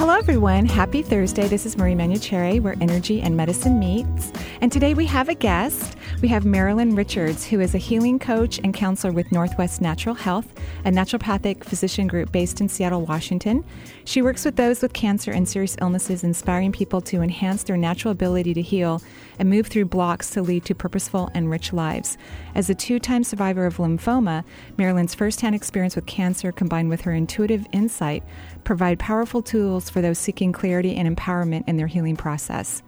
Hello, 0.00 0.14
everyone. 0.14 0.64
Happy 0.64 1.02
Thursday. 1.02 1.46
This 1.46 1.66
is 1.66 1.76
Marie 1.76 1.92
Manuchehri, 1.92 2.58
where 2.58 2.74
energy 2.80 3.20
and 3.20 3.36
medicine 3.36 3.78
meets. 3.78 4.32
And 4.62 4.72
today 4.72 4.94
we 4.94 5.04
have 5.04 5.28
a 5.28 5.34
guest. 5.34 5.94
We 6.22 6.28
have 6.28 6.44
Marilyn 6.44 6.96
Richards, 6.96 7.46
who 7.46 7.60
is 7.60 7.74
a 7.74 7.78
healing 7.78 8.18
coach 8.18 8.60
and 8.62 8.74
counselor 8.74 9.10
with 9.10 9.32
Northwest 9.32 9.80
Natural 9.80 10.14
Health, 10.14 10.52
a 10.84 10.90
naturopathic 10.90 11.64
physician 11.64 12.06
group 12.06 12.30
based 12.30 12.60
in 12.60 12.68
Seattle, 12.68 13.06
Washington. 13.06 13.64
She 14.04 14.20
works 14.20 14.44
with 14.44 14.56
those 14.56 14.82
with 14.82 14.92
cancer 14.92 15.30
and 15.30 15.48
serious 15.48 15.78
illnesses, 15.80 16.22
inspiring 16.22 16.72
people 16.72 17.00
to 17.02 17.22
enhance 17.22 17.62
their 17.62 17.78
natural 17.78 18.12
ability 18.12 18.52
to 18.52 18.60
heal 18.60 19.00
and 19.38 19.48
move 19.48 19.68
through 19.68 19.86
blocks 19.86 20.28
to 20.32 20.42
lead 20.42 20.66
to 20.66 20.74
purposeful 20.74 21.30
and 21.32 21.50
rich 21.50 21.72
lives. 21.72 22.18
As 22.54 22.68
a 22.68 22.74
two 22.74 22.98
time 22.98 23.24
survivor 23.24 23.64
of 23.64 23.78
lymphoma, 23.78 24.44
Marilyn's 24.76 25.14
firsthand 25.14 25.54
experience 25.54 25.96
with 25.96 26.04
cancer 26.04 26.52
combined 26.52 26.90
with 26.90 27.00
her 27.00 27.14
intuitive 27.14 27.66
insight 27.72 28.22
provide 28.62 28.98
powerful 28.98 29.40
tools 29.40 29.88
for 29.88 30.02
those 30.02 30.18
seeking 30.18 30.52
clarity 30.52 30.96
and 30.96 31.16
empowerment 31.16 31.66
in 31.66 31.78
their 31.78 31.86
healing 31.86 32.16
process. 32.16 32.82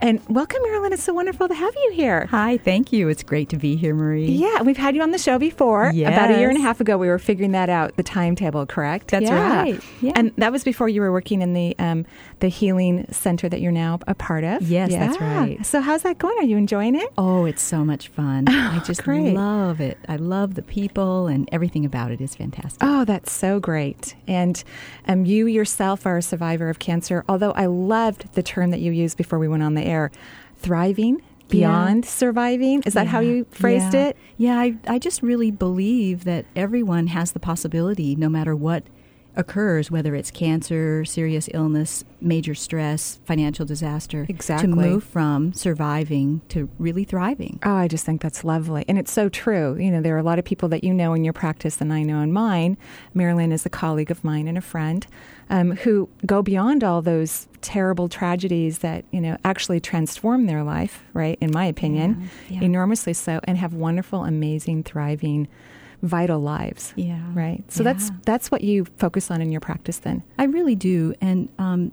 And 0.00 0.20
welcome, 0.28 0.62
Marilyn. 0.62 0.92
It's 0.92 1.02
so 1.02 1.14
wonderful 1.14 1.48
to 1.48 1.54
have 1.54 1.74
you 1.74 1.92
here. 1.92 2.26
Hi, 2.26 2.58
thank 2.58 2.92
you. 2.92 3.08
It's 3.08 3.22
great 3.22 3.48
to 3.48 3.56
be 3.56 3.76
here, 3.76 3.94
Marie. 3.94 4.26
Yeah, 4.26 4.60
we've 4.60 4.76
had 4.76 4.94
you 4.94 5.00
on 5.02 5.10
the 5.10 5.18
show 5.18 5.38
before. 5.38 5.90
Yes. 5.94 6.12
About 6.12 6.30
a 6.32 6.38
year 6.38 6.50
and 6.50 6.58
a 6.58 6.60
half 6.60 6.80
ago, 6.80 6.98
we 6.98 7.08
were 7.08 7.18
figuring 7.18 7.52
that 7.52 7.70
out, 7.70 7.96
the 7.96 8.02
timetable, 8.02 8.66
correct? 8.66 9.10
That's 9.10 9.24
yeah. 9.24 9.62
right. 9.62 9.80
Yeah. 10.02 10.12
And 10.14 10.32
that 10.36 10.52
was 10.52 10.64
before 10.64 10.90
you 10.90 11.00
were 11.00 11.10
working 11.10 11.40
in 11.40 11.54
the 11.54 11.74
um, 11.78 12.04
the 12.40 12.48
healing 12.48 13.06
center 13.10 13.48
that 13.48 13.62
you're 13.62 13.72
now 13.72 13.98
a 14.06 14.14
part 14.14 14.44
of. 14.44 14.62
Yes, 14.62 14.90
yeah. 14.90 15.06
that's 15.06 15.20
right. 15.20 15.64
So 15.64 15.80
how's 15.80 16.02
that 16.02 16.18
going? 16.18 16.36
Are 16.38 16.44
you 16.44 16.58
enjoying 16.58 16.94
it? 16.94 17.08
Oh, 17.16 17.46
it's 17.46 17.62
so 17.62 17.82
much 17.82 18.08
fun. 18.08 18.46
I 18.48 18.80
just 18.80 19.02
great. 19.02 19.32
love 19.32 19.80
it. 19.80 19.96
I 20.08 20.16
love 20.16 20.54
the 20.54 20.62
people 20.62 21.26
and 21.26 21.48
everything 21.52 21.86
about 21.86 22.10
it 22.10 22.20
is 22.20 22.34
fantastic. 22.34 22.80
Oh, 22.82 23.06
that's 23.06 23.32
so 23.32 23.60
great. 23.60 24.14
And 24.28 24.62
um, 25.08 25.24
you 25.24 25.46
yourself 25.46 26.04
are 26.04 26.18
a 26.18 26.22
survivor 26.22 26.68
of 26.68 26.78
cancer, 26.78 27.24
although 27.28 27.52
I 27.52 27.66
loved 27.66 28.34
the 28.34 28.42
term 28.42 28.70
that 28.72 28.80
you 28.80 28.92
used 28.92 29.16
before 29.16 29.38
we 29.38 29.48
went 29.48 29.62
on 29.62 29.74
the 29.74 29.85
air 29.86 30.10
thriving 30.56 31.22
beyond 31.48 32.04
Yeah. 32.04 32.10
surviving. 32.10 32.82
Is 32.84 32.94
that 32.94 33.06
how 33.06 33.20
you 33.20 33.46
phrased 33.50 33.94
Yeah. 33.94 34.06
it? 34.08 34.16
Yeah, 34.36 34.58
I, 34.58 34.76
I 34.88 34.98
just 34.98 35.22
really 35.22 35.50
believe 35.50 36.24
that 36.24 36.44
everyone 36.56 37.06
has 37.08 37.32
the 37.32 37.38
possibility, 37.40 38.16
no 38.16 38.28
matter 38.28 38.54
what 38.56 38.82
occurs, 39.36 39.90
whether 39.90 40.14
it's 40.14 40.30
cancer, 40.30 41.04
serious 41.04 41.48
illness, 41.52 42.04
major 42.20 42.54
stress, 42.54 43.20
financial 43.24 43.66
disaster, 43.66 44.26
Exactly. 44.28 44.68
to 44.68 44.74
move 44.74 45.04
from 45.04 45.52
surviving 45.52 46.40
to 46.48 46.68
really 46.78 47.04
thriving. 47.04 47.58
Oh, 47.64 47.74
I 47.74 47.88
just 47.88 48.04
think 48.06 48.20
that's 48.22 48.44
lovely. 48.44 48.84
And 48.88 48.98
it's 48.98 49.12
so 49.12 49.28
true. 49.28 49.76
You 49.76 49.90
know, 49.90 50.00
there 50.00 50.14
are 50.14 50.18
a 50.18 50.22
lot 50.22 50.38
of 50.38 50.44
people 50.44 50.68
that 50.70 50.82
you 50.84 50.94
know 50.94 51.12
in 51.14 51.22
your 51.24 51.32
practice 51.32 51.80
and 51.80 51.92
I 51.92 52.02
know 52.02 52.20
in 52.20 52.32
mine. 52.32 52.78
Marilyn 53.14 53.52
is 53.52 53.66
a 53.66 53.70
colleague 53.70 54.10
of 54.10 54.24
mine 54.24 54.48
and 54.48 54.56
a 54.56 54.62
friend 54.62 55.06
um, 55.50 55.72
who 55.76 56.08
go 56.24 56.42
beyond 56.42 56.82
all 56.82 57.02
those 57.02 57.46
terrible 57.60 58.08
tragedies 58.08 58.78
that, 58.78 59.04
you 59.10 59.20
know, 59.20 59.36
actually 59.44 59.80
transform 59.80 60.46
their 60.46 60.62
life, 60.62 61.02
right? 61.12 61.36
In 61.40 61.50
my 61.52 61.66
opinion, 61.66 62.30
Yeah, 62.48 62.60
yeah. 62.60 62.64
enormously 62.66 63.12
so, 63.12 63.40
and 63.44 63.58
have 63.58 63.74
wonderful, 63.74 64.24
amazing, 64.24 64.84
thriving, 64.84 65.46
vital 66.02 66.40
lives. 66.40 66.92
Yeah. 66.96 67.22
Right. 67.34 67.64
So 67.70 67.82
that's 67.82 68.08
Yeah. 68.10 68.16
that's 68.24 68.50
what 68.50 68.62
you 68.62 68.84
focus 68.96 69.30
on 69.30 69.40
in 69.40 69.50
your 69.50 69.60
practice 69.60 69.98
then. 69.98 70.22
I 70.38 70.44
really 70.44 70.74
do. 70.76 71.14
And 71.20 71.48
um, 71.58 71.92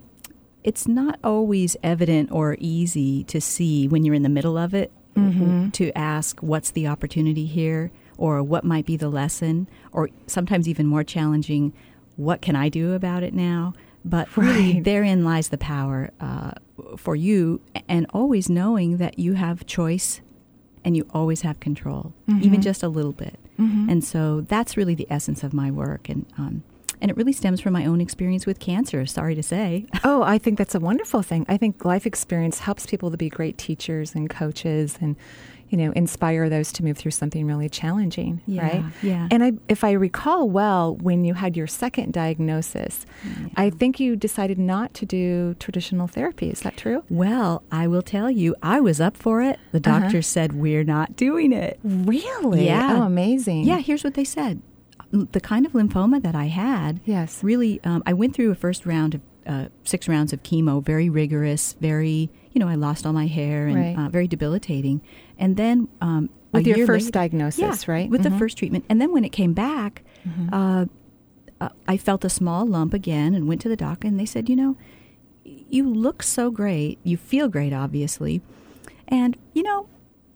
it's 0.62 0.86
not 0.88 1.18
always 1.24 1.76
evident 1.82 2.30
or 2.32 2.56
easy 2.58 3.24
to 3.24 3.40
see 3.40 3.86
when 3.88 4.04
you're 4.04 4.14
in 4.14 4.22
the 4.22 4.28
middle 4.28 4.56
of 4.58 4.74
it 4.74 4.90
Mm-hmm. 5.16 5.70
to 5.70 5.96
ask 5.96 6.40
what's 6.40 6.72
the 6.72 6.88
opportunity 6.88 7.46
here 7.46 7.92
or 8.18 8.42
what 8.42 8.64
might 8.64 8.84
be 8.84 8.96
the 8.96 9.08
lesson 9.08 9.68
or 9.92 10.10
sometimes 10.26 10.66
even 10.68 10.86
more 10.88 11.04
challenging 11.04 11.72
what 12.16 12.42
can 12.42 12.56
I 12.56 12.68
do 12.68 12.94
about 12.94 13.22
it 13.22 13.32
now? 13.32 13.74
But 14.04 14.36
really, 14.36 14.74
Right. 14.74 14.84
therein 14.84 15.24
lies 15.24 15.48
the 15.50 15.58
power 15.58 16.10
uh, 16.20 16.52
for 16.96 17.14
you, 17.14 17.60
and 17.88 18.06
always 18.12 18.50
knowing 18.50 18.96
that 18.96 19.18
you 19.20 19.34
have 19.34 19.64
choice 19.66 20.20
and 20.84 20.96
you 20.96 21.06
always 21.14 21.42
have 21.42 21.60
control, 21.60 22.12
even 22.40 22.60
just 22.60 22.82
a 22.82 22.88
little 22.88 23.12
bit. 23.12 23.38
And 23.90 24.02
so 24.04 24.40
that's 24.42 24.76
really 24.76 24.94
the 24.94 25.06
essence 25.10 25.42
of 25.42 25.52
my 25.52 25.70
work, 25.70 26.08
and 26.08 26.26
um, 26.36 26.62
and 27.00 27.10
it 27.10 27.16
really 27.16 27.32
stems 27.32 27.60
from 27.60 27.72
my 27.72 27.84
own 27.86 28.00
experience 28.00 28.46
with 28.46 28.58
cancer. 28.58 29.04
Sorry 29.06 29.34
to 29.34 29.42
say, 29.42 29.86
Oh, 30.04 30.22
I 30.22 30.38
think 30.38 30.58
that's 30.58 30.74
a 30.74 30.80
wonderful 30.80 31.22
thing. 31.22 31.44
I 31.48 31.56
think 31.56 31.84
life 31.84 32.06
experience 32.06 32.60
helps 32.60 32.86
people 32.86 33.10
to 33.10 33.16
be 33.16 33.28
great 33.28 33.58
teachers 33.58 34.14
and 34.14 34.30
coaches 34.30 34.98
and 35.00 35.16
you 35.74 35.78
know, 35.86 35.90
inspire 35.96 36.48
those 36.48 36.70
to 36.70 36.84
move 36.84 36.96
through 36.96 37.10
something 37.10 37.44
really 37.48 37.68
challenging, 37.68 38.40
Yeah, 38.46 38.62
right? 38.62 38.84
yeah. 39.02 39.26
And 39.32 39.42
I 39.42 39.52
if 39.68 39.82
I 39.82 39.90
recall 39.90 40.48
well, 40.48 40.94
when 40.94 41.24
you 41.24 41.34
had 41.34 41.56
your 41.56 41.66
second 41.66 42.12
diagnosis, 42.12 43.04
I 43.56 43.70
think 43.70 43.98
you 43.98 44.14
decided 44.14 44.56
not 44.56 44.94
to 44.94 45.04
do 45.04 45.54
traditional 45.58 46.06
therapy. 46.06 46.48
Is 46.50 46.60
that 46.60 46.76
true? 46.76 47.02
well, 47.10 47.64
I 47.72 47.88
will 47.88 48.02
tell 48.02 48.30
you, 48.30 48.54
I 48.62 48.78
was 48.78 49.00
up 49.00 49.16
for 49.16 49.42
it. 49.42 49.58
The 49.72 49.78
Uh-huh. 49.84 49.98
doctor 50.00 50.22
said 50.22 50.52
we're 50.52 50.84
not 50.84 51.16
doing 51.16 51.52
it. 51.52 51.80
Really? 51.82 52.66
Yeah. 52.66 52.98
Oh, 53.00 53.02
amazing. 53.02 53.64
Yeah, 53.64 53.78
here's 53.80 54.04
what 54.04 54.14
they 54.14 54.24
said. 54.24 54.62
The 55.10 55.40
kind 55.40 55.66
of 55.66 55.72
lymphoma 55.72 56.22
that 56.22 56.36
I 56.36 56.46
had, 56.46 57.00
Yes. 57.04 57.42
really, 57.42 57.80
um, 57.82 58.00
I 58.06 58.12
went 58.12 58.32
through 58.36 58.52
a 58.52 58.54
first 58.54 58.86
round 58.86 59.16
of 59.16 59.20
uh, 59.46 59.66
six 59.84 60.08
rounds 60.08 60.32
of 60.32 60.42
chemo, 60.42 60.82
very 60.82 61.10
rigorous, 61.10 61.74
very, 61.78 62.30
you 62.52 62.58
know, 62.60 62.66
I 62.66 62.76
lost 62.76 63.04
all 63.04 63.12
my 63.12 63.26
hair 63.26 63.66
and 63.66 63.76
Right. 63.76 63.98
uh, 63.98 64.08
very 64.08 64.26
debilitating. 64.26 65.02
And 65.38 65.56
then 65.56 65.88
um, 66.00 66.30
With 66.52 66.66
your 66.66 66.86
first 66.86 67.06
later- 67.06 67.10
diagnosis, 67.12 67.60
yeah, 67.60 67.92
right? 67.92 68.08
With 68.10 68.20
Mhm. 68.22 68.30
the 68.30 68.38
first 68.38 68.56
treatment, 68.58 68.84
and 68.88 69.00
then 69.00 69.12
when 69.12 69.24
it 69.24 69.32
came 69.32 69.52
back, 69.52 70.02
uh, 70.52 70.86
uh, 71.60 71.68
I 71.88 71.96
felt 71.96 72.24
a 72.24 72.30
small 72.30 72.66
lump 72.66 72.94
again, 72.94 73.34
and 73.34 73.46
went 73.48 73.60
to 73.62 73.68
the 73.68 73.76
doc, 73.76 74.04
and 74.04 74.18
they 74.18 74.26
said, 74.26 74.48
you 74.48 74.56
know, 74.56 74.76
you 75.44 75.88
look 75.88 76.22
so 76.22 76.50
great, 76.50 76.98
you 77.04 77.16
feel 77.16 77.48
great, 77.48 77.72
obviously, 77.72 78.40
and 79.08 79.36
you 79.52 79.62
know. 79.62 79.86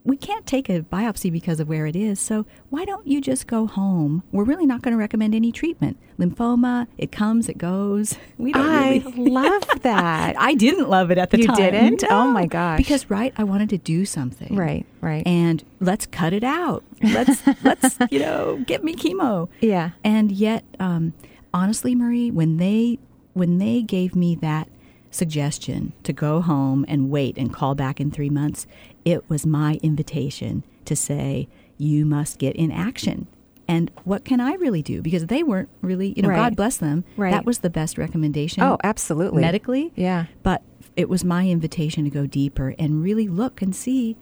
We 0.08 0.16
can't 0.16 0.46
take 0.46 0.70
a 0.70 0.80
biopsy 0.80 1.30
because 1.30 1.60
of 1.60 1.68
where 1.68 1.86
it 1.86 1.94
is, 1.94 2.18
so 2.18 2.46
why 2.70 2.86
don't 2.86 3.06
you 3.06 3.20
just 3.20 3.46
go 3.46 3.66
home? 3.66 4.22
We're 4.32 4.44
really 4.44 4.64
not 4.64 4.80
going 4.80 4.92
to 4.92 4.98
recommend 4.98 5.34
any 5.34 5.52
treatment. 5.52 5.98
Lymphoma, 6.18 6.86
it 6.96 7.12
comes, 7.12 7.48
it 7.48 7.58
goes. 7.58 8.16
We 8.38 8.52
don't 8.52 8.66
I 8.66 8.88
really. 9.04 9.30
love 9.30 9.62
that. 9.82 10.34
I 10.40 10.54
didn't 10.54 10.88
love 10.88 11.10
it 11.10 11.18
at 11.18 11.28
the 11.30 11.38
You 11.40 11.46
time. 11.48 11.58
You 11.58 11.70
didn't? 11.72 12.02
No. 12.02 12.08
Oh, 12.10 12.28
my 12.28 12.46
gosh. 12.46 12.78
Because 12.78 13.10
right, 13.10 13.34
I 13.36 13.44
wanted 13.44 13.68
to 13.70 13.78
do 13.78 14.04
something. 14.06 14.56
right, 14.56 14.86
right. 15.02 15.26
And 15.26 15.62
let's 15.80 16.06
cut 16.06 16.32
it 16.32 16.44
out. 16.44 16.84
Let's 17.02 17.42
let's 17.62 17.98
you 18.10 18.20
know 18.20 18.64
get 18.66 18.82
me 18.82 18.94
chemo. 18.94 19.48
yeah. 19.60 19.90
And 20.04 20.32
yet, 20.32 20.64
um, 20.80 21.12
honestly, 21.52 21.94
Marie, 21.94 22.30
when 22.30 22.56
they 22.56 22.98
when 23.34 23.58
they 23.58 23.82
gave 23.82 24.16
me 24.16 24.34
that 24.36 24.68
suggestion 25.10 25.92
to 26.04 26.12
go 26.12 26.40
home 26.40 26.84
and 26.88 27.10
wait 27.10 27.36
and 27.38 27.52
call 27.52 27.74
back 27.74 28.00
in 28.00 28.10
three 28.10 28.30
months, 28.30 28.66
it 29.08 29.28
was 29.30 29.46
my 29.46 29.78
invitation 29.82 30.64
to 30.84 30.94
say 30.94 31.48
you 31.78 32.04
must 32.04 32.38
get 32.38 32.54
in 32.56 32.70
action. 32.70 33.26
And 33.66 33.90
what 34.04 34.22
can 34.24 34.38
I 34.38 34.52
really 34.54 34.82
do? 34.82 35.00
Because 35.00 35.26
they 35.26 35.42
weren't 35.42 35.70
really, 35.80 36.12
you 36.14 36.22
know, 36.22 36.28
Right. 36.28 36.36
God 36.36 36.56
bless 36.56 36.76
them. 36.76 37.04
Right. 37.16 37.30
That 37.30 37.46
was 37.46 37.60
the 37.60 37.70
best 37.70 37.96
recommendation. 37.96 38.62
Oh, 38.62 38.76
absolutely. 38.84 39.40
medically. 39.40 39.92
Yeah. 39.96 40.26
But 40.42 40.62
it 40.94 41.08
was 41.08 41.24
my 41.24 41.48
invitation 41.48 42.04
to 42.04 42.10
go 42.10 42.26
deeper 42.26 42.74
and 42.78 43.02
really 43.02 43.28
look 43.28 43.62
and 43.62 43.74
see 43.74 44.16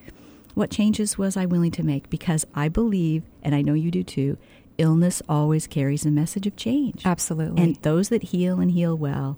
what 0.54 0.70
changes 0.70 1.18
was 1.18 1.36
I 1.36 1.46
willing 1.46 1.72
to 1.72 1.82
make 1.82 2.08
because 2.08 2.46
I 2.54 2.68
believe, 2.68 3.24
and 3.42 3.54
I 3.56 3.62
know 3.62 3.74
you 3.74 3.90
do 3.90 4.04
too, 4.04 4.38
illness 4.78 5.20
always 5.28 5.66
carries 5.66 6.06
a 6.06 6.10
message 6.12 6.46
of 6.46 6.54
change. 6.54 7.02
Absolutely. 7.04 7.60
And 7.60 7.76
those 7.82 8.08
that 8.10 8.24
heal 8.24 8.60
and 8.60 8.70
heal 8.70 8.96
well 8.96 9.36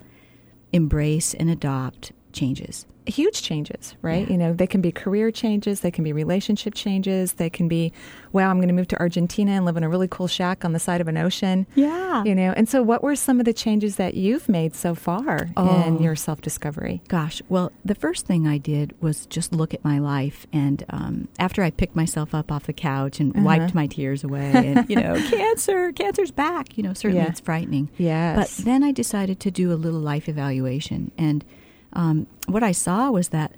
embrace 0.73 1.33
and 1.33 1.49
adopt 1.49 2.13
changes. 2.33 2.85
Huge 3.09 3.43
changes, 3.43 3.97
right? 4.03 4.27
Yeah. 4.27 4.33
You 4.33 4.39
know, 4.39 4.53
they 4.53 4.67
can 4.67 4.81
be 4.81 4.93
career 4.93 5.31
changes, 5.31 5.81
they 5.81 5.91
can 5.91 6.05
be 6.05 6.13
relationship 6.13 6.75
changes, 6.75 7.33
they 7.35 7.49
can 7.51 7.67
be, 7.67 7.93
wow, 8.33 8.51
I'm 8.51 8.59
going 8.59 8.69
to 8.69 8.75
move 8.75 8.89
to 8.89 8.99
Argentina 9.01 9.53
and 9.53 9.65
live 9.65 9.77
in 9.77 9.83
a 9.83 9.89
really 9.89 10.09
cool 10.09 10.29
shack 10.29 10.65
on 10.65 10.73
the 10.75 10.79
side 10.79 11.01
of 11.01 11.09
an 11.09 11.17
ocean. 11.17 11.67
Yeah. 11.75 12.23
You 12.25 12.35
know, 12.35 12.53
and 12.57 12.69
so 12.69 12.83
what 12.83 13.03
were 13.03 13.17
some 13.17 13.41
of 13.41 13.47
the 13.47 13.53
changes 13.55 13.97
that 13.97 14.15
you've 14.15 14.49
made 14.49 14.75
so 14.75 14.95
far 14.95 15.49
Oh. 15.57 15.83
in 15.87 16.03
your 16.03 16.15
self 16.17 16.41
discovery? 16.43 17.01
Gosh, 17.09 17.41
well, 17.49 17.73
the 17.85 17.95
first 17.95 18.27
thing 18.27 18.47
I 18.47 18.59
did 18.59 18.95
was 19.01 19.27
just 19.27 19.53
look 19.53 19.73
at 19.73 19.83
my 19.83 19.99
life, 19.99 20.47
and 20.53 20.85
um, 20.91 21.29
after 21.39 21.63
I 21.63 21.71
picked 21.71 21.97
myself 21.97 22.35
up 22.35 22.53
off 22.53 22.65
the 22.67 22.73
couch 22.73 23.21
and 23.21 23.35
Uh-huh. 23.35 23.45
wiped 23.45 23.75
my 23.75 23.87
tears 23.87 24.23
away, 24.23 24.53
and 24.55 24.89
you 24.91 24.97
know, 24.97 25.15
cancer, 25.31 25.93
cancer's 25.93 26.31
back. 26.31 26.77
You 26.77 26.83
know, 26.85 26.93
certainly 26.93 27.25
Yeah. 27.25 27.31
it's 27.31 27.41
frightening. 27.41 27.89
Yes. 27.97 28.59
But 28.59 28.65
then 28.67 28.85
I 28.85 28.93
decided 28.93 29.41
to 29.41 29.51
do 29.51 29.73
a 29.73 29.79
little 29.81 30.01
life 30.01 30.29
evaluation, 30.29 31.11
and 31.17 31.45
um, 31.93 32.27
what 32.47 32.63
I 32.63 32.73
saw 32.73 33.11
was 33.11 33.29
that 33.29 33.53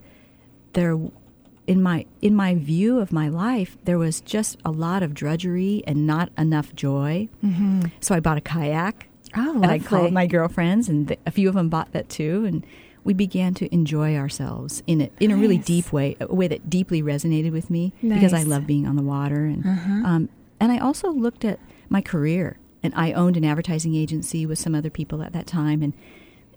there, 0.73 0.97
in 1.67 1.83
my 1.83 2.07
in 2.23 2.35
my 2.35 2.55
view 2.55 2.99
of 3.01 3.13
my 3.13 3.29
life, 3.29 3.77
there 3.85 3.99
was 3.99 4.21
just 4.21 4.57
a 4.65 4.71
lot 4.71 5.03
of 5.03 5.15
drudgery 5.15 5.83
and 5.87 6.07
not 6.07 6.31
enough 6.39 6.75
joy. 6.75 7.29
mm-hmm. 7.45 7.83
So 8.01 8.15
I 8.15 8.21
bought 8.21 8.39
a 8.39 8.41
kayak 8.43 9.07
Oh, 9.37 9.63
and 9.63 9.67
I 9.67 9.79
called 9.79 10.13
my 10.13 10.27
girlfriends, 10.27 10.89
and 10.89 11.07
th- 11.09 11.21
a 11.25 11.31
few 11.31 11.49
of 11.49 11.55
them 11.55 11.69
bought 11.69 11.93
that 11.93 12.09
too. 12.09 12.45
And 12.47 12.67
we 13.05 13.15
began 13.15 13.55
to 13.55 13.73
enjoy 13.73 14.17
ourselves 14.17 14.83
in 14.89 15.01
a 15.03 15.11
in 15.21 15.31
a 15.31 15.37
really 15.37 15.59
deep 15.59 15.93
way, 15.93 16.17
a 16.21 16.35
way 16.35 16.49
that 16.49 16.69
deeply 16.69 17.01
resonated 17.01 17.53
with 17.53 17.71
me 17.71 17.93
because 18.03 18.33
I 18.33 18.43
love 18.43 18.67
being 18.67 18.87
on 18.89 18.97
the 18.97 19.03
water. 19.03 19.45
And 19.45 19.65
Uh-huh. 19.65 19.93
um, 20.05 20.29
and 20.59 20.73
I 20.73 20.79
also 20.79 21.11
looked 21.13 21.45
at 21.45 21.59
my 21.89 22.01
career, 22.03 22.59
and 22.83 22.93
I 22.97 23.13
owned 23.13 23.37
an 23.37 23.45
advertising 23.45 23.95
agency 23.95 24.47
with 24.47 24.59
some 24.59 24.75
other 24.75 24.91
people 24.91 25.23
at 25.23 25.33
that 25.33 25.47
time, 25.47 25.81
and 25.83 25.93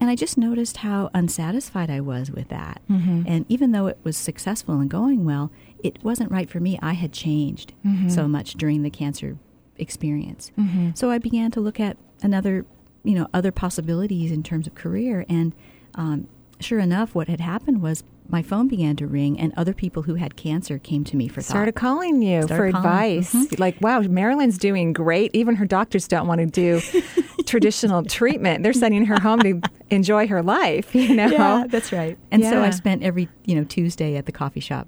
and 0.03 0.11
I 0.11 0.15
just 0.15 0.38
noticed 0.38 0.77
how 0.77 1.09
unsatisfied 1.13 1.89
I 1.89 2.01
was 2.01 2.29
with 2.29 2.50
that. 2.50 2.81
Mhm. 2.91 3.23
And 3.25 3.45
even 3.47 3.71
though 3.71 3.88
it 3.88 3.97
was 4.03 4.17
successful 4.17 4.77
and 4.81 4.89
going 4.89 5.23
well, 5.23 5.50
it 5.81 5.97
wasn't 6.03 6.29
right 6.29 6.50
for 6.50 6.59
me. 6.59 6.77
I 6.81 6.91
had 6.91 7.13
changed 7.13 7.71
Mhm. 7.85 8.11
so 8.11 8.27
much 8.27 8.55
during 8.55 8.81
the 8.81 8.89
cancer 8.89 9.38
experience. 9.77 10.51
Mhm. 10.57 10.97
So 10.97 11.09
I 11.09 11.19
began 11.19 11.51
to 11.51 11.61
look 11.61 11.79
at 11.79 11.95
another, 12.21 12.65
you 13.05 13.15
know, 13.15 13.27
other 13.33 13.51
possibilities 13.51 14.29
in 14.31 14.44
terms 14.44 14.67
of 14.67 14.75
career. 14.75 15.25
And 15.29 15.53
um, 15.95 16.27
sure 16.59 16.79
enough, 16.79 17.15
what 17.15 17.27
had 17.29 17.39
happened 17.39 17.81
was 17.81 18.03
my 18.30 18.42
phone 18.42 18.68
began 18.68 18.96
to 18.98 19.08
ring, 19.08 19.40
and 19.40 19.54
other 19.58 19.74
people 19.74 20.04
who 20.04 20.16
had 20.16 20.36
cancer 20.36 20.80
came 20.80 21.04
to 21.06 21.16
me 21.18 21.28
for 21.28 21.42
started 21.42 21.75
thought. 21.75 21.81
calling 21.81 22.22
you 22.22 22.44
Started 22.44 22.56
for 22.75 22.81
calling. 22.81 22.86
advice. 23.20 23.34
Mhm. 23.34 23.60
Like, 23.60 23.80
wow, 23.81 24.02
Marilyn's 24.02 24.58
doing 24.58 24.94
great. 24.94 25.31
Even 25.36 25.56
her 25.56 25.66
doctors 25.66 26.08
don't 26.08 26.28
want 26.28 26.40
to 26.40 26.46
do 26.48 26.81
traditional 27.46 28.04
treatment. 28.04 28.64
They're 28.64 28.74
sending 28.74 29.06
her 29.06 29.20
home 29.20 29.40
to 29.42 29.62
enjoy 29.90 30.28
her 30.28 30.42
life, 30.42 30.94
you 30.96 31.16
know? 31.16 31.28
Yeah, 31.28 31.66
that's 31.68 31.92
right. 31.92 32.18
And 32.31 32.44
so 32.44 32.62
I 32.64 32.70
spent 32.72 33.04
every, 33.04 33.30
you 33.46 33.56
know, 33.56 33.64
Tuesday 33.64 34.16
at 34.16 34.25
the 34.25 34.31
coffee 34.31 34.60
shop 34.60 34.88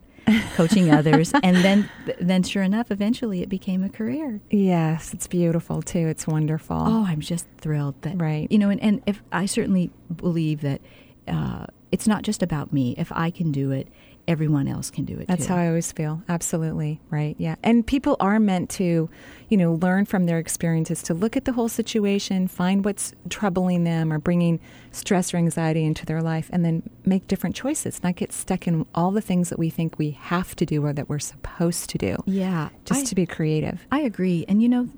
coaching 0.56 0.90
others, 0.90 1.32
and 1.44 1.58
then, 1.58 1.88
then 2.20 2.42
sure 2.42 2.64
enough, 2.64 2.90
eventually 2.90 3.42
it 3.44 3.50
became 3.50 3.84
a 3.84 3.90
career. 3.90 4.40
Yes, 4.50 5.14
it's 5.14 5.28
beautiful 5.28 5.82
too. 5.84 6.08
It's 6.08 6.26
wonderful. 6.26 6.78
Oh, 6.78 7.06
I'm 7.08 7.20
just 7.22 7.46
thrilled 7.60 8.02
that 8.02 8.20
Right. 8.20 8.52
You 8.52 8.58
know, 8.58 8.70
and, 8.70 8.82
and 8.82 9.02
if 9.06 9.22
I 9.32 9.46
certainly 9.46 9.92
believe 10.16 10.62
that 10.62 10.82
uh, 11.28 11.66
it's 11.92 12.08
not 12.08 12.24
just 12.24 12.44
about 12.44 12.74
me. 12.74 12.96
If 12.98 13.12
I 13.12 13.30
can 13.30 13.52
do 13.52 13.72
it, 13.72 13.88
everyone 14.28 14.68
else 14.68 14.90
can 14.90 15.06
do 15.06 15.18
it. 15.18 15.28
That's 15.28 15.46
too. 15.46 15.54
how 15.54 15.60
I 15.60 15.68
always 15.68 15.92
feel. 15.92 16.22
Absolutely. 16.28 17.00
Right. 17.10 17.36
Yeah. 17.38 17.56
And 17.64 17.86
people 17.86 18.18
are 18.20 18.40
meant 18.40 18.70
to, 18.72 19.10
you 19.50 19.58
know, 19.58 19.74
learn 19.74 20.06
from 20.06 20.26
their 20.26 20.40
experiences 20.40 21.04
to 21.04 21.14
look 21.14 21.38
at 21.38 21.46
the 21.46 21.54
whole 21.54 21.70
situation, 21.70 22.48
find 22.48 22.84
what's 22.84 23.14
troubling 23.30 23.84
them 23.84 24.12
or 24.12 24.20
bringing 24.20 24.60
stress 24.92 25.34
or 25.34 25.38
anxiety 25.38 25.84
into 25.84 26.06
their 26.06 26.22
life, 26.22 26.50
and 26.52 26.66
then 26.66 26.90
make 27.06 27.28
different 27.28 27.56
choices, 27.56 28.02
not 28.04 28.16
get 28.16 28.32
stuck 28.32 28.68
in 28.68 28.86
all 28.96 29.12
the 29.12 29.22
things 29.22 29.50
that 29.50 29.60
we 29.60 29.70
think 29.70 29.98
we 29.98 30.12
have 30.12 30.56
to 30.56 30.66
do 30.66 30.84
or 30.84 30.94
that 30.94 31.08
we're 31.08 31.20
supposed 31.20 31.90
to 31.92 31.98
do. 31.98 32.18
Yeah, 32.26 32.70
Just 32.86 33.02
I, 33.02 33.06
to 33.06 33.16
be 33.16 33.26
creative. 33.26 33.86
I 33.92 34.02
agree. 34.02 34.46
And 34.48 34.62
you 34.62 34.70
know, 34.70 34.90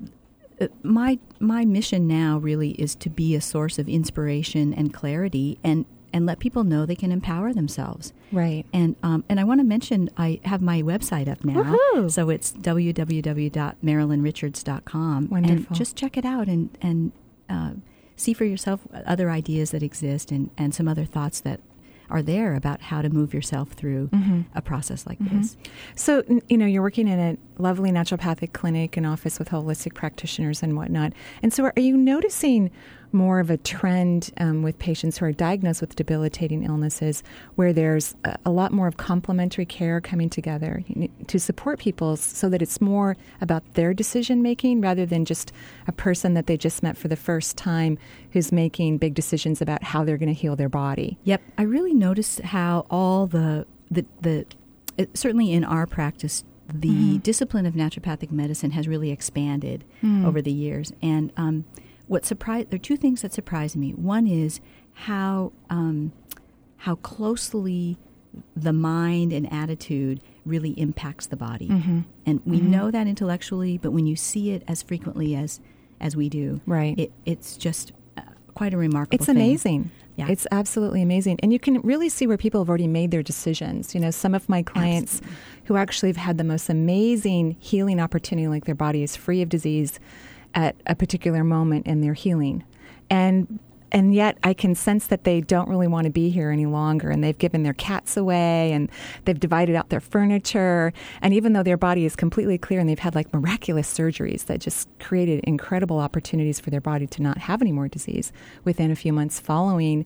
uh, 0.60 0.68
my 0.82 1.18
my 1.38 1.64
mission 1.64 2.08
now 2.08 2.38
really 2.38 2.70
is 2.72 2.94
to 2.96 3.10
be 3.10 3.34
a 3.34 3.40
source 3.40 3.78
of 3.78 3.88
inspiration 3.88 4.74
and 4.74 4.92
clarity, 4.92 5.58
and 5.62 5.84
and 6.12 6.26
let 6.26 6.38
people 6.38 6.64
know 6.64 6.86
they 6.86 6.94
can 6.96 7.12
empower 7.12 7.52
themselves. 7.52 8.12
Right. 8.32 8.64
And 8.72 8.96
um, 9.02 9.24
and 9.28 9.38
I 9.40 9.44
want 9.44 9.60
to 9.60 9.64
mention 9.64 10.10
I 10.16 10.40
have 10.44 10.62
my 10.62 10.82
website 10.82 11.28
up 11.28 11.44
now, 11.44 11.62
Woohoo! 11.94 12.10
so 12.10 12.30
it's 12.30 12.52
www.marilynrichards.com. 12.52 15.28
Wonderful. 15.28 15.56
And 15.56 15.74
just 15.74 15.96
check 15.96 16.16
it 16.16 16.24
out 16.24 16.48
and 16.48 16.70
and 16.80 17.12
uh, 17.48 17.72
see 18.16 18.32
for 18.32 18.44
yourself 18.44 18.86
other 19.06 19.30
ideas 19.30 19.70
that 19.70 19.82
exist 19.82 20.30
and 20.32 20.50
and 20.58 20.74
some 20.74 20.88
other 20.88 21.04
thoughts 21.04 21.40
that 21.40 21.60
are 22.10 22.22
there 22.22 22.54
about 22.54 22.80
how 22.80 23.02
to 23.02 23.10
move 23.10 23.34
yourself 23.34 23.72
through 23.72 24.08
Mhm. 24.08 24.46
a 24.54 24.62
process 24.62 25.06
like 25.06 25.18
Mhm. 25.18 25.42
this. 25.42 25.58
So, 25.94 26.22
you 26.48 26.56
know, 26.56 26.64
you're 26.64 26.80
working 26.80 27.06
in 27.06 27.18
a 27.18 27.36
lovely 27.62 27.90
naturopathic 27.90 28.54
clinic 28.54 28.96
and 28.96 29.04
office 29.06 29.38
with 29.38 29.50
holistic 29.50 29.92
practitioners 29.92 30.62
and 30.62 30.74
whatnot. 30.74 31.12
And 31.42 31.52
so, 31.52 31.64
are 31.64 31.74
you 31.80 31.98
noticing 31.98 32.70
more 33.12 33.40
of 33.40 33.50
a 33.50 33.56
trend 33.56 34.30
um, 34.38 34.62
with 34.62 34.78
patients 34.78 35.18
who 35.18 35.24
are 35.26 35.32
diagnosed 35.32 35.80
with 35.80 35.96
debilitating 35.96 36.62
illnesses 36.64 37.22
where 37.54 37.72
there's 37.72 38.14
a, 38.24 38.36
a 38.46 38.50
lot 38.50 38.72
more 38.72 38.86
of 38.86 38.96
complementary 38.96 39.64
care 39.66 40.00
coming 40.00 40.28
together 40.28 40.84
to 41.26 41.38
support 41.38 41.78
people 41.78 42.16
so 42.16 42.48
that 42.48 42.60
it's 42.62 42.80
more 42.80 43.16
about 43.40 43.62
their 43.74 43.94
decision 43.94 44.42
making 44.42 44.80
rather 44.80 45.06
than 45.06 45.24
just 45.24 45.52
a 45.86 45.92
person 45.92 46.34
that 46.34 46.46
they 46.46 46.56
just 46.56 46.82
met 46.82 46.96
for 46.96 47.08
the 47.08 47.16
first 47.16 47.56
time 47.56 47.96
who's 48.32 48.52
making 48.52 48.98
big 48.98 49.14
decisions 49.14 49.60
about 49.62 49.82
how 49.82 50.04
they're 50.04 50.18
going 50.18 50.28
to 50.28 50.40
heal 50.40 50.56
their 50.56 50.68
body? 50.68 51.18
Yep, 51.24 51.40
I 51.56 51.62
really 51.62 51.94
noticed 51.94 52.40
how 52.40 52.86
all 52.90 53.26
the 53.26 53.66
the 53.90 54.04
the 54.20 54.44
it, 54.96 55.16
certainly 55.16 55.52
in 55.52 55.64
our 55.64 55.86
practice 55.86 56.44
the 56.70 56.88
Mhm. 56.90 57.22
discipline 57.22 57.64
of 57.64 57.72
naturopathic 57.72 58.30
medicine 58.30 58.72
has 58.72 58.86
really 58.86 59.10
expanded 59.10 59.84
Mm. 60.02 60.26
over 60.26 60.42
the 60.42 60.52
years. 60.52 60.92
And 61.00 61.32
um, 61.38 61.64
what 62.08 62.24
surprised 62.24 62.70
there 62.70 62.76
are 62.76 62.78
two 62.78 62.96
things 62.96 63.22
that 63.22 63.32
surprised 63.32 63.76
me. 63.76 63.92
One 63.92 64.26
is 64.26 64.60
how 64.94 65.52
um, 65.70 66.12
how 66.78 66.96
closely 66.96 67.96
the 68.56 68.72
mind 68.72 69.32
and 69.32 69.50
attitude 69.52 70.20
really 70.44 70.70
impacts 70.70 71.26
the 71.26 71.36
body, 71.36 71.68
Mhm. 71.68 72.04
and 72.26 72.40
we 72.44 72.60
Mhm. 72.60 72.68
know 72.68 72.90
that 72.90 73.06
intellectually, 73.06 73.78
but 73.78 73.90
when 73.92 74.06
you 74.06 74.16
see 74.16 74.50
it 74.50 74.62
as 74.68 74.82
frequently 74.82 75.34
as 75.34 75.60
as 76.00 76.14
we 76.16 76.28
do, 76.28 76.60
Right. 76.66 76.96
it, 76.98 77.10
it's 77.26 77.56
just 77.56 77.90
uh, 78.16 78.20
quite 78.54 78.72
a 78.72 78.76
remarkable. 78.76 79.16
It's 79.16 79.26
thing. 79.26 79.36
amazing. 79.36 79.90
Yeah. 80.16 80.28
It's 80.28 80.46
absolutely 80.52 81.02
amazing. 81.02 81.38
And 81.42 81.52
you 81.52 81.58
can 81.58 81.80
really 81.80 82.08
see 82.08 82.26
where 82.26 82.36
people 82.36 82.60
have 82.60 82.68
already 82.68 82.86
made 82.88 83.10
their 83.10 83.22
decisions. 83.22 83.94
You 83.94 84.00
know, 84.00 84.10
some 84.12 84.34
of 84.34 84.48
my 84.48 84.62
clients 84.62 85.14
Absolutely. 85.16 85.38
who 85.64 85.76
actually 85.76 86.08
have 86.10 86.16
had 86.16 86.38
the 86.38 86.44
most 86.44 86.68
amazing 86.68 87.56
healing 87.58 87.98
opportunity, 88.00 88.46
like 88.48 88.64
their 88.64 88.74
body 88.76 89.02
is 89.02 89.16
free 89.16 89.42
of 89.42 89.48
disease 89.48 89.98
at 90.54 90.76
a 90.86 90.94
particular 90.94 91.44
moment 91.44 91.86
in 91.86 92.00
their 92.00 92.14
healing. 92.14 92.64
And 93.10 93.58
and 93.90 94.14
yet 94.14 94.38
I 94.42 94.52
can 94.52 94.74
sense 94.74 95.06
that 95.06 95.24
they 95.24 95.40
don't 95.40 95.68
really 95.68 95.86
want 95.86 96.04
to 96.04 96.10
be 96.10 96.30
here 96.30 96.50
any 96.50 96.66
longer 96.66 97.10
and 97.10 97.22
they've 97.24 97.38
given 97.38 97.62
their 97.62 97.72
cats 97.72 98.16
away 98.16 98.72
and 98.72 98.90
they've 99.24 99.38
divided 99.38 99.76
out 99.76 99.88
their 99.88 100.00
furniture 100.00 100.92
and 101.22 101.32
even 101.32 101.52
though 101.52 101.62
their 101.62 101.76
body 101.76 102.04
is 102.04 102.14
completely 102.16 102.58
clear 102.58 102.80
and 102.80 102.88
they've 102.88 102.98
had 102.98 103.14
like 103.14 103.32
miraculous 103.32 103.92
surgeries 103.92 104.44
that 104.46 104.60
just 104.60 104.88
created 104.98 105.40
incredible 105.44 105.98
opportunities 105.98 106.60
for 106.60 106.70
their 106.70 106.80
body 106.80 107.06
to 107.06 107.22
not 107.22 107.38
have 107.38 107.62
any 107.62 107.72
more 107.72 107.88
disease 107.88 108.32
within 108.64 108.90
a 108.90 108.96
few 108.96 109.12
months 109.12 109.40
following 109.40 110.04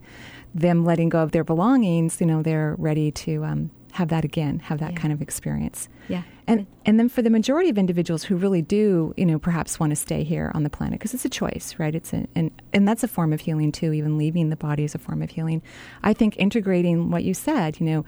them 0.55 0.85
letting 0.85 1.09
go 1.09 1.21
of 1.21 1.33
their 1.33 1.45
belongings 1.45 2.21
you 2.21 2.27
know 2.27 2.43
they're 2.43 2.77
ready 2.79 3.11
to 3.11 3.45
um, 3.45 3.71
have 3.93 4.09
that 4.09 4.25
again 4.25 4.59
have 4.59 4.79
that 4.81 4.93
Yeah. 4.93 4.99
kind 4.99 5.13
of 5.13 5.21
experience 5.23 5.89
Yeah. 6.09 6.23
and 6.47 6.67
and 6.85 6.99
then 6.99 7.09
for 7.09 7.23
the 7.23 7.31
majority 7.31 7.69
of 7.71 7.79
individuals 7.79 8.25
who 8.25 8.37
really 8.37 8.63
do, 8.63 9.15
you 9.17 9.25
know, 9.27 9.39
perhaps 9.39 9.79
want 9.79 9.91
to 9.91 9.97
stay 9.97 10.25
here 10.25 10.51
on 10.55 10.63
the 10.63 10.71
planet 10.71 10.99
because 10.99 11.15
it's 11.15 11.25
a 11.25 11.29
choice, 11.29 11.75
right? 11.79 11.95
It's 11.95 12.13
a, 12.13 12.27
and 12.35 12.51
and 12.73 12.89
that's 12.89 13.05
a 13.05 13.09
form 13.09 13.33
of 13.33 13.41
healing 13.43 13.71
too. 13.71 13.93
Even 13.93 14.19
leaving 14.19 14.51
the 14.51 14.57
body 14.57 14.85
is 14.85 14.95
a 14.95 14.99
form 14.99 15.23
of 15.23 15.31
healing. 15.31 15.63
I 16.03 16.13
think 16.15 16.37
integrating 16.39 17.11
what 17.11 17.23
you 17.25 17.35
said, 17.35 17.79
you 17.81 17.87
know, 17.87 18.05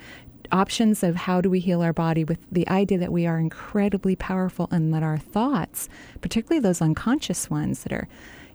options 0.53 1.03
of 1.03 1.17
how 1.17 1.41
do 1.41 1.49
we 1.51 1.61
heal 1.61 1.83
our 1.83 1.93
body 1.93 2.25
with 2.25 2.39
the 2.53 2.69
idea 2.69 2.99
that 2.99 3.13
we 3.13 3.27
are 3.27 3.39
incredibly 3.39 4.17
powerful 4.17 4.69
and 4.71 4.93
that 4.95 5.03
our 5.03 5.19
thoughts, 5.19 5.89
particularly 6.21 6.61
those 6.61 6.81
unconscious 6.83 7.49
ones 7.51 7.83
that 7.83 7.93
are, 7.93 8.09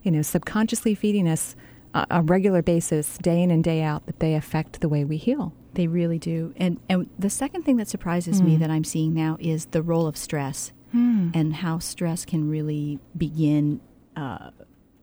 you 0.03 0.11
know, 0.11 0.21
subconsciously 0.21 0.93
feeding 0.95 1.27
us 1.27 1.55
uh, 1.93 2.05
a, 2.11 2.19
a 2.19 2.21
regular 2.21 2.61
basis, 2.61 3.17
day 3.19 3.41
in 3.41 3.49
and 3.51 3.63
day 3.63 3.81
out, 3.81 4.05
that 4.05 4.19
they 4.19 4.35
affect 4.35 4.81
the 4.81 4.89
way 4.89 5.03
we 5.03 5.17
heal. 5.17 5.53
They 5.73 5.87
really 5.87 6.19
do. 6.19 6.53
And 6.57 6.79
and 6.89 7.09
the 7.17 7.29
second 7.29 7.63
thing 7.63 7.77
that 7.77 7.87
surprises 7.87 8.41
me 8.41 8.55
Mm. 8.55 8.59
that 8.59 8.71
I'm 8.71 8.83
seeing 8.83 9.13
now 9.13 9.37
is 9.39 9.65
the 9.67 9.81
role 9.81 10.07
of 10.07 10.17
stress 10.17 10.71
and 10.91 11.53
how 11.53 11.77
stress 11.79 12.25
can 12.25 12.49
really 12.49 12.99
begin 13.15 13.79
uh, 14.15 14.49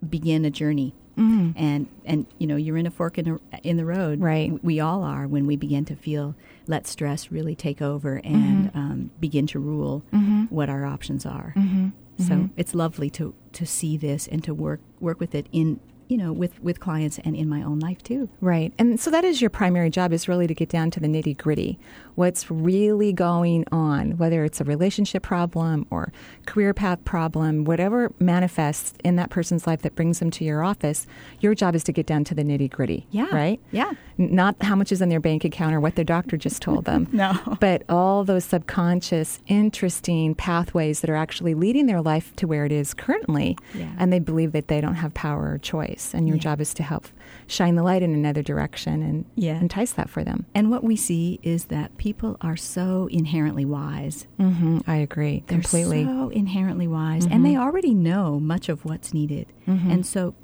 begin 0.08 0.44
a 0.44 0.50
journey. 0.50 0.94
Mm. 1.16 1.54
And 1.56 1.86
and 2.04 2.26
you 2.38 2.46
know 2.46 2.56
you're 2.56 2.76
in 2.76 2.86
a 2.86 2.90
fork 2.90 3.16
in 3.18 3.24
the 3.24 3.40
in 3.62 3.76
the 3.78 3.84
road. 3.86 4.20
Right. 4.20 4.52
We 4.64 4.80
all 4.80 5.02
are 5.02 5.26
when 5.26 5.46
we 5.46 5.56
begin 5.56 5.84
to 5.86 5.96
feel 5.96 6.34
let 6.66 6.86
stress 6.86 7.30
really 7.32 7.54
take 7.54 7.80
over 7.80 8.16
and 8.24 8.72
Mhm. 8.72 8.76
um, 8.76 9.10
begin 9.20 9.46
to 9.48 9.58
rule 9.60 10.02
Mhm. 10.12 10.50
what 10.50 10.68
our 10.68 10.84
options 10.84 11.24
are. 11.24 11.54
Mm-hmm. 11.56 11.88
So 12.18 12.50
it's 12.56 12.74
lovely 12.74 13.08
to 13.10 13.34
to 13.52 13.64
see 13.64 13.96
this 13.96 14.26
and 14.26 14.42
to 14.44 14.52
work 14.52 14.80
work 15.00 15.20
with 15.20 15.34
it 15.34 15.46
in 15.52 15.78
you 16.08 16.16
know, 16.16 16.32
with, 16.32 16.62
with 16.62 16.80
clients 16.80 17.18
and 17.24 17.34
in 17.34 17.48
my 17.48 17.62
own 17.62 17.80
life 17.80 18.02
too. 18.02 18.28
Right. 18.40 18.72
And 18.78 18.98
so 19.00 19.10
that 19.10 19.24
is 19.24 19.40
your 19.40 19.50
primary 19.50 19.90
job 19.90 20.12
is 20.12 20.28
really 20.28 20.46
to 20.46 20.54
get 20.54 20.68
down 20.68 20.90
to 20.92 21.00
the 21.00 21.06
nitty 21.06 21.36
gritty. 21.36 21.78
What's 22.14 22.50
really 22.50 23.12
going 23.12 23.64
on, 23.72 24.16
whether 24.16 24.44
it's 24.44 24.60
a 24.60 24.64
relationship 24.64 25.22
problem 25.22 25.86
or 25.90 26.12
career 26.46 26.72
path 26.72 27.04
problem, 27.04 27.64
whatever 27.64 28.12
manifests 28.18 28.94
in 29.04 29.16
that 29.16 29.30
person's 29.30 29.66
life 29.66 29.82
that 29.82 29.94
brings 29.94 30.18
them 30.18 30.30
to 30.32 30.44
your 30.44 30.62
office, 30.62 31.06
your 31.40 31.54
job 31.54 31.74
is 31.74 31.84
to 31.84 31.92
get 31.92 32.06
down 32.06 32.24
to 32.24 32.34
the 32.34 32.42
nitty 32.42 32.70
gritty. 32.70 33.06
Yeah. 33.10 33.34
Right? 33.34 33.60
Yeah. 33.70 33.92
Not 34.18 34.56
how 34.62 34.76
much 34.76 34.92
is 34.92 35.02
in 35.02 35.08
their 35.08 35.20
bank 35.20 35.44
account 35.44 35.74
or 35.74 35.80
what 35.80 35.96
their 35.96 36.04
doctor 36.04 36.36
just 36.36 36.62
told 36.62 36.84
them. 36.84 37.08
no. 37.12 37.34
But 37.60 37.82
all 37.88 38.24
those 38.24 38.44
subconscious, 38.44 39.40
interesting 39.46 40.34
pathways 40.34 41.00
that 41.00 41.10
are 41.10 41.16
actually 41.16 41.54
leading 41.54 41.86
their 41.86 42.00
life 42.00 42.34
to 42.36 42.46
where 42.46 42.64
it 42.64 42.72
is 42.72 42.94
currently. 42.94 43.58
Yeah. 43.74 43.90
And 43.98 44.12
they 44.12 44.20
believe 44.20 44.52
that 44.52 44.68
they 44.68 44.80
don't 44.80 44.94
have 44.94 45.12
power 45.14 45.52
or 45.52 45.58
choice. 45.58 45.95
And 46.14 46.26
your 46.28 46.36
Yeah. 46.36 46.42
job 46.42 46.60
is 46.60 46.74
to 46.74 46.82
help 46.82 47.08
shine 47.46 47.74
the 47.76 47.82
light 47.82 48.02
in 48.02 48.12
another 48.14 48.42
direction 48.42 49.02
and 49.02 49.24
Yeah. 49.34 49.60
entice 49.60 49.92
that 49.92 50.08
for 50.10 50.22
them. 50.24 50.46
And 50.54 50.70
what 50.70 50.82
we 50.84 50.96
see 50.96 51.38
is 51.42 51.66
that 51.66 51.96
people 51.96 52.36
are 52.40 52.56
so 52.56 53.08
inherently 53.10 53.64
wise. 53.64 54.26
hmm 54.38 54.78
I 54.86 54.96
agree 54.96 55.42
They're 55.46 55.58
completely. 55.60 56.04
so 56.04 56.28
inherently 56.28 56.86
wise, 56.88 57.26
and 57.26 57.44
they 57.44 57.56
already 57.56 57.94
know 57.94 58.38
much 58.40 58.68
of 58.68 58.84
what's 58.84 59.14
needed. 59.14 59.46
And 59.66 60.04
so, 60.04 60.34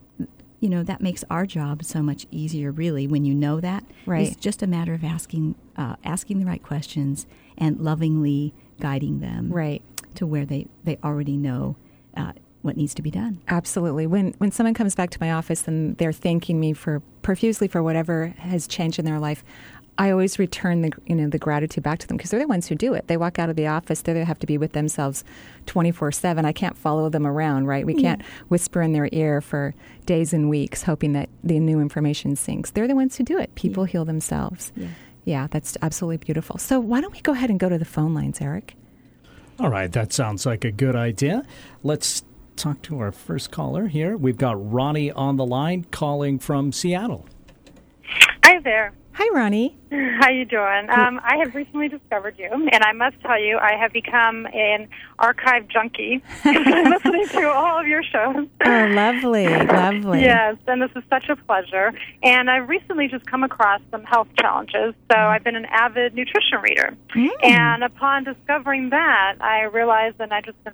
you 0.60 0.68
know, 0.68 0.82
that 0.84 1.00
makes 1.00 1.24
our 1.28 1.44
job 1.46 1.84
so 1.84 2.02
much 2.02 2.26
easier. 2.30 2.70
Really, 2.70 3.06
when 3.06 3.24
you 3.24 3.34
know 3.34 3.60
that, 3.60 3.84
Right. 4.06 4.26
it's 4.28 4.36
just 4.36 4.62
a 4.62 4.66
matter 4.66 4.94
of 4.94 5.02
asking 5.04 5.54
uh, 5.76 5.96
asking 6.04 6.38
the 6.38 6.46
right 6.46 6.62
questions 6.62 7.26
and 7.58 7.80
lovingly 7.80 8.52
guiding 8.80 9.20
them 9.20 9.50
right. 9.52 9.82
to 10.14 10.26
where 10.26 10.44
they 10.44 10.66
they 10.84 10.98
already 11.02 11.36
know 11.36 11.76
uh, 12.16 12.32
what 12.62 12.76
needs 12.76 12.94
to 12.94 13.02
be 13.02 13.10
done. 13.10 13.40
Absolutely. 13.48 14.06
When 14.06 14.34
when 14.38 14.50
someone 14.50 14.74
comes 14.74 14.94
back 14.94 15.10
to 15.10 15.18
my 15.20 15.32
office 15.32 15.66
and 15.68 15.96
they're 15.98 16.12
thanking 16.12 16.58
me 16.58 16.72
for 16.72 17.02
profusely 17.22 17.68
for 17.68 17.82
whatever 17.82 18.28
has 18.38 18.66
changed 18.66 18.98
in 18.98 19.04
their 19.04 19.18
life, 19.18 19.44
I 19.98 20.10
always 20.10 20.38
return 20.38 20.82
the 20.82 20.92
you 21.06 21.14
know 21.14 21.28
the 21.28 21.38
gratitude 21.38 21.84
back 21.84 21.98
to 22.00 22.08
them 22.08 22.16
because 22.16 22.30
they're 22.30 22.40
the 22.40 22.46
ones 22.46 22.66
who 22.66 22.74
do 22.74 22.94
it. 22.94 23.08
They 23.08 23.16
walk 23.16 23.38
out 23.38 23.50
of 23.50 23.56
the 23.56 23.66
office, 23.66 24.02
they 24.02 24.24
have 24.24 24.38
to 24.38 24.46
be 24.46 24.58
with 24.58 24.72
themselves 24.72 25.24
twenty 25.66 25.90
four 25.90 26.12
seven. 26.12 26.44
I 26.44 26.52
can't 26.52 26.76
follow 26.76 27.08
them 27.08 27.26
around, 27.26 27.66
right? 27.66 27.84
We 27.84 27.94
mm-hmm. 27.94 28.02
can't 28.02 28.22
whisper 28.48 28.80
in 28.80 28.92
their 28.92 29.08
ear 29.12 29.40
for 29.40 29.74
days 30.06 30.32
and 30.32 30.48
weeks, 30.48 30.82
hoping 30.82 31.12
that 31.12 31.28
the 31.44 31.58
new 31.58 31.80
information 31.80 32.36
sinks. 32.36 32.70
They're 32.70 32.88
the 32.88 32.94
ones 32.94 33.16
who 33.16 33.24
do 33.24 33.38
it. 33.38 33.54
People 33.54 33.84
heal 33.84 34.04
themselves. 34.04 34.72
Yeah. 34.76 34.88
Yeah, 35.24 35.46
that's 35.48 35.76
absolutely 35.82 36.16
beautiful. 36.16 36.58
So 36.58 36.80
why 36.80 37.00
don't 37.00 37.12
we 37.12 37.20
go 37.20 37.30
ahead 37.32 37.48
and 37.48 37.60
go 37.60 37.68
to 37.68 37.78
the 37.78 37.84
phone 37.84 38.12
lines, 38.12 38.40
Eric? 38.40 38.74
All 39.60 39.68
right, 39.68 39.92
that 39.92 40.12
sounds 40.12 40.44
like 40.46 40.64
a 40.64 40.72
good 40.72 40.96
idea. 40.96 41.44
Let's 41.84 42.24
talk 42.56 42.82
to 42.82 42.98
our 43.00 43.12
first 43.12 43.50
caller 43.50 43.88
here. 43.88 44.16
We've 44.16 44.36
got 44.36 44.56
Ronnie 44.72 45.10
on 45.10 45.36
the 45.36 45.46
line 45.46 45.84
calling 45.90 46.38
from 46.38 46.72
Seattle. 46.72 47.26
Hi 48.44 48.60
there. 48.60 48.92
Hi, 49.14 49.28
Ronnie. 49.34 49.76
How 49.90 50.30
you 50.30 50.46
doing? 50.46 50.88
Um, 50.88 51.20
I 51.22 51.36
have 51.44 51.54
recently 51.54 51.88
discovered 51.88 52.34
you, 52.38 52.48
and 52.50 52.82
I 52.82 52.92
must 52.92 53.20
tell 53.20 53.38
you, 53.38 53.58
I 53.58 53.76
have 53.78 53.92
become 53.92 54.46
an 54.46 54.88
archive 55.18 55.68
junkie. 55.68 56.22
I'm 56.44 56.90
listening 56.90 57.28
to 57.28 57.50
all 57.50 57.78
of 57.78 57.86
your 57.86 58.02
shows. 58.02 58.48
Oh, 58.64 58.86
lovely, 58.90 59.46
lovely. 59.46 60.22
Yes, 60.22 60.56
and 60.66 60.80
this 60.80 60.90
is 60.96 61.02
such 61.10 61.28
a 61.28 61.36
pleasure. 61.36 61.92
And 62.22 62.50
I've 62.50 62.70
recently 62.70 63.06
just 63.06 63.26
come 63.26 63.42
across 63.44 63.82
some 63.90 64.02
health 64.04 64.28
challenges, 64.40 64.94
so 65.10 65.18
I've 65.18 65.44
been 65.44 65.56
an 65.56 65.66
avid 65.66 66.14
nutrition 66.14 66.60
reader. 66.62 66.96
And 67.42 67.84
upon 67.84 68.24
discovering 68.24 68.90
that, 68.90 69.34
I 69.42 69.64
realized 69.64 70.18
that 70.18 70.32
I 70.32 70.40
just 70.40 70.62
been 70.64 70.72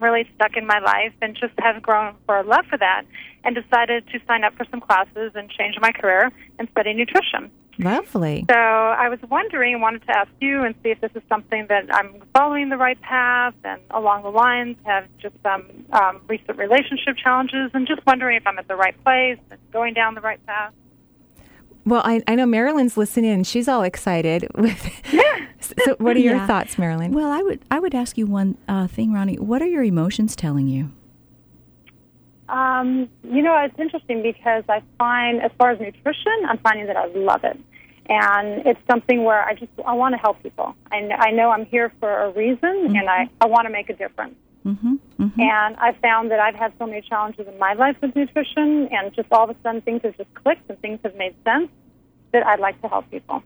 really 0.00 0.28
stuck 0.34 0.56
in 0.56 0.66
my 0.66 0.78
life 0.78 1.12
and 1.22 1.36
just 1.36 1.54
have 1.58 1.82
grown 1.82 2.14
for 2.26 2.38
a 2.38 2.42
love 2.42 2.66
for 2.66 2.78
that 2.78 3.04
and 3.44 3.54
decided 3.54 4.06
to 4.08 4.18
sign 4.26 4.44
up 4.44 4.54
for 4.56 4.64
some 4.70 4.80
classes 4.80 5.32
and 5.34 5.50
change 5.50 5.76
my 5.80 5.92
career 5.92 6.30
and 6.58 6.68
study 6.70 6.94
nutrition. 6.94 7.50
Lovely. 7.78 8.44
So 8.50 8.56
I 8.56 9.08
was 9.08 9.20
wondering 9.30 9.80
wanted 9.80 10.02
to 10.06 10.16
ask 10.16 10.30
you 10.40 10.64
and 10.64 10.74
see 10.82 10.90
if 10.90 11.00
this 11.00 11.12
is 11.14 11.22
something 11.28 11.66
that 11.68 11.94
I'm 11.94 12.22
following 12.34 12.70
the 12.70 12.76
right 12.76 13.00
path 13.00 13.54
and 13.62 13.80
along 13.90 14.24
the 14.24 14.30
lines 14.30 14.76
have 14.84 15.06
just 15.22 15.36
some 15.44 15.86
um, 15.92 16.20
recent 16.26 16.58
relationship 16.58 17.16
challenges 17.22 17.70
and 17.74 17.86
just 17.86 18.04
wondering 18.04 18.36
if 18.36 18.46
I'm 18.46 18.58
at 18.58 18.66
the 18.66 18.74
right 18.74 19.00
place 19.04 19.38
and 19.50 19.60
going 19.72 19.94
down 19.94 20.16
the 20.16 20.20
right 20.20 20.44
path. 20.44 20.72
Well, 21.88 22.02
I, 22.04 22.22
I 22.26 22.34
know 22.34 22.46
Marilyn's 22.46 22.96
listening 22.96 23.30
and 23.30 23.46
she's 23.46 23.68
all 23.68 23.82
excited. 23.82 24.46
With 24.54 24.78
so, 25.60 25.96
what 25.98 26.16
are 26.16 26.20
your 26.20 26.36
Yeah. 26.36 26.46
thoughts, 26.46 26.78
Marilyn? 26.78 27.12
Well, 27.12 27.30
I 27.30 27.42
would 27.42 27.60
I 27.70 27.78
would 27.80 27.94
ask 27.94 28.16
you 28.18 28.26
one 28.26 28.56
uh, 28.68 28.86
thing, 28.86 29.12
Ronnie. 29.12 29.36
What 29.38 29.62
are 29.62 29.66
your 29.66 29.82
emotions 29.82 30.34
telling 30.36 30.66
you? 30.68 30.90
Um, 32.48 33.08
you 33.22 33.42
know, 33.42 33.54
it's 33.62 33.78
interesting 33.78 34.22
because 34.22 34.64
I 34.70 34.82
find, 34.98 35.42
as 35.42 35.50
far 35.58 35.70
as 35.70 35.80
nutrition, 35.80 36.32
I'm 36.48 36.58
finding 36.58 36.86
that 36.86 36.96
I 36.96 37.06
love 37.08 37.44
it. 37.44 37.58
And 38.08 38.66
it's 38.66 38.80
something 38.90 39.22
where 39.24 39.44
I 39.44 39.52
just 39.52 39.70
I 39.86 39.92
want 39.92 40.14
to 40.14 40.18
help 40.18 40.42
people. 40.42 40.74
I, 40.90 41.00
kn- 41.00 41.20
I 41.20 41.30
know 41.30 41.50
I'm 41.50 41.66
here 41.66 41.92
for 42.00 42.10
a 42.24 42.30
reason, 42.30 42.96
and 42.96 43.08
I, 43.08 43.28
I 43.42 43.46
want 43.46 43.66
to 43.66 43.70
make 43.70 43.90
a 43.90 43.94
difference. 43.94 44.34
Mm-hmm. 44.66 44.94
Mm-hmm. 45.20 45.40
And 45.40 45.76
I 45.76 45.92
found 46.02 46.30
that 46.30 46.40
I've 46.40 46.54
had 46.54 46.72
so 46.78 46.86
many 46.86 47.00
challenges 47.00 47.46
in 47.46 47.58
my 47.58 47.74
life 47.74 47.96
with 48.02 48.14
nutrition, 48.14 48.88
and 48.90 49.14
just 49.14 49.28
all 49.32 49.48
of 49.48 49.56
a 49.56 49.62
sudden 49.62 49.80
things 49.80 50.02
have 50.04 50.16
just 50.16 50.32
clicked 50.34 50.68
and 50.68 50.78
things 50.80 51.00
have 51.04 51.16
made 51.16 51.34
sense 51.44 51.68
that 52.32 52.46
I'd 52.46 52.60
like 52.60 52.80
to 52.82 52.88
help 52.88 53.10
people. 53.10 53.42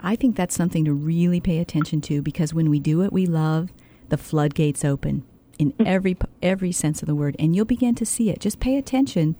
I 0.00 0.16
think 0.16 0.36
that's 0.36 0.54
something 0.54 0.84
to 0.84 0.92
really 0.92 1.40
pay 1.40 1.58
attention 1.58 2.00
to 2.02 2.22
because 2.22 2.52
when 2.52 2.68
we 2.68 2.80
do 2.80 2.98
what 2.98 3.12
we 3.12 3.26
love, 3.26 3.70
the 4.08 4.18
floodgates 4.18 4.84
open 4.84 5.24
in 5.58 5.74
every 5.86 6.16
every 6.42 6.72
sense 6.72 7.02
of 7.02 7.06
the 7.06 7.14
word, 7.14 7.36
and 7.38 7.54
you'll 7.54 7.64
begin 7.64 7.94
to 7.94 8.04
see 8.04 8.30
it. 8.30 8.40
Just 8.40 8.60
pay 8.60 8.76
attention. 8.76 9.36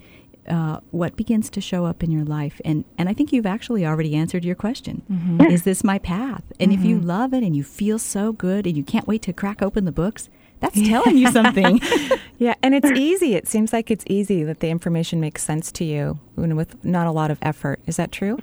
Uh, 0.48 0.80
what 0.90 1.14
begins 1.14 1.48
to 1.48 1.60
show 1.60 1.84
up 1.84 2.02
in 2.02 2.10
your 2.10 2.24
life, 2.24 2.60
and 2.64 2.84
and 2.98 3.08
I 3.08 3.12
think 3.12 3.32
you've 3.32 3.46
actually 3.46 3.86
already 3.86 4.16
answered 4.16 4.44
your 4.44 4.56
question. 4.56 5.02
Is 5.50 5.62
this 5.62 5.84
my 5.84 5.98
path? 5.98 6.42
And 6.58 6.72
if 6.72 6.84
you 6.84 6.98
love 6.98 7.32
it 7.32 7.44
and 7.44 7.54
you 7.54 7.62
feel 7.62 7.98
so 7.98 8.32
good 8.32 8.66
and 8.66 8.76
you 8.76 8.82
can't 8.82 9.06
wait 9.06 9.22
to 9.22 9.32
crack 9.32 9.62
open 9.62 9.84
the 9.84 9.92
books, 9.92 10.28
that's 10.62 10.80
telling 10.88 11.18
you 11.18 11.30
something. 11.30 11.80
yeah, 12.38 12.54
and 12.62 12.74
it's 12.74 12.90
easy. 12.92 13.34
It 13.34 13.48
seems 13.48 13.72
like 13.72 13.90
it's 13.90 14.04
easy 14.08 14.44
that 14.44 14.60
the 14.60 14.70
information 14.70 15.20
makes 15.20 15.42
sense 15.42 15.72
to 15.72 15.84
you 15.84 16.20
you 16.38 16.46
know, 16.46 16.54
with 16.54 16.82
not 16.84 17.06
a 17.06 17.10
lot 17.10 17.30
of 17.30 17.38
effort. 17.42 17.80
Is 17.86 17.96
that 17.96 18.12
true? 18.12 18.38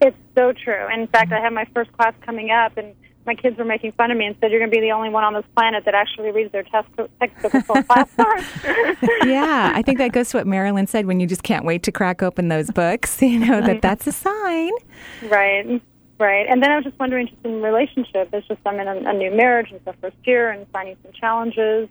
It's 0.00 0.16
so 0.36 0.52
true. 0.52 0.86
In 0.92 1.06
fact, 1.08 1.32
I 1.32 1.40
have 1.40 1.52
my 1.52 1.66
first 1.74 1.92
class 1.92 2.14
coming 2.24 2.50
up, 2.50 2.76
and 2.76 2.94
my 3.26 3.34
kids 3.34 3.58
were 3.58 3.64
making 3.64 3.92
fun 3.92 4.12
of 4.12 4.16
me 4.16 4.26
and 4.26 4.36
said, 4.40 4.52
"You're 4.52 4.60
going 4.60 4.70
to 4.70 4.74
be 4.74 4.80
the 4.80 4.92
only 4.92 5.08
one 5.08 5.24
on 5.24 5.34
this 5.34 5.44
planet 5.56 5.84
that 5.84 5.94
actually 5.94 6.30
reads 6.30 6.52
their 6.52 6.62
test 6.62 6.88
textbook 7.18 7.52
before 7.52 7.82
class 7.82 8.10
starts." 8.12 8.46
yeah, 9.24 9.72
I 9.74 9.82
think 9.82 9.98
that 9.98 10.12
goes 10.12 10.30
to 10.30 10.38
what 10.38 10.46
Marilyn 10.46 10.86
said 10.86 11.06
when 11.06 11.18
you 11.18 11.26
just 11.26 11.42
can't 11.42 11.64
wait 11.64 11.82
to 11.82 11.92
crack 11.92 12.22
open 12.22 12.48
those 12.48 12.70
books. 12.70 13.20
You 13.20 13.40
know 13.40 13.60
that 13.60 13.68
mm-hmm. 13.68 13.80
that's 13.80 14.06
a 14.06 14.12
sign. 14.12 14.70
Right, 15.24 15.82
right. 16.18 16.46
And 16.48 16.62
then 16.62 16.70
I 16.70 16.76
was 16.76 16.84
just 16.84 16.98
wondering, 16.98 17.28
just 17.28 17.44
in 17.44 17.62
relationship, 17.62 18.30
it's 18.32 18.46
just 18.46 18.60
I'm 18.66 18.78
in 18.80 18.88
a, 18.88 19.10
a 19.10 19.12
new 19.12 19.30
marriage, 19.30 19.68
it's 19.70 19.84
the 19.84 19.94
first 19.94 20.16
year, 20.24 20.50
and 20.50 20.66
finding 20.72 20.96
some 21.02 21.12
challenges, 21.12 21.88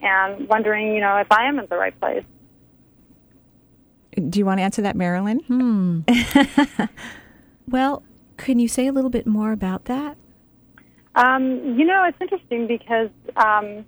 and 0.00 0.48
wondering, 0.48 0.94
you 0.94 1.00
know, 1.00 1.16
if 1.16 1.30
I 1.30 1.48
am 1.48 1.58
at 1.58 1.68
the 1.68 1.76
right 1.76 1.98
place. 1.98 2.24
Do 4.16 4.38
you 4.38 4.46
want 4.46 4.58
to 4.58 4.62
answer 4.62 4.82
that, 4.82 4.96
Marilyn? 4.96 5.40
Hmm. 5.40 6.00
well, 7.68 8.02
can 8.36 8.58
you 8.58 8.68
say 8.68 8.86
a 8.86 8.92
little 8.92 9.10
bit 9.10 9.26
more 9.26 9.52
about 9.52 9.84
that? 9.86 10.16
Um, 11.14 11.78
you 11.78 11.84
know, 11.84 12.04
it's 12.04 12.18
interesting 12.20 12.66
because 12.66 13.10
um, 13.36 13.84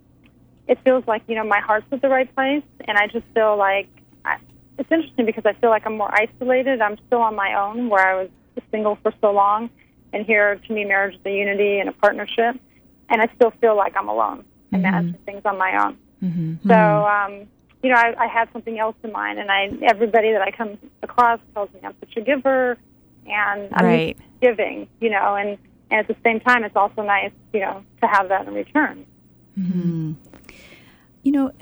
it 0.67 0.79
feels 0.85 1.05
like 1.07 1.23
you 1.29 1.35
know 1.35 1.45
my 1.45 1.61
heart's 1.61 1.87
at 1.93 2.01
the 2.03 2.09
right 2.09 2.33
place, 2.35 2.63
and 2.87 2.97
I 2.97 3.07
just 3.07 3.27
feel 3.35 3.57
like 3.57 3.89
I, 4.25 4.37
it's 4.79 4.91
interesting 4.91 5.27
because 5.27 5.45
I 5.47 5.53
feel 5.55 5.71
like 5.71 5.87
I'm 5.87 5.97
more 5.97 6.13
isolated. 6.13 6.81
I'm 6.81 6.97
still 7.07 7.21
on 7.21 7.35
my 7.35 7.55
own, 7.55 7.89
where 7.89 8.07
I 8.07 8.23
was 8.23 8.31
single 8.71 8.97
for 9.03 9.13
so 9.21 9.31
long, 9.31 9.71
and 10.13 10.25
here 10.27 10.57
to 10.57 10.73
me, 10.73 10.85
marriage 10.85 11.15
is 11.15 11.21
a 11.25 11.31
unity 11.31 11.79
and 11.79 11.89
a 11.89 11.93
partnership, 11.93 12.57
and 13.09 13.23
I 13.23 13.29
still 13.37 13.53
feel 13.61 13.77
like 13.77 13.97
I'm 13.97 14.09
alone 14.09 14.45
and 14.73 14.83
managing 14.83 15.21
things 15.25 15.43
on 15.45 15.57
my 15.59 15.85
own. 15.85 15.99
Mm-hmm. 16.23 16.69
So, 16.69 16.75
um, 16.75 17.47
you 17.83 17.91
know, 17.91 17.97
I, 17.97 18.15
I 18.19 18.27
had 18.27 18.49
something 18.53 18.79
else 18.79 18.97
in 19.03 19.13
mind, 19.13 19.39
and 19.39 19.51
I 19.51 19.71
everybody 19.83 20.33
that 20.33 20.43
I 20.43 20.51
come 20.51 20.79
across 21.03 21.41
tells 21.55 21.73
me 21.73 21.81
I'm 21.85 21.95
such 22.01 22.17
a 22.17 22.21
giver, 22.21 22.77
and 23.27 23.69
I'm 23.73 23.85
Right. 23.87 24.19
giving, 24.41 24.89
you 25.01 25.11
know, 25.11 25.37
and 25.37 25.59
and 25.91 26.01
at 26.01 26.09
the 26.09 26.17
same 26.23 26.41
time, 26.41 26.65
it's 26.65 26.77
also 26.77 27.03
nice, 27.03 27.33
you 27.55 27.61
know, 27.61 27.83
to 28.03 28.07
have 28.07 28.29
that 28.29 28.47
in 28.47 28.55
return. 28.55 29.07
You 31.23 31.33
know, 31.33 31.53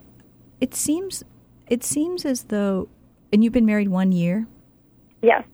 it 0.60 0.74
seems 0.74 1.22
it 1.68 1.84
seems 1.84 2.24
as 2.24 2.44
though, 2.44 2.88
and 3.32 3.42
you've 3.44 3.52
been 3.52 3.66
married 3.66 3.88
one 3.88 4.12
year. 4.12 4.46
Yes. 5.22 5.44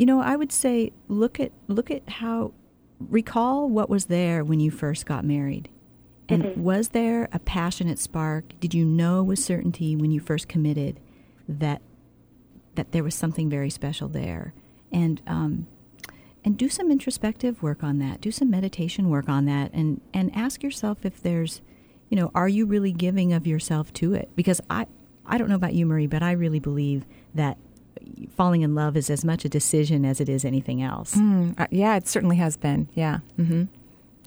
You 0.00 0.06
know, 0.06 0.22
I 0.22 0.34
would 0.34 0.50
say 0.50 0.92
look 1.08 1.38
at 1.38 1.52
look 1.68 1.90
at 1.90 2.08
how 2.08 2.54
recall 2.98 3.68
what 3.68 3.90
was 3.90 4.06
there 4.06 4.42
when 4.42 4.58
you 4.58 4.70
first 4.70 5.04
got 5.04 5.26
married. 5.26 5.68
And 6.26 6.56
was 6.56 6.88
there 6.88 7.28
a 7.32 7.38
passionate 7.38 7.98
spark? 7.98 8.54
Did 8.60 8.72
you 8.72 8.86
know 8.86 9.22
with 9.22 9.40
certainty 9.40 9.94
when 9.96 10.10
you 10.10 10.18
first 10.18 10.48
committed 10.48 10.98
that 11.46 11.82
that 12.76 12.92
there 12.92 13.04
was 13.04 13.14
something 13.14 13.50
very 13.50 13.68
special 13.68 14.08
there? 14.08 14.54
And 14.90 15.20
um, 15.26 15.66
and 16.46 16.56
do 16.56 16.70
some 16.70 16.90
introspective 16.90 17.62
work 17.62 17.84
on 17.84 17.98
that. 17.98 18.22
Do 18.22 18.30
some 18.30 18.48
meditation 18.48 19.10
work 19.10 19.28
on 19.28 19.44
that, 19.44 19.70
and 19.74 20.00
and 20.14 20.34
ask 20.34 20.62
yourself 20.62 21.04
if 21.04 21.20
there's, 21.20 21.60
you 22.08 22.16
know, 22.16 22.30
are 22.34 22.48
you 22.48 22.64
really 22.64 22.92
giving 22.92 23.34
of 23.34 23.46
yourself 23.46 23.92
to 23.94 24.14
it? 24.14 24.30
Because 24.34 24.62
I 24.70 24.86
I 25.26 25.36
don't 25.36 25.50
know 25.50 25.56
about 25.56 25.74
you, 25.74 25.84
Marie, 25.84 26.06
but 26.06 26.22
I 26.22 26.32
really 26.32 26.58
believe 26.58 27.04
that 27.34 27.58
falling 28.36 28.62
in 28.62 28.74
love 28.74 28.96
is 28.96 29.10
as 29.10 29.24
much 29.24 29.44
a 29.44 29.48
decision 29.48 30.04
as 30.04 30.20
it 30.20 30.28
is 30.28 30.44
anything 30.44 30.82
else. 30.82 31.14
Mm, 31.16 31.58
uh, 31.58 31.66
yeah, 31.70 31.96
it 31.96 32.06
certainly 32.08 32.36
has 32.36 32.56
been. 32.56 32.88
Yeah. 32.94 33.18
Mm-hmm. 33.38 33.64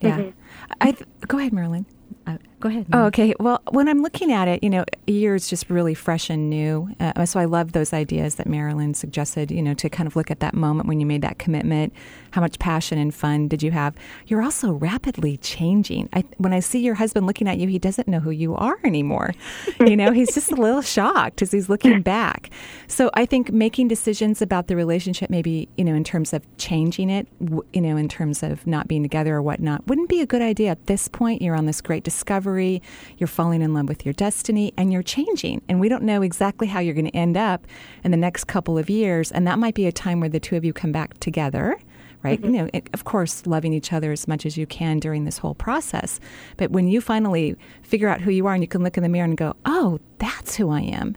Yeah. 0.02 0.18
Mhm. 0.20 0.34
I 0.82 0.92
th- 0.92 1.08
go 1.28 1.38
ahead, 1.40 1.54
Marilyn. 1.54 1.86
Uh, 2.26 2.38
go 2.62 2.70
ahead. 2.70 2.86
Oh, 2.94 3.06
okay. 3.06 3.34
Well, 3.38 3.62
when 3.72 3.90
I'm 3.90 4.02
looking 4.02 4.32
at 4.32 4.48
it, 4.48 4.64
you 4.64 4.70
know, 4.70 4.86
a 5.08 5.12
year 5.12 5.36
is 5.36 5.50
just 5.50 5.70
really 5.70 5.94
fresh 5.94 6.30
and 6.30 6.50
new. 6.50 6.90
Uh, 7.00 7.26
so 7.26 7.38
I 7.38 7.46
love 7.46 7.74
those 7.74 7.92
ideas 7.92 8.36
that 8.36 8.48
Marilyn 8.48 8.94
suggested, 8.94 9.52
you 9.52 9.62
know, 9.62 9.74
to 9.74 9.90
kind 9.90 10.08
of 10.08 10.16
look 10.16 10.32
at 10.32 10.40
that 10.40 10.54
moment 10.54 10.88
when 10.88 11.02
you 11.02 11.06
made 11.06 11.22
that 11.22 11.38
commitment. 11.38 11.92
How 12.32 12.40
much 12.40 12.60
passion 12.60 12.98
and 12.98 13.14
fun 13.14 13.50
did 13.50 13.62
you 13.62 13.72
have? 13.72 13.94
You're 14.28 14.42
also 14.42 14.72
rapidly 14.72 15.36
changing. 15.38 16.08
I, 16.14 16.24
when 16.38 16.54
I 16.54 16.62
see 16.62 16.80
your 16.80 16.96
husband 16.96 17.28
looking 17.28 17.48
at 17.50 17.58
you, 17.58 17.68
he 17.68 17.78
doesn't 17.78 18.08
know 18.08 18.22
who 18.22 18.32
you 18.32 18.56
are 18.56 18.80
anymore. 18.86 19.34
you 19.82 19.98
know, 19.98 20.14
he's 20.14 20.34
just 20.34 20.52
a 20.52 20.56
little 20.56 20.82
shocked 20.82 21.42
as 21.42 21.52
he's 21.52 21.68
looking 21.68 22.02
back. 22.04 22.50
So 22.88 23.12
I 23.16 23.26
think 23.26 23.52
making 23.52 23.90
decisions 23.90 24.42
about 24.42 24.68
the 24.68 24.78
relationship, 24.78 25.30
maybe, 25.30 25.68
you 25.78 25.84
know, 25.84 25.94
in 25.94 26.06
terms 26.06 26.32
of 26.32 26.42
changing 26.58 27.10
it, 27.10 27.28
w- 27.44 27.66
you 27.74 27.82
know, 27.82 27.98
in 27.98 28.08
terms 28.08 28.42
of 28.44 28.66
not 28.66 28.88
being 28.88 29.04
together 29.04 29.36
or 29.36 29.42
whatnot, 29.42 29.86
wouldn't 29.88 30.10
be 30.10 30.22
a 30.22 30.26
good 30.26 30.42
idea 30.42 30.72
at 30.72 30.88
this 30.88 31.10
point. 31.10 31.42
You're 31.42 31.56
on 31.56 31.66
this 31.66 31.82
great 31.82 32.03
discovery, 32.04 32.82
you're 33.18 33.28
falling 33.28 33.62
in 33.62 33.74
love 33.74 33.88
with 33.88 34.06
your 34.06 34.14
destiny, 34.14 34.74
and 34.78 34.92
you're 34.92 35.04
changing. 35.04 35.62
And 35.68 35.80
we 35.80 35.90
don't 35.90 36.04
know 36.04 36.22
exactly 36.22 36.68
how 36.68 36.80
you're 36.80 36.94
going 36.94 37.06
to 37.06 37.16
end 37.16 37.38
up 37.38 37.66
in 38.04 38.12
the 38.12 38.18
next 38.18 38.46
couple 38.46 38.78
of 38.78 38.90
years. 38.90 39.32
And 39.32 39.48
that 39.48 39.60
might 39.60 39.76
be 39.76 39.88
a 39.88 39.92
time 39.92 40.20
where 40.20 40.30
the 40.30 40.40
two 40.40 40.56
of 40.56 40.66
you 40.66 40.74
come 40.74 40.92
back 40.92 41.20
together 41.20 41.78
right? 42.24 42.42
Mm-hmm. 42.42 42.56
You 42.56 42.62
know, 42.64 42.70
of 42.94 43.04
course, 43.04 43.46
loving 43.46 43.74
each 43.74 43.94
other 43.94 44.12
as 44.12 44.28
much 44.28 44.46
as 44.46 44.58
you 44.58 44.66
can 44.66 45.00
during 45.00 45.26
this 45.26 45.38
whole 45.38 45.54
process. 45.54 46.20
But 46.58 46.72
when 46.72 46.88
you 46.88 47.02
finally 47.02 47.56
figure 47.84 48.08
out 48.08 48.22
who 48.22 48.32
you 48.32 48.48
are 48.48 48.54
and 48.54 48.64
you 48.64 48.68
can 48.68 48.82
look 48.82 48.98
in 48.98 49.04
the 49.04 49.10
mirror 49.10 49.26
and 49.26 49.38
go, 49.38 49.56
oh, 49.66 50.00
that's 50.18 50.56
who 50.56 50.70
I 50.70 50.82
am, 50.82 51.16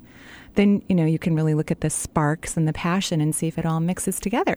then, 0.54 0.82
you 0.88 0.94
know, 0.94 1.04
you 1.04 1.18
can 1.18 1.34
really 1.34 1.54
look 1.54 1.70
at 1.70 1.80
the 1.80 1.90
sparks 1.90 2.56
and 2.56 2.66
the 2.66 2.72
passion 2.72 3.20
and 3.20 3.34
see 3.34 3.46
if 3.46 3.56
it 3.56 3.64
all 3.64 3.80
mixes 3.80 4.18
together. 4.18 4.56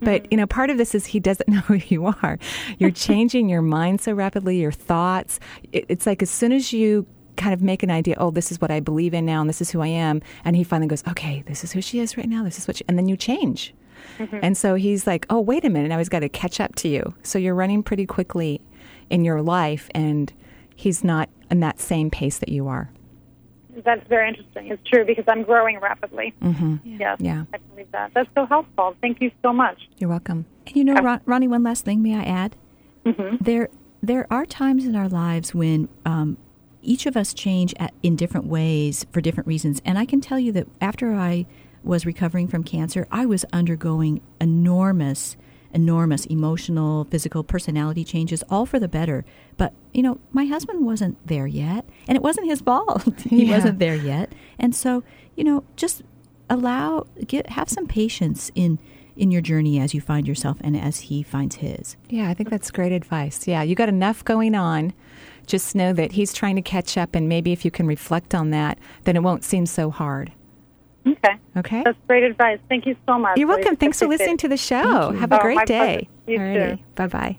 But, 0.00 0.22
mm-hmm. 0.22 0.28
you 0.32 0.36
know, 0.38 0.46
part 0.46 0.70
of 0.70 0.78
this 0.78 0.94
is 0.94 1.06
he 1.06 1.20
doesn't 1.20 1.48
know 1.52 1.60
who 1.60 1.74
you 1.74 2.06
are. 2.06 2.38
You're 2.78 2.90
changing 3.08 3.48
your 3.48 3.62
mind 3.62 4.00
so 4.00 4.12
rapidly, 4.12 4.60
your 4.60 4.72
thoughts. 4.72 5.40
It, 5.72 5.86
it's 5.88 6.06
like 6.06 6.22
as 6.22 6.30
soon 6.30 6.52
as 6.52 6.72
you 6.72 7.06
kind 7.36 7.52
of 7.52 7.62
make 7.62 7.82
an 7.82 7.90
idea, 7.90 8.16
oh, 8.18 8.30
this 8.30 8.50
is 8.50 8.60
what 8.60 8.70
I 8.70 8.80
believe 8.80 9.14
in 9.14 9.26
now 9.26 9.40
and 9.40 9.48
this 9.48 9.60
is 9.60 9.70
who 9.70 9.80
I 9.80 9.88
am. 9.88 10.22
And 10.44 10.56
he 10.56 10.64
finally 10.64 10.88
goes, 10.88 11.04
okay, 11.08 11.42
this 11.46 11.64
is 11.64 11.72
who 11.72 11.82
she 11.82 12.00
is 12.00 12.16
right 12.16 12.28
now. 12.28 12.44
This 12.44 12.58
is 12.58 12.66
what 12.66 12.78
she, 12.78 12.84
and 12.88 12.98
then 12.98 13.08
you 13.08 13.16
change. 13.16 13.74
Mm-hmm. 14.18 14.38
And 14.42 14.56
so 14.56 14.74
he's 14.74 15.06
like, 15.06 15.26
oh, 15.30 15.40
wait 15.40 15.64
a 15.64 15.70
minute. 15.70 15.88
Now 15.88 15.98
he's 15.98 16.08
got 16.08 16.20
to 16.20 16.28
catch 16.28 16.60
up 16.60 16.74
to 16.76 16.88
you. 16.88 17.14
So 17.22 17.38
you're 17.38 17.54
running 17.54 17.82
pretty 17.82 18.06
quickly 18.06 18.60
in 19.10 19.24
your 19.24 19.42
life 19.42 19.88
and 19.94 20.32
he's 20.74 21.04
not 21.04 21.28
in 21.50 21.60
that 21.60 21.80
same 21.80 22.10
pace 22.10 22.38
that 22.38 22.48
you 22.48 22.68
are. 22.68 22.90
That's 23.84 24.06
very 24.08 24.28
interesting. 24.28 24.68
It's 24.68 24.82
true 24.88 25.04
because 25.04 25.24
I'm 25.28 25.42
growing 25.42 25.78
rapidly. 25.80 26.34
Mm-hmm. 26.42 26.76
Yes, 26.84 27.18
Yeah. 27.20 27.44
I 27.52 27.58
believe 27.58 27.90
that. 27.92 28.12
That's 28.14 28.28
so 28.34 28.46
helpful. 28.46 28.94
Thank 29.00 29.20
you 29.20 29.30
so 29.42 29.52
much. 29.52 29.88
You're 29.98 30.10
welcome. 30.10 30.46
And 30.66 30.76
you 30.76 30.84
know, 30.84 30.94
Ron, 30.94 31.20
Ronnie, 31.26 31.48
one 31.48 31.62
last 31.62 31.84
thing, 31.84 32.02
may 32.02 32.14
I 32.16 32.22
add? 32.24 32.56
Mhm. 33.04 33.38
There, 33.40 33.68
there 34.02 34.26
are 34.30 34.46
times 34.46 34.84
in 34.86 34.96
our 34.96 35.08
lives 35.08 35.54
when 35.54 35.88
um, 36.04 36.36
each 36.82 37.06
of 37.06 37.16
us 37.16 37.34
change 37.34 37.74
at, 37.78 37.92
in 38.02 38.16
different 38.16 38.46
ways 38.46 39.04
for 39.12 39.20
different 39.20 39.46
reasons. 39.46 39.80
And 39.84 39.98
I 39.98 40.04
can 40.04 40.20
tell 40.20 40.38
you 40.38 40.52
that 40.52 40.66
after 40.80 41.14
I 41.14 41.46
was 41.84 42.04
recovering 42.06 42.48
from 42.48 42.64
cancer, 42.64 43.06
I 43.12 43.26
was 43.26 43.44
undergoing 43.52 44.20
enormous, 44.40 45.36
enormous 45.76 46.26
emotional, 46.26 47.04
physical, 47.04 47.44
personality 47.44 48.02
changes, 48.02 48.42
all 48.50 48.66
for 48.66 48.78
the 48.80 48.88
better. 48.88 49.24
But, 49.56 49.72
you 49.92 50.02
know, 50.02 50.18
my 50.32 50.46
husband 50.46 50.84
wasn't 50.84 51.24
there 51.26 51.46
yet, 51.46 51.84
and 52.08 52.16
it 52.16 52.22
wasn't 52.22 52.46
his 52.48 52.60
fault. 52.62 53.04
he 53.30 53.44
Yeah. 53.44 53.54
wasn't 53.56 53.78
there 53.78 53.94
yet. 53.94 54.32
And 54.58 54.74
so, 54.74 55.04
you 55.36 55.44
know, 55.44 55.62
just 55.76 56.02
allow, 56.50 57.06
get, 57.26 57.50
have 57.50 57.68
some 57.68 57.86
patience 57.86 58.50
in 58.54 58.78
in 59.16 59.30
your 59.30 59.40
journey 59.40 59.80
as 59.80 59.94
you 59.94 60.00
find 60.00 60.28
yourself 60.28 60.58
and 60.60 60.76
as 60.76 61.00
he 61.08 61.22
finds 61.22 61.56
his. 61.56 61.96
Yeah, 62.10 62.28
I 62.28 62.34
think 62.34 62.50
that's 62.50 62.70
great 62.70 62.92
advice. 62.92 63.48
Yeah, 63.48 63.62
you 63.62 63.74
got 63.74 63.88
enough 63.88 64.22
going 64.22 64.54
on. 64.54 64.92
Just 65.46 65.74
know 65.74 65.94
that 65.94 66.12
he's 66.12 66.34
trying 66.34 66.54
to 66.56 66.60
catch 66.62 66.98
up, 66.98 67.14
and 67.14 67.26
maybe 67.26 67.50
if 67.50 67.64
you 67.64 67.70
can 67.70 67.86
reflect 67.86 68.34
on 68.34 68.50
that, 68.50 68.78
then 69.04 69.16
it 69.16 69.22
won't 69.22 69.42
seem 69.42 69.64
so 69.64 69.88
hard. 69.90 70.32
Okay. 71.06 71.36
Okay? 71.56 71.82
That's 71.84 71.98
great 72.08 72.24
advice. 72.24 72.58
Thank 72.68 72.84
you 72.86 72.96
so 73.06 73.18
much. 73.18 73.38
You're 73.38 73.48
Lisa. 73.48 73.58
welcome. 73.60 73.76
Thanks 73.76 73.98
for 74.00 74.08
listening 74.08 74.34
it. 74.34 74.40
to 74.40 74.48
the 74.48 74.56
show. 74.56 75.12
Have 75.12 75.30
a 75.32 75.38
Oh, 75.38 75.42
great 75.42 75.56
my 75.56 75.64
day. 75.64 76.08
pleasure. 76.26 76.52
You 76.70 76.76
too. 76.76 76.82
Bye 76.96 77.06
bye. 77.06 77.38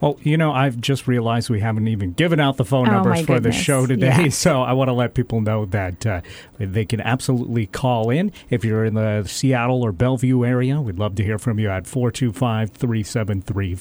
Well, 0.00 0.18
you 0.22 0.36
know, 0.36 0.52
I've 0.52 0.80
just 0.80 1.06
realized 1.08 1.48
we 1.48 1.60
haven't 1.60 1.88
even 1.88 2.12
given 2.12 2.38
out 2.38 2.58
the 2.58 2.64
phone 2.64 2.88
Oh, 2.88 2.92
numbers 2.92 3.20
my 3.20 3.24
for 3.24 3.40
the 3.40 3.52
show 3.52 3.86
today. 3.86 4.08
Yeah. 4.08 4.28
So 4.30 4.62
I 4.62 4.72
want 4.74 4.88
to 4.88 4.92
let 4.92 5.14
people 5.14 5.40
know 5.40 5.64
that 5.66 6.04
uh, 6.04 6.20
they 6.58 6.84
can 6.84 7.00
absolutely 7.00 7.66
call 7.66 8.10
in. 8.10 8.30
If 8.50 8.64
you're 8.64 8.84
in 8.84 8.94
the 8.94 9.24
Seattle 9.26 9.82
or 9.82 9.92
Bellevue 9.92 10.44
area, 10.44 10.78
we'd 10.80 10.98
love 10.98 11.14
to 11.14 11.24
hear 11.24 11.38
from 11.38 11.58
you 11.58 11.70
at 11.70 11.86
425 11.86 12.70
373 12.72 13.74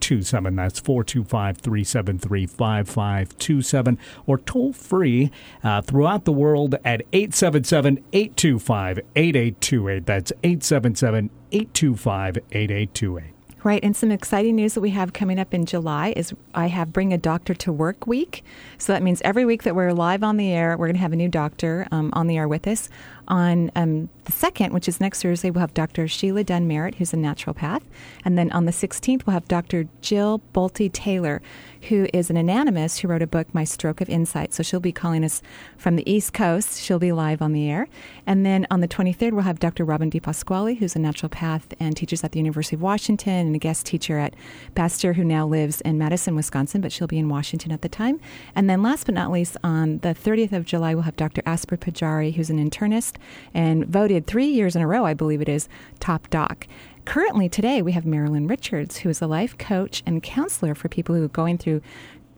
5527. 0.00 0.56
That's 0.56 0.80
425 0.80 1.58
373 1.58 2.46
5527. 2.46 3.98
Or 4.26 4.38
toll 4.38 4.72
free 4.72 5.30
uh, 5.62 5.82
throughout 5.82 6.24
the 6.24 6.32
world 6.32 6.74
at 6.84 7.02
877 7.12 8.04
825 8.12 9.00
8828. 9.16 10.06
That's 10.06 10.32
877 10.42 11.30
825 11.52 12.38
8828. 12.52 13.34
Right, 13.62 13.84
and 13.84 13.94
some 13.94 14.10
exciting 14.10 14.56
news 14.56 14.72
that 14.72 14.80
we 14.80 14.88
have 14.90 15.12
coming 15.12 15.38
up 15.38 15.52
in 15.52 15.66
July 15.66 16.14
is 16.16 16.32
I 16.54 16.68
have 16.68 16.94
Bring 16.94 17.12
a 17.12 17.18
Doctor 17.18 17.52
to 17.52 17.70
Work 17.70 18.06
Week. 18.06 18.42
So 18.78 18.94
that 18.94 19.02
means 19.02 19.20
every 19.22 19.44
week 19.44 19.64
that 19.64 19.74
we're 19.76 19.92
live 19.92 20.22
on 20.22 20.38
the 20.38 20.50
air, 20.50 20.78
we're 20.78 20.86
going 20.86 20.94
to 20.96 21.02
have 21.02 21.12
a 21.12 21.16
new 21.16 21.28
doctor 21.28 21.86
um, 21.92 22.08
on 22.14 22.26
the 22.26 22.38
air 22.38 22.48
with 22.48 22.66
us. 22.66 22.88
On 23.30 23.70
um, 23.76 24.08
the 24.24 24.32
2nd, 24.32 24.72
which 24.72 24.88
is 24.88 25.00
next 25.00 25.22
Thursday, 25.22 25.50
we'll 25.50 25.60
have 25.60 25.72
Dr. 25.72 26.08
Sheila 26.08 26.42
Dunn 26.42 26.66
Merritt, 26.66 26.96
who's 26.96 27.12
a 27.12 27.16
naturopath. 27.16 27.82
And 28.24 28.36
then 28.36 28.50
on 28.50 28.64
the 28.64 28.72
16th, 28.72 29.24
we'll 29.24 29.34
have 29.34 29.46
Dr. 29.46 29.86
Jill 30.00 30.40
Bolte 30.52 30.92
Taylor, 30.92 31.40
who 31.88 32.06
is 32.12 32.30
an 32.30 32.36
neuroanatomist 32.50 33.00
who 33.00 33.08
wrote 33.08 33.22
a 33.22 33.26
book, 33.26 33.52
My 33.54 33.64
Stroke 33.64 34.00
of 34.00 34.08
Insight. 34.08 34.52
So 34.52 34.62
she'll 34.62 34.80
be 34.80 34.92
calling 34.92 35.24
us 35.24 35.42
from 35.76 35.96
the 35.96 36.10
East 36.10 36.32
Coast. 36.32 36.80
She'll 36.80 36.98
be 36.98 37.12
live 37.12 37.42
on 37.42 37.52
the 37.52 37.68
air. 37.68 37.88
And 38.26 38.44
then 38.44 38.66
on 38.70 38.80
the 38.80 38.88
23rd, 38.88 39.32
we'll 39.32 39.42
have 39.42 39.58
Dr. 39.58 39.84
Robin 39.84 40.10
DiPasquale, 40.10 40.78
who's 40.78 40.96
a 40.96 40.98
naturopath 40.98 41.72
and 41.78 41.96
teaches 41.96 42.22
at 42.24 42.32
the 42.32 42.38
University 42.38 42.76
of 42.76 42.82
Washington 42.82 43.46
and 43.46 43.56
a 43.56 43.58
guest 43.58 43.86
teacher 43.86 44.18
at 44.18 44.34
Bastyr, 44.74 45.14
who 45.14 45.24
now 45.24 45.46
lives 45.46 45.80
in 45.82 45.98
Madison, 45.98 46.34
Wisconsin, 46.34 46.80
but 46.80 46.92
she'll 46.92 47.06
be 47.06 47.18
in 47.18 47.28
Washington 47.28 47.72
at 47.72 47.82
the 47.82 47.88
time. 47.88 48.20
And 48.54 48.68
then 48.68 48.82
last 48.82 49.06
but 49.06 49.14
not 49.14 49.30
least, 49.30 49.56
on 49.62 49.98
the 49.98 50.14
30th 50.14 50.52
of 50.52 50.64
July, 50.64 50.94
we'll 50.94 51.04
have 51.04 51.16
Dr. 51.16 51.42
Asper 51.46 51.76
Pajari, 51.76 52.34
who's 52.34 52.50
an 52.50 52.58
internist 52.58 53.16
and 53.54 53.86
voted 53.86 54.26
three 54.26 54.46
years 54.46 54.76
in 54.76 54.82
a 54.82 54.86
row, 54.86 55.04
I 55.04 55.14
believe 55.14 55.40
it 55.40 55.48
is, 55.48 55.68
top 55.98 56.28
doc. 56.30 56.66
Currently, 57.04 57.48
today, 57.48 57.82
we 57.82 57.92
have 57.92 58.04
Marilyn 58.06 58.46
Richards, 58.46 58.98
who 58.98 59.08
is 59.08 59.20
a 59.20 59.26
life 59.26 59.58
coach 59.58 60.02
and 60.06 60.22
counselor 60.22 60.74
for 60.74 60.88
people 60.88 61.14
who 61.14 61.24
are 61.24 61.28
going 61.28 61.58
through 61.58 61.82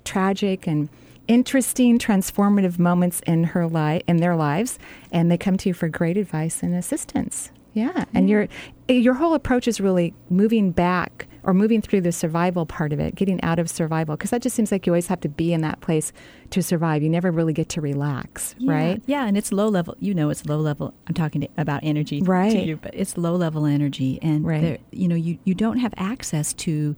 tragic 0.05 0.67
and 0.67 0.89
interesting 1.29 1.99
transformative 1.99 2.79
moments 2.79 3.21
in 3.27 3.45
her 3.45 3.67
li- 3.67 4.03
in 4.09 4.17
their 4.17 4.35
lives 4.35 4.79
and 5.13 5.31
they 5.31 5.39
come 5.39 5.57
to 5.57 5.69
you 5.69 5.75
for 5.75 5.89
great 5.89 6.17
advice 6.17 6.63
and 6.63 6.75
assistance. 6.75 7.51
Yeah 7.75 8.05
and 8.13 8.29
your 8.29 8.49
your 8.89 9.15
whole 9.15 9.33
approach 9.33 9.67
is 9.67 9.81
really 9.81 10.13
moving 10.29 10.73
back 10.73 11.27
or 11.45 11.53
moving 11.55 11.81
through 11.83 12.01
the 12.01 12.13
survival 12.13 12.65
part 12.67 12.93
of 12.93 13.01
it 13.01 13.15
getting 13.15 13.43
out 13.43 13.59
of 13.59 13.69
survival 13.69 14.17
because 14.17 14.31
that 14.31 14.43
just 14.43 14.55
seems 14.55 14.71
like 14.71 14.87
you 14.87 14.93
always 14.93 15.09
have 15.09 15.21
to 15.21 15.29
be 15.29 15.53
in 15.53 15.61
that 15.61 15.81
place 15.81 16.13
to 16.51 16.63
survive 16.63 17.03
you 17.03 17.09
never 17.09 17.31
really 17.31 17.53
get 17.53 17.69
to 17.69 17.81
relax 17.81 18.55
Yeah, 18.59 18.73
right 18.73 19.03
Yeah, 19.07 19.27
and 19.27 19.37
it's 19.37 19.53
low 19.53 19.69
level. 19.69 19.97
You 20.01 20.15
know, 20.15 20.31
it's 20.31 20.47
low 20.47 20.59
level. 20.59 20.95
I'm 21.07 21.15
talking 21.15 21.41
to, 21.43 21.49
about 21.59 21.81
energy 21.83 22.21
to 22.21 22.31
Right. 22.31 22.67
you, 22.67 22.77
but 22.77 22.95
it's 22.95 23.17
low 23.19 23.35
level 23.37 23.67
energy, 23.67 24.19
and 24.23 24.45
Right. 24.45 24.61
there, 24.61 24.79
you 24.91 25.09
know, 25.09 25.17
you 25.17 25.39
you 25.45 25.55
don't 25.55 25.79
have 25.79 25.93
access 25.97 26.53
to 26.55 26.95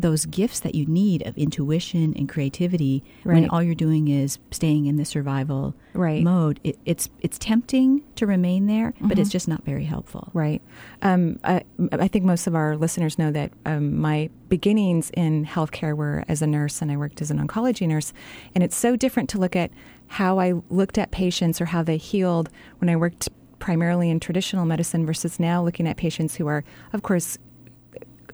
those 0.00 0.26
gifts 0.26 0.60
that 0.60 0.74
you 0.74 0.86
need 0.86 1.26
of 1.26 1.36
intuition 1.36 2.14
and 2.16 2.28
creativity 2.28 3.02
Right. 3.24 3.34
when 3.34 3.50
all 3.50 3.62
you're 3.62 3.74
doing 3.74 4.08
is 4.08 4.38
staying 4.50 4.86
in 4.86 4.96
the 4.96 5.04
survival 5.04 5.74
Right. 5.94 6.22
mode. 6.22 6.60
It, 6.62 6.78
it's 6.84 7.08
it's 7.20 7.38
tempting 7.38 8.02
to 8.16 8.26
remain 8.26 8.66
there, 8.66 8.94
but 9.00 9.18
it's 9.18 9.30
just 9.30 9.48
not 9.48 9.64
very 9.64 9.84
helpful. 9.84 10.30
Right. 10.34 10.62
Um, 11.02 11.38
I, 11.44 11.62
I 11.92 12.08
think 12.08 12.24
most 12.24 12.46
of 12.46 12.54
our 12.54 12.76
listeners 12.76 13.18
know 13.18 13.32
that 13.32 13.50
um, 13.66 13.98
my 14.00 14.30
beginnings 14.48 15.10
in 15.14 15.44
healthcare 15.44 15.96
were 15.96 16.24
as 16.28 16.40
a 16.42 16.46
nurse, 16.46 16.80
and 16.80 16.90
I 16.92 16.96
worked 16.96 17.20
as 17.20 17.30
an 17.30 17.44
oncology 17.46 17.86
nurse. 17.88 18.12
And 18.54 18.62
it's 18.64 18.76
so 18.76 18.96
different 18.96 19.28
to 19.30 19.38
look 19.38 19.56
at 19.56 19.70
how 20.06 20.38
I 20.38 20.54
looked 20.70 20.96
at 20.98 21.10
patients 21.10 21.60
or 21.60 21.66
how 21.66 21.82
they 21.82 21.96
healed 21.96 22.48
when 22.78 22.88
I 22.88 22.96
worked 22.96 23.28
primarily 23.58 24.08
in 24.08 24.20
traditional 24.20 24.64
medicine 24.64 25.04
versus 25.04 25.40
now 25.40 25.62
looking 25.62 25.86
at 25.88 25.96
patients 25.96 26.36
who 26.36 26.46
are, 26.46 26.62
of 26.92 27.02
course, 27.02 27.36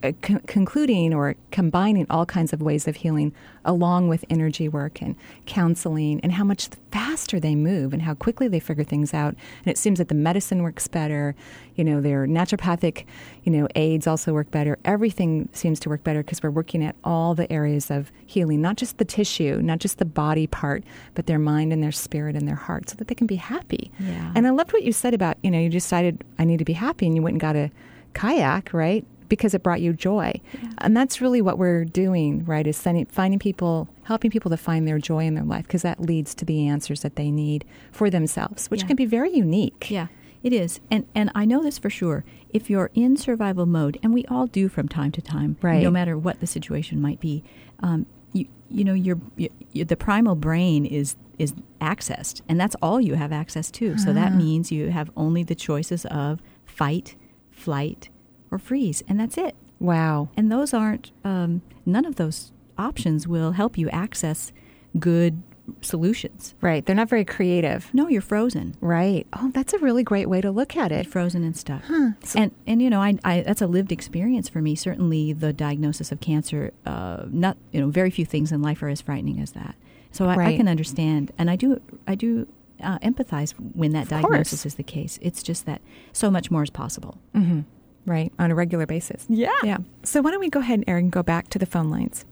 Uh, 0.04 0.12
con- 0.20 0.40
concluding 0.46 1.14
or 1.14 1.34
combining 1.50 2.06
all 2.10 2.26
kinds 2.26 2.52
of 2.52 2.60
ways 2.60 2.86
of 2.86 2.96
healing 2.96 3.32
along 3.64 4.06
with 4.06 4.22
energy 4.28 4.68
work 4.68 5.00
and 5.00 5.16
counseling 5.46 6.20
and 6.22 6.32
how 6.32 6.44
much 6.44 6.68
faster 6.92 7.40
they 7.40 7.54
move 7.54 7.94
and 7.94 8.02
how 8.02 8.12
quickly 8.12 8.46
they 8.46 8.60
figure 8.60 8.84
things 8.84 9.14
out. 9.14 9.34
And 9.64 9.68
it 9.68 9.78
seems 9.78 9.96
that 9.96 10.08
the 10.08 10.14
medicine 10.14 10.62
works 10.62 10.88
better. 10.88 11.34
You 11.74 11.84
know, 11.84 12.02
their 12.02 12.26
naturopathic, 12.26 13.06
you 13.44 13.52
know, 13.52 13.66
aids 13.76 14.06
also 14.06 14.34
work 14.34 14.50
better. 14.50 14.78
Everything 14.84 15.48
seems 15.52 15.80
to 15.80 15.88
work 15.88 16.04
better 16.04 16.22
because 16.22 16.42
we're 16.42 16.50
working 16.50 16.84
at 16.84 16.96
all 17.02 17.34
the 17.34 17.50
areas 17.50 17.90
of 17.90 18.12
healing, 18.26 18.60
not 18.60 18.76
just 18.76 18.98
the 18.98 19.06
tissue, 19.06 19.62
not 19.62 19.78
just 19.78 19.96
the 19.96 20.04
body 20.04 20.46
part, 20.46 20.84
but 21.14 21.24
their 21.24 21.38
mind 21.38 21.72
and 21.72 21.82
their 21.82 21.92
spirit 21.92 22.36
and 22.36 22.46
their 22.46 22.56
heart 22.56 22.90
so 22.90 22.96
that 22.96 23.08
they 23.08 23.14
can 23.14 23.26
be 23.26 23.36
happy. 23.36 23.90
Yeah. 23.98 24.32
And 24.34 24.46
I 24.46 24.50
loved 24.50 24.74
what 24.74 24.82
you 24.82 24.92
said 24.92 25.14
about, 25.14 25.38
you 25.42 25.50
know, 25.50 25.58
you 25.58 25.70
decided 25.70 26.22
I 26.38 26.44
need 26.44 26.58
to 26.58 26.64
be 26.66 26.74
happy 26.74 27.06
and 27.06 27.16
you 27.16 27.22
went 27.22 27.34
and 27.34 27.40
got 27.40 27.56
a 27.56 27.70
kayak, 28.12 28.74
right? 28.74 29.04
Because 29.28 29.54
it 29.54 29.62
brought 29.62 29.80
you 29.80 29.92
joy. 29.92 30.40
Yeah. 30.52 30.70
And 30.78 30.96
that's 30.96 31.20
really 31.20 31.40
what 31.40 31.58
we're 31.58 31.84
doing, 31.84 32.44
right? 32.44 32.66
Is 32.66 32.76
sending, 32.76 33.06
finding 33.06 33.38
people, 33.38 33.88
helping 34.04 34.30
people 34.30 34.50
to 34.50 34.56
find 34.56 34.86
their 34.86 34.98
joy 34.98 35.24
in 35.24 35.34
their 35.34 35.44
life 35.44 35.66
because 35.66 35.82
that 35.82 36.00
leads 36.00 36.34
to 36.36 36.44
the 36.44 36.66
answers 36.68 37.00
that 37.02 37.16
they 37.16 37.30
need 37.30 37.64
for 37.90 38.10
themselves, 38.10 38.66
which 38.70 38.82
Yeah. 38.82 38.88
can 38.88 38.96
be 38.96 39.06
very 39.06 39.32
unique. 39.34 39.90
Yeah, 39.90 40.08
it 40.42 40.52
is. 40.52 40.80
And 40.90 41.06
and 41.14 41.30
I 41.34 41.44
know 41.44 41.62
this 41.62 41.78
for 41.78 41.90
sure. 41.90 42.24
If 42.50 42.68
you're 42.70 42.90
in 42.94 43.16
survival 43.16 43.66
mode, 43.66 43.98
and 44.02 44.12
we 44.14 44.24
all 44.26 44.46
do 44.46 44.68
from 44.68 44.88
time 44.88 45.10
to 45.12 45.22
time, 45.22 45.56
Right. 45.62 45.82
no 45.82 45.90
matter 45.90 46.16
what 46.18 46.40
the 46.40 46.46
situation 46.46 47.00
might 47.00 47.18
be, 47.20 47.42
um, 47.80 48.06
you 48.32 48.46
you 48.70 48.84
know 48.84 48.94
your, 48.94 49.18
your 49.36 49.84
the 49.86 49.96
primal 49.96 50.34
brain 50.34 50.84
is 50.84 51.16
is 51.38 51.52
accessed, 51.80 52.42
and 52.48 52.60
that's 52.60 52.76
all 52.80 53.00
you 53.00 53.14
have 53.14 53.32
access 53.32 53.70
to. 53.72 53.98
So 53.98 54.12
that 54.12 54.34
means 54.36 54.70
you 54.70 54.90
have 54.90 55.10
only 55.16 55.42
the 55.42 55.56
choices 55.56 56.04
of 56.06 56.40
fight, 56.64 57.16
flight, 57.50 58.08
or 58.54 58.58
freeze, 58.58 59.02
and 59.08 59.18
that's 59.18 59.36
it. 59.36 59.54
Wow. 59.80 60.28
And 60.36 60.50
those 60.50 60.72
aren't 60.72 61.10
um, 61.24 61.62
none 61.84 62.04
of 62.04 62.16
those 62.16 62.52
options 62.78 63.26
will 63.28 63.52
help 63.52 63.76
you 63.76 63.88
access 63.90 64.52
good 64.98 65.42
solutions. 65.80 66.54
Right. 66.60 66.84
They're 66.84 66.94
not 66.94 67.08
very 67.08 67.24
creative. 67.24 67.88
No, 67.94 68.08
you're 68.08 68.20
frozen. 68.22 68.76
Right. 68.80 69.26
Oh, 69.32 69.50
that's 69.54 69.72
a 69.72 69.78
really 69.78 70.02
great 70.02 70.28
way 70.28 70.40
to 70.40 70.50
look 70.50 70.76
at 70.76 70.92
it. 70.92 71.06
frozen 71.06 71.42
and 71.42 71.56
stuck. 71.56 71.82
So- 71.86 72.38
and 72.38 72.50
and 72.66 72.80
you 72.82 72.90
know, 72.90 73.00
I, 73.00 73.18
I 73.24 73.40
that's 73.40 73.62
a 73.62 73.66
lived 73.66 73.90
experience 73.92 74.48
for 74.48 74.60
me. 74.60 74.74
Certainly, 74.74 75.32
the 75.34 75.52
diagnosis 75.52 76.12
of 76.12 76.20
cancer. 76.20 76.72
Uh, 76.86 77.24
not 77.30 77.56
you 77.72 77.80
know, 77.80 77.88
very 77.88 78.10
few 78.10 78.24
things 78.26 78.52
in 78.52 78.62
life 78.62 78.82
are 78.82 78.88
as 78.88 79.00
frightening 79.00 79.40
as 79.40 79.52
that. 79.52 79.74
So 80.12 80.26
I, 80.26 80.36
I 80.52 80.56
can 80.56 80.68
understand, 80.68 81.32
and 81.38 81.50
I 81.50 81.56
do 81.56 81.80
I 82.06 82.14
do 82.14 82.46
uh, 82.82 82.98
empathize 83.00 83.52
when 83.74 83.92
that 83.92 84.02
Of 84.04 84.08
diagnosis 84.10 84.60
course. 84.62 84.66
is 84.66 84.74
the 84.76 84.82
case. 84.84 85.18
It's 85.22 85.42
just 85.42 85.66
that 85.66 85.80
so 86.12 86.30
much 86.30 86.50
more 86.52 86.62
is 86.62 86.70
possible. 86.70 87.18
Mm-hmm. 87.34 87.60
Right. 88.06 88.32
On 88.38 88.50
a 88.50 88.54
regular 88.54 88.86
basis. 88.86 89.24
Yeah. 89.28 89.50
Yeah. 89.62 89.78
So 90.02 90.20
why 90.20 90.30
don't 90.30 90.40
we 90.40 90.50
go 90.50 90.60
ahead, 90.60 90.84
Aaron, 90.86 91.04
and 91.04 91.12
go 91.12 91.22
back 91.22 91.48
to 91.50 91.58
the 91.58 91.66
phone 91.66 91.90
lines? 91.90 92.24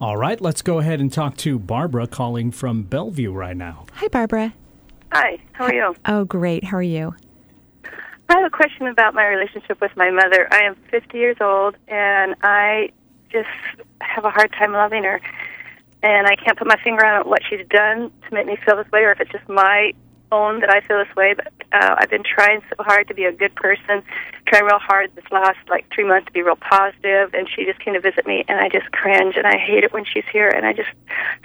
All 0.00 0.16
right, 0.16 0.40
let's 0.40 0.62
go 0.62 0.78
ahead 0.78 0.98
and 0.98 1.12
talk 1.12 1.36
to 1.38 1.58
Barbara 1.58 2.06
calling 2.06 2.52
from 2.52 2.84
Bellevue 2.84 3.32
right 3.32 3.56
now. 3.56 3.84
Hi, 3.92 4.08
Barbara. 4.08 4.54
Hi, 5.12 5.38
how 5.52 5.66
are 5.66 5.74
you? 5.74 5.94
Oh, 6.06 6.24
great. 6.24 6.64
How 6.64 6.78
are 6.78 6.82
you? 6.82 7.14
I 7.84 8.34
have 8.34 8.44
a 8.44 8.50
question 8.50 8.86
about 8.86 9.12
my 9.12 9.26
relationship 9.26 9.78
with 9.80 9.90
my 9.96 10.10
mother. 10.10 10.48
I 10.50 10.62
am 10.62 10.74
50 10.90 11.18
years 11.18 11.36
old, 11.40 11.76
and 11.88 12.34
I 12.42 12.92
just 13.30 13.48
have 14.00 14.24
a 14.24 14.30
hard 14.30 14.52
time 14.52 14.72
loving 14.72 15.04
her. 15.04 15.20
And 16.02 16.26
I 16.26 16.34
can't 16.36 16.56
put 16.56 16.66
my 16.66 16.78
finger 16.82 17.04
on 17.04 17.28
what 17.28 17.40
she's 17.48 17.66
done 17.68 18.10
to 18.26 18.34
make 18.34 18.46
me 18.46 18.56
feel 18.64 18.76
this 18.76 18.90
way, 18.90 19.00
or 19.00 19.12
if 19.12 19.20
it's 19.20 19.32
just 19.32 19.46
my 19.50 19.92
own 20.32 20.60
that 20.60 20.70
I 20.70 20.80
feel 20.80 20.96
this 20.96 21.14
way. 21.14 21.34
But 21.34 21.52
uh, 21.72 21.94
I've 21.98 22.10
been 22.10 22.24
trying 22.24 22.62
so 22.68 22.82
hard 22.82 23.08
to 23.08 23.14
be 23.14 23.24
a 23.24 23.32
good 23.32 23.54
person, 23.54 24.02
trying 24.46 24.64
real 24.64 24.78
hard 24.78 25.14
this 25.14 25.24
last 25.30 25.58
like 25.68 25.86
three 25.94 26.04
months 26.04 26.26
to 26.26 26.32
be 26.32 26.42
real 26.42 26.56
positive. 26.56 27.32
And 27.34 27.48
she 27.48 27.64
just 27.64 27.80
came 27.80 27.94
to 27.94 28.00
visit 28.00 28.26
me, 28.26 28.44
and 28.48 28.58
I 28.60 28.68
just 28.68 28.90
cringe, 28.92 29.36
and 29.36 29.46
I 29.46 29.56
hate 29.56 29.84
it 29.84 29.92
when 29.92 30.04
she's 30.04 30.24
here. 30.32 30.48
And 30.48 30.66
I 30.66 30.72
just 30.72 30.90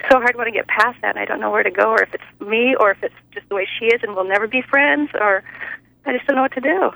so 0.09 0.19
hard 0.19 0.35
want 0.35 0.47
to 0.47 0.51
get 0.51 0.67
past 0.67 0.99
that, 1.01 1.15
and 1.15 1.19
I 1.19 1.25
don't 1.25 1.39
know 1.39 1.51
where 1.51 1.63
to 1.63 1.71
go, 1.71 1.91
or 1.91 2.03
if 2.03 2.13
it's 2.13 2.23
me, 2.39 2.75
or 2.79 2.91
if 2.91 3.03
it's 3.03 3.15
just 3.31 3.47
the 3.49 3.55
way 3.55 3.67
she 3.79 3.85
is, 3.85 4.01
and 4.03 4.15
we'll 4.15 4.27
never 4.27 4.47
be 4.47 4.61
friends, 4.61 5.11
or 5.19 5.43
I 6.05 6.13
just 6.13 6.27
don't 6.27 6.35
know 6.35 6.43
what 6.43 6.53
to 6.53 6.61
do. 6.61 6.91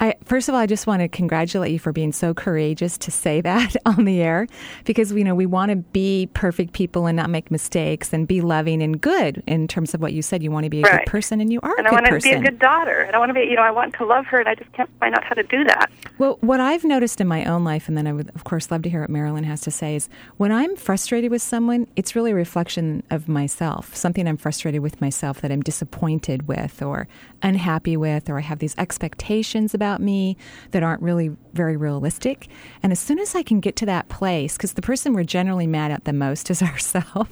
I, 0.00 0.14
first 0.24 0.48
of 0.48 0.54
all, 0.54 0.60
I 0.60 0.66
just 0.66 0.86
want 0.86 1.00
to 1.02 1.08
congratulate 1.08 1.72
you 1.72 1.78
for 1.78 1.92
being 1.92 2.10
so 2.12 2.32
courageous 2.32 2.96
to 2.98 3.10
say 3.10 3.40
that 3.42 3.76
on 3.86 4.04
the 4.06 4.20
air 4.22 4.46
because 4.84 5.12
you 5.12 5.24
know 5.24 5.34
we 5.34 5.46
want 5.46 5.70
to 5.70 5.76
be 5.76 6.28
perfect 6.34 6.72
people 6.72 7.06
and 7.06 7.16
not 7.16 7.30
make 7.30 7.50
mistakes 7.50 8.12
and 8.12 8.26
be 8.26 8.40
loving 8.40 8.82
and 8.82 9.00
good 9.00 9.42
in 9.46 9.68
terms 9.68 9.92
of 9.94 10.00
what 10.00 10.12
you 10.12 10.22
said. 10.22 10.42
You 10.42 10.50
want 10.50 10.64
to 10.64 10.70
be 10.70 10.80
a 10.80 10.84
Right. 10.84 11.04
good 11.04 11.10
person, 11.10 11.40
and 11.40 11.52
you 11.52 11.60
are 11.62 11.74
And 11.76 11.86
a 11.86 11.90
I 11.90 11.90
good 11.90 11.94
want 11.96 12.06
to 12.06 12.12
person. 12.12 12.30
be 12.30 12.36
a 12.36 12.50
good 12.50 12.58
daughter. 12.58 13.00
And 13.00 13.14
I 13.14 13.18
want 13.18 13.28
to 13.30 13.34
be, 13.34 13.40
you 13.42 13.54
know, 13.56 13.62
I 13.62 13.70
want 13.70 13.94
to 13.96 14.06
love 14.06 14.24
her, 14.26 14.38
and 14.40 14.48
I 14.48 14.54
just 14.54 14.72
can't 14.72 14.88
find 14.98 15.14
out 15.14 15.22
how 15.24 15.34
to 15.34 15.42
do 15.42 15.64
that. 15.64 15.90
Well, 16.18 16.38
what 16.40 16.60
I've 16.60 16.84
noticed 16.84 17.20
in 17.20 17.28
my 17.28 17.44
own 17.44 17.64
life, 17.64 17.86
and 17.88 17.96
then 17.96 18.06
I 18.06 18.12
would, 18.12 18.30
of 18.34 18.44
course, 18.44 18.70
love 18.70 18.82
to 18.82 18.88
hear 18.90 19.02
what 19.02 19.10
Marilyn 19.10 19.44
has 19.44 19.60
to 19.62 19.70
say, 19.70 19.96
is 19.96 20.08
when 20.38 20.50
I'm 20.52 20.74
frustrated 20.76 21.30
with 21.30 21.42
someone, 21.42 21.86
it's 21.96 22.16
really 22.16 22.30
a 22.30 22.34
reflection 22.34 23.02
of 23.10 23.28
myself, 23.28 23.94
something 23.94 24.26
I'm 24.26 24.36
frustrated 24.38 24.80
with 24.80 25.00
myself 25.00 25.40
that 25.42 25.52
I'm 25.52 25.60
disappointed 25.62 26.48
with 26.48 26.80
or 26.82 27.06
unhappy 27.42 27.96
with, 27.96 28.30
or 28.30 28.38
I 28.38 28.42
have 28.42 28.58
these 28.60 28.74
expectations 28.78 29.74
about 29.74 29.89
me 29.98 30.36
that 30.72 30.82
aren't 30.82 31.02
really 31.02 31.30
very 31.52 31.76
realistic. 31.76 32.48
And 32.82 32.92
as 32.92 32.98
soon 32.98 33.18
as 33.18 33.34
I 33.34 33.42
can 33.42 33.60
get 33.60 33.76
to 33.76 33.86
that 33.86 34.08
place, 34.08 34.56
because 34.56 34.74
the 34.74 34.82
person 34.82 35.14
we're 35.14 35.24
generally 35.24 35.66
mad 35.66 35.90
at 35.90 36.04
the 36.04 36.12
most 36.12 36.50
is 36.50 36.62
ourselves. 36.70 37.30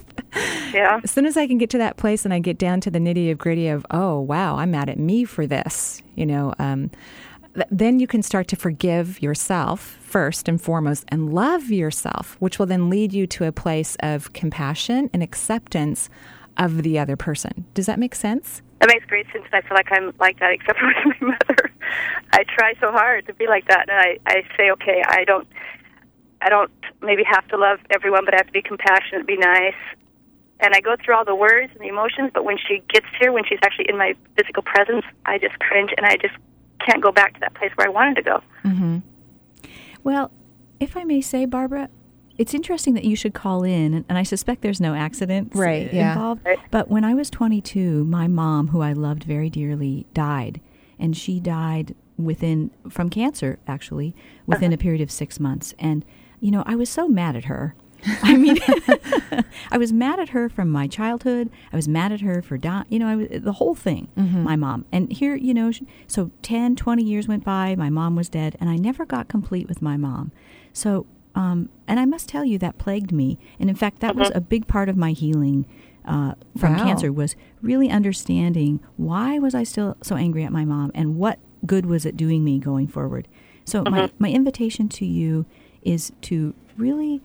Yeah. 0.73 0.99
as 1.03 1.11
soon 1.11 1.25
as 1.25 1.37
I 1.37 1.47
can 1.47 1.57
get 1.57 1.69
to 1.71 1.77
that 1.77 1.97
place 1.97 2.25
and 2.25 2.33
I 2.33 2.39
get 2.39 2.57
down 2.57 2.81
to 2.81 2.91
the 2.91 2.99
nitty 2.99 3.31
of 3.31 3.37
gritty 3.37 3.67
of, 3.67 3.85
oh, 3.91 4.19
wow, 4.19 4.57
I'm 4.57 4.71
mad 4.71 4.89
at 4.89 4.99
me 4.99 5.25
for 5.25 5.47
this, 5.47 6.01
you 6.15 6.25
know, 6.25 6.53
um, 6.59 6.91
th- 7.55 7.67
then 7.71 7.99
you 7.99 8.07
can 8.07 8.21
start 8.21 8.47
to 8.49 8.55
forgive 8.55 9.21
yourself 9.21 9.97
first 10.01 10.47
and 10.47 10.61
foremost 10.61 11.05
and 11.09 11.33
love 11.33 11.69
yourself, 11.69 12.35
which 12.39 12.59
will 12.59 12.65
then 12.65 12.89
lead 12.89 13.13
you 13.13 13.27
to 13.27 13.45
a 13.45 13.51
place 13.51 13.95
of 14.01 14.33
compassion 14.33 15.09
and 15.13 15.23
acceptance 15.23 16.09
of 16.57 16.83
the 16.83 16.99
other 16.99 17.15
person. 17.15 17.65
Does 17.73 17.85
that 17.85 17.99
make 17.99 18.15
sense? 18.15 18.61
That 18.79 18.87
makes 18.87 19.05
great 19.05 19.25
sense. 19.31 19.45
And 19.51 19.55
I 19.55 19.67
feel 19.67 19.75
like 19.75 19.91
I'm 19.91 20.13
like 20.19 20.39
that, 20.39 20.51
except 20.51 20.79
with 21.05 21.19
my 21.21 21.27
mother. 21.27 21.71
I 22.31 22.43
try 22.43 22.73
so 22.79 22.91
hard 22.91 23.27
to 23.27 23.33
be 23.33 23.47
like 23.47 23.67
that, 23.67 23.89
and 23.89 23.97
I, 23.97 24.17
I 24.25 24.43
say, 24.55 24.71
okay, 24.71 25.03
I 25.05 25.23
don't, 25.25 25.47
I 26.41 26.49
don't 26.49 26.71
maybe 27.01 27.23
have 27.23 27.47
to 27.49 27.57
love 27.57 27.79
everyone, 27.89 28.25
but 28.25 28.33
I 28.33 28.37
have 28.37 28.47
to 28.47 28.53
be 28.53 28.61
compassionate, 28.61 29.25
be 29.25 29.37
nice. 29.37 29.73
And 30.61 30.73
I 30.73 30.81
go 30.81 30.95
through 31.03 31.15
all 31.15 31.25
the 31.25 31.35
words 31.35 31.71
and 31.73 31.81
the 31.81 31.87
emotions, 31.87 32.31
but 32.33 32.43
when 32.43 32.57
she 32.57 32.83
gets 32.89 33.05
here, 33.19 33.31
when 33.31 33.43
she's 33.45 33.59
actually 33.63 33.89
in 33.89 33.97
my 33.97 34.13
physical 34.37 34.63
presence, 34.63 35.05
I 35.25 35.37
just 35.37 35.57
cringe, 35.59 35.91
and 35.97 36.05
I 36.05 36.17
just 36.17 36.35
can't 36.85 37.01
go 37.01 37.11
back 37.11 37.33
to 37.35 37.39
that 37.41 37.53
place 37.55 37.71
where 37.75 37.87
I 37.87 37.89
wanted 37.89 38.15
to 38.15 38.21
go. 38.21 38.43
Mm-hmm. 38.63 38.97
Well, 40.03 40.31
if 40.79 40.95
I 40.95 41.03
may 41.03 41.21
say, 41.21 41.45
Barbara, 41.45 41.89
it's 42.39 42.53
interesting 42.55 42.93
that 42.95 43.03
you 43.03 43.15
should 43.15 43.33
call 43.35 43.63
in, 43.63 44.05
and, 44.09 44.17
I 44.17 44.23
suspect 44.23 44.61
there's 44.61 44.81
no 44.81 44.95
accidents 44.95 45.55
Right, 45.55 45.87
uh, 45.87 45.95
yeah. 45.95 46.13
involved. 46.13 46.47
But 46.71 46.87
when 46.89 47.03
I 47.03 47.13
was 47.13 47.29
22, 47.29 48.03
my 48.05 48.27
mom, 48.27 48.69
who 48.69 48.81
I 48.81 48.93
loved 48.93 49.23
very 49.25 49.49
dearly, 49.49 50.07
died, 50.13 50.59
and 50.97 51.15
she 51.15 51.39
died 51.39 51.93
within 52.17 52.71
from 52.89 53.09
cancer, 53.09 53.59
actually, 53.67 54.15
within 54.47 54.73
a 54.73 54.77
period 54.77 55.01
of 55.01 55.11
six 55.11 55.39
months. 55.39 55.73
And 55.77 56.03
you 56.41 56.51
know, 56.51 56.63
I 56.65 56.75
was 56.75 56.89
so 56.89 57.07
mad 57.07 57.35
at 57.35 57.45
her. 57.45 57.75
I 58.23 58.37
mean, 58.37 58.57
I 59.71 59.77
was 59.77 59.91
mad 59.91 60.19
at 60.19 60.29
her 60.29 60.47
from 60.47 60.69
my 60.69 60.87
childhood. 60.87 61.49
I 61.73 61.75
was 61.75 61.87
mad 61.87 62.13
at 62.13 62.21
her 62.21 62.41
for 62.41 62.57
dying. 62.57 62.85
You 62.89 62.99
know, 62.99 63.07
I 63.07 63.15
was, 63.17 63.27
the 63.31 63.51
whole 63.53 63.75
thing. 63.75 64.07
My 64.15 64.55
mom. 64.55 64.85
And 64.91 65.11
here, 65.11 65.35
you 65.35 65.53
know, 65.53 65.71
sh- 65.71 65.81
so 66.07 66.31
10, 66.41 66.77
20 66.77 67.03
years 67.03 67.27
went 67.27 67.43
by. 67.43 67.75
My 67.75 67.89
mom 67.89 68.15
was 68.15 68.29
dead, 68.29 68.55
and 68.61 68.69
I 68.69 68.77
never 68.77 69.05
got 69.05 69.27
complete 69.27 69.67
with 69.67 69.81
my 69.81 69.97
mom. 69.97 70.31
So, 70.71 71.05
um, 71.39 71.69
and 71.87 71.99
I 71.99 72.05
must 72.05 72.27
tell 72.27 72.43
you 72.43 72.57
that 72.59 72.77
plagued 72.77 73.11
me. 73.11 73.39
And 73.59 73.69
in 73.69 73.75
fact, 73.75 74.01
that 74.01 74.15
was 74.15 74.29
a 74.35 74.41
big 74.41 74.67
part 74.67 74.89
of 74.89 74.97
my 74.97 75.11
healing 75.13 75.65
uh, 76.05 76.33
from 76.57 76.73
Wow. 76.73 76.83
cancer 76.83 77.11
was 77.13 77.35
really 77.61 77.89
understanding 77.89 78.79
why 78.97 79.39
was 79.39 79.55
I 79.55 79.63
still 79.63 79.95
so 80.01 80.15
angry 80.15 80.43
at 80.43 80.51
my 80.51 80.65
mom 80.65 80.91
and 80.93 81.15
what 81.17 81.39
good 81.65 81.85
was 81.85 82.05
it 82.05 82.17
doing 82.17 82.43
me 82.43 82.59
going 82.59 82.87
forward. 82.87 83.27
So 83.63 83.83
my, 83.83 84.09
my 84.19 84.29
invitation 84.29 84.89
to 84.89 85.05
you 85.05 85.45
is 85.81 86.11
to 86.23 86.53
really 86.77 87.21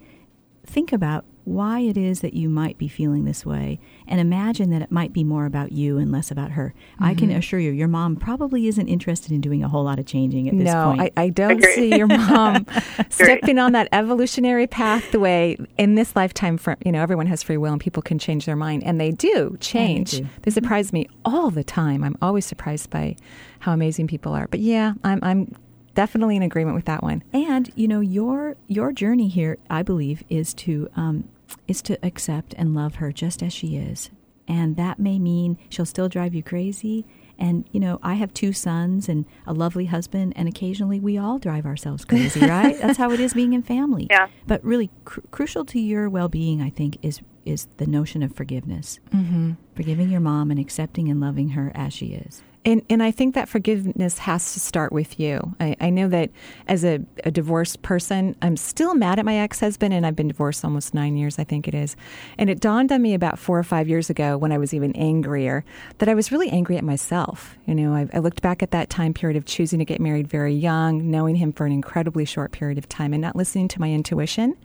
think 0.64 0.92
about 0.92 1.24
why 1.44 1.80
it 1.80 1.96
is 1.96 2.20
that 2.20 2.34
you 2.34 2.48
might 2.48 2.78
be 2.78 2.88
feeling 2.88 3.24
this 3.24 3.44
way 3.44 3.78
and 4.06 4.20
imagine 4.20 4.70
that 4.70 4.82
it 4.82 4.90
might 4.90 5.12
be 5.12 5.22
more 5.24 5.46
about 5.46 5.72
you 5.72 5.98
and 5.98 6.10
less 6.10 6.30
about 6.30 6.52
her. 6.52 6.74
I 6.98 7.14
can 7.14 7.30
assure 7.30 7.60
you, 7.60 7.70
your 7.70 7.88
mom 7.88 8.16
probably 8.16 8.66
isn't 8.66 8.88
interested 8.88 9.32
in 9.32 9.40
doing 9.40 9.62
a 9.62 9.68
whole 9.68 9.84
lot 9.84 9.98
of 9.98 10.06
changing 10.06 10.48
at 10.48 10.56
this 10.56 10.72
no, 10.72 10.84
point. 10.84 11.12
I, 11.16 11.22
I 11.22 11.28
don't 11.28 11.52
Agreed. 11.52 11.74
see 11.74 11.96
your 11.96 12.06
mom 12.06 12.66
stepping 13.10 13.58
on 13.58 13.72
that 13.72 13.88
evolutionary 13.92 14.66
pathway 14.66 15.56
in 15.78 15.94
this 15.94 16.16
lifetime. 16.16 16.56
For 16.56 16.76
you 16.84 16.92
know, 16.92 17.02
everyone 17.02 17.26
has 17.26 17.42
free 17.42 17.56
will 17.56 17.72
and 17.72 17.80
people 17.80 18.02
can 18.02 18.18
change 18.18 18.46
their 18.46 18.56
mind, 18.56 18.82
and 18.84 19.00
they 19.00 19.10
do 19.10 19.56
change. 19.60 20.12
do. 20.12 20.26
They 20.42 20.50
surprise 20.50 20.92
me 20.92 21.08
all 21.24 21.50
the 21.50 21.64
time. 21.64 22.04
I'm 22.04 22.16
always 22.22 22.46
surprised 22.46 22.90
by 22.90 23.16
how 23.60 23.72
amazing 23.72 24.06
people 24.06 24.32
are. 24.32 24.48
But 24.48 24.60
yeah, 24.60 24.94
I'm 25.02 25.20
I'm 25.22 25.54
definitely 25.94 26.36
in 26.36 26.42
agreement 26.42 26.74
with 26.74 26.84
that 26.86 27.02
one. 27.02 27.22
And 27.32 27.70
you 27.74 27.88
know 27.88 28.00
your 28.00 28.56
your 28.66 28.92
journey 28.92 29.28
here, 29.28 29.58
I 29.70 29.82
believe, 29.82 30.22
is 30.28 30.54
to 30.54 30.88
um, 30.96 31.28
is 31.66 31.82
to 31.82 31.98
accept 32.04 32.54
and 32.56 32.74
love 32.74 32.96
her 32.96 33.12
just 33.12 33.42
as 33.42 33.52
she 33.52 33.76
is, 33.76 34.10
and 34.46 34.76
that 34.76 34.98
may 34.98 35.18
mean 35.18 35.58
she'll 35.68 35.86
still 35.86 36.08
drive 36.08 36.34
you 36.34 36.42
crazy, 36.42 37.04
And, 37.36 37.68
you 37.72 37.80
know, 37.80 37.98
I 38.02 38.14
have 38.14 38.32
two 38.32 38.52
sons 38.52 39.08
and 39.08 39.26
a 39.46 39.52
lovely 39.52 39.86
husband, 39.86 40.34
and 40.36 40.46
occasionally 40.48 41.00
we 41.00 41.18
all 41.18 41.38
drive 41.38 41.66
ourselves 41.66 42.04
crazy, 42.04 42.40
right? 42.46 42.78
That's 42.78 42.96
how 42.98 43.10
it 43.10 43.18
is 43.18 43.34
being 43.34 43.54
in 43.54 43.62
family. 43.62 44.06
Yeah. 44.08 44.28
But 44.46 44.62
really, 44.64 44.90
cr- 45.04 45.20
crucial 45.32 45.64
to 45.66 45.80
your 45.80 46.08
well 46.08 46.28
being, 46.28 46.62
I 46.62 46.70
think, 46.70 46.98
is 47.02 47.20
is 47.44 47.66
the 47.76 47.86
notion 47.86 48.22
of 48.22 48.32
forgiveness. 48.34 49.00
Mm-hmm. 49.12 49.52
Forgiving 49.74 50.10
your 50.10 50.20
mom 50.20 50.50
and 50.50 50.58
accepting 50.60 51.10
and 51.10 51.20
loving 51.20 51.50
her 51.50 51.72
as 51.74 51.92
she 51.92 52.06
is. 52.14 52.42
And, 52.64 52.82
and 52.88 53.02
I 53.02 53.10
think 53.10 53.34
that 53.34 53.48
forgiveness 53.48 54.18
has 54.18 54.54
to 54.54 54.60
start 54.60 54.90
with 54.90 55.20
you. 55.20 55.54
I, 55.60 55.76
I 55.80 55.90
know 55.90 56.08
that 56.08 56.30
as 56.66 56.82
a, 56.82 57.00
a 57.22 57.30
divorced 57.30 57.82
person, 57.82 58.36
I'm 58.40 58.56
still 58.56 58.94
mad 58.94 59.18
at 59.18 59.24
my 59.26 59.36
ex 59.36 59.60
husband, 59.60 59.92
and 59.92 60.06
I've 60.06 60.16
been 60.16 60.28
divorced 60.28 60.64
almost 60.64 60.94
nine 60.94 61.16
years, 61.16 61.38
I 61.38 61.44
think 61.44 61.68
it 61.68 61.74
is. 61.74 61.94
And 62.38 62.48
it 62.48 62.60
dawned 62.60 62.90
on 62.90 63.02
me 63.02 63.12
about 63.12 63.38
four 63.38 63.58
or 63.58 63.64
five 63.64 63.86
years 63.86 64.08
ago 64.08 64.38
when 64.38 64.50
I 64.50 64.56
was 64.56 64.72
even 64.72 64.96
angrier 64.96 65.64
that 65.98 66.08
I 66.08 66.14
was 66.14 66.32
really 66.32 66.48
angry 66.48 66.78
at 66.78 66.84
myself. 66.84 67.56
You 67.66 67.74
know, 67.74 67.92
I, 67.92 68.08
I 68.14 68.18
looked 68.20 68.40
back 68.40 68.62
at 68.62 68.70
that 68.70 68.88
time 68.88 69.12
period 69.12 69.36
of 69.36 69.44
choosing 69.44 69.78
to 69.80 69.84
get 69.84 70.00
married 70.00 70.26
very 70.26 70.54
young, 70.54 71.10
knowing 71.10 71.36
him 71.36 71.52
for 71.52 71.66
an 71.66 71.72
incredibly 71.72 72.24
short 72.24 72.52
period 72.52 72.78
of 72.78 72.88
time, 72.88 73.12
and 73.12 73.20
not 73.20 73.36
listening 73.36 73.68
to 73.68 73.80
my 73.80 73.90
intuition. 73.90 74.56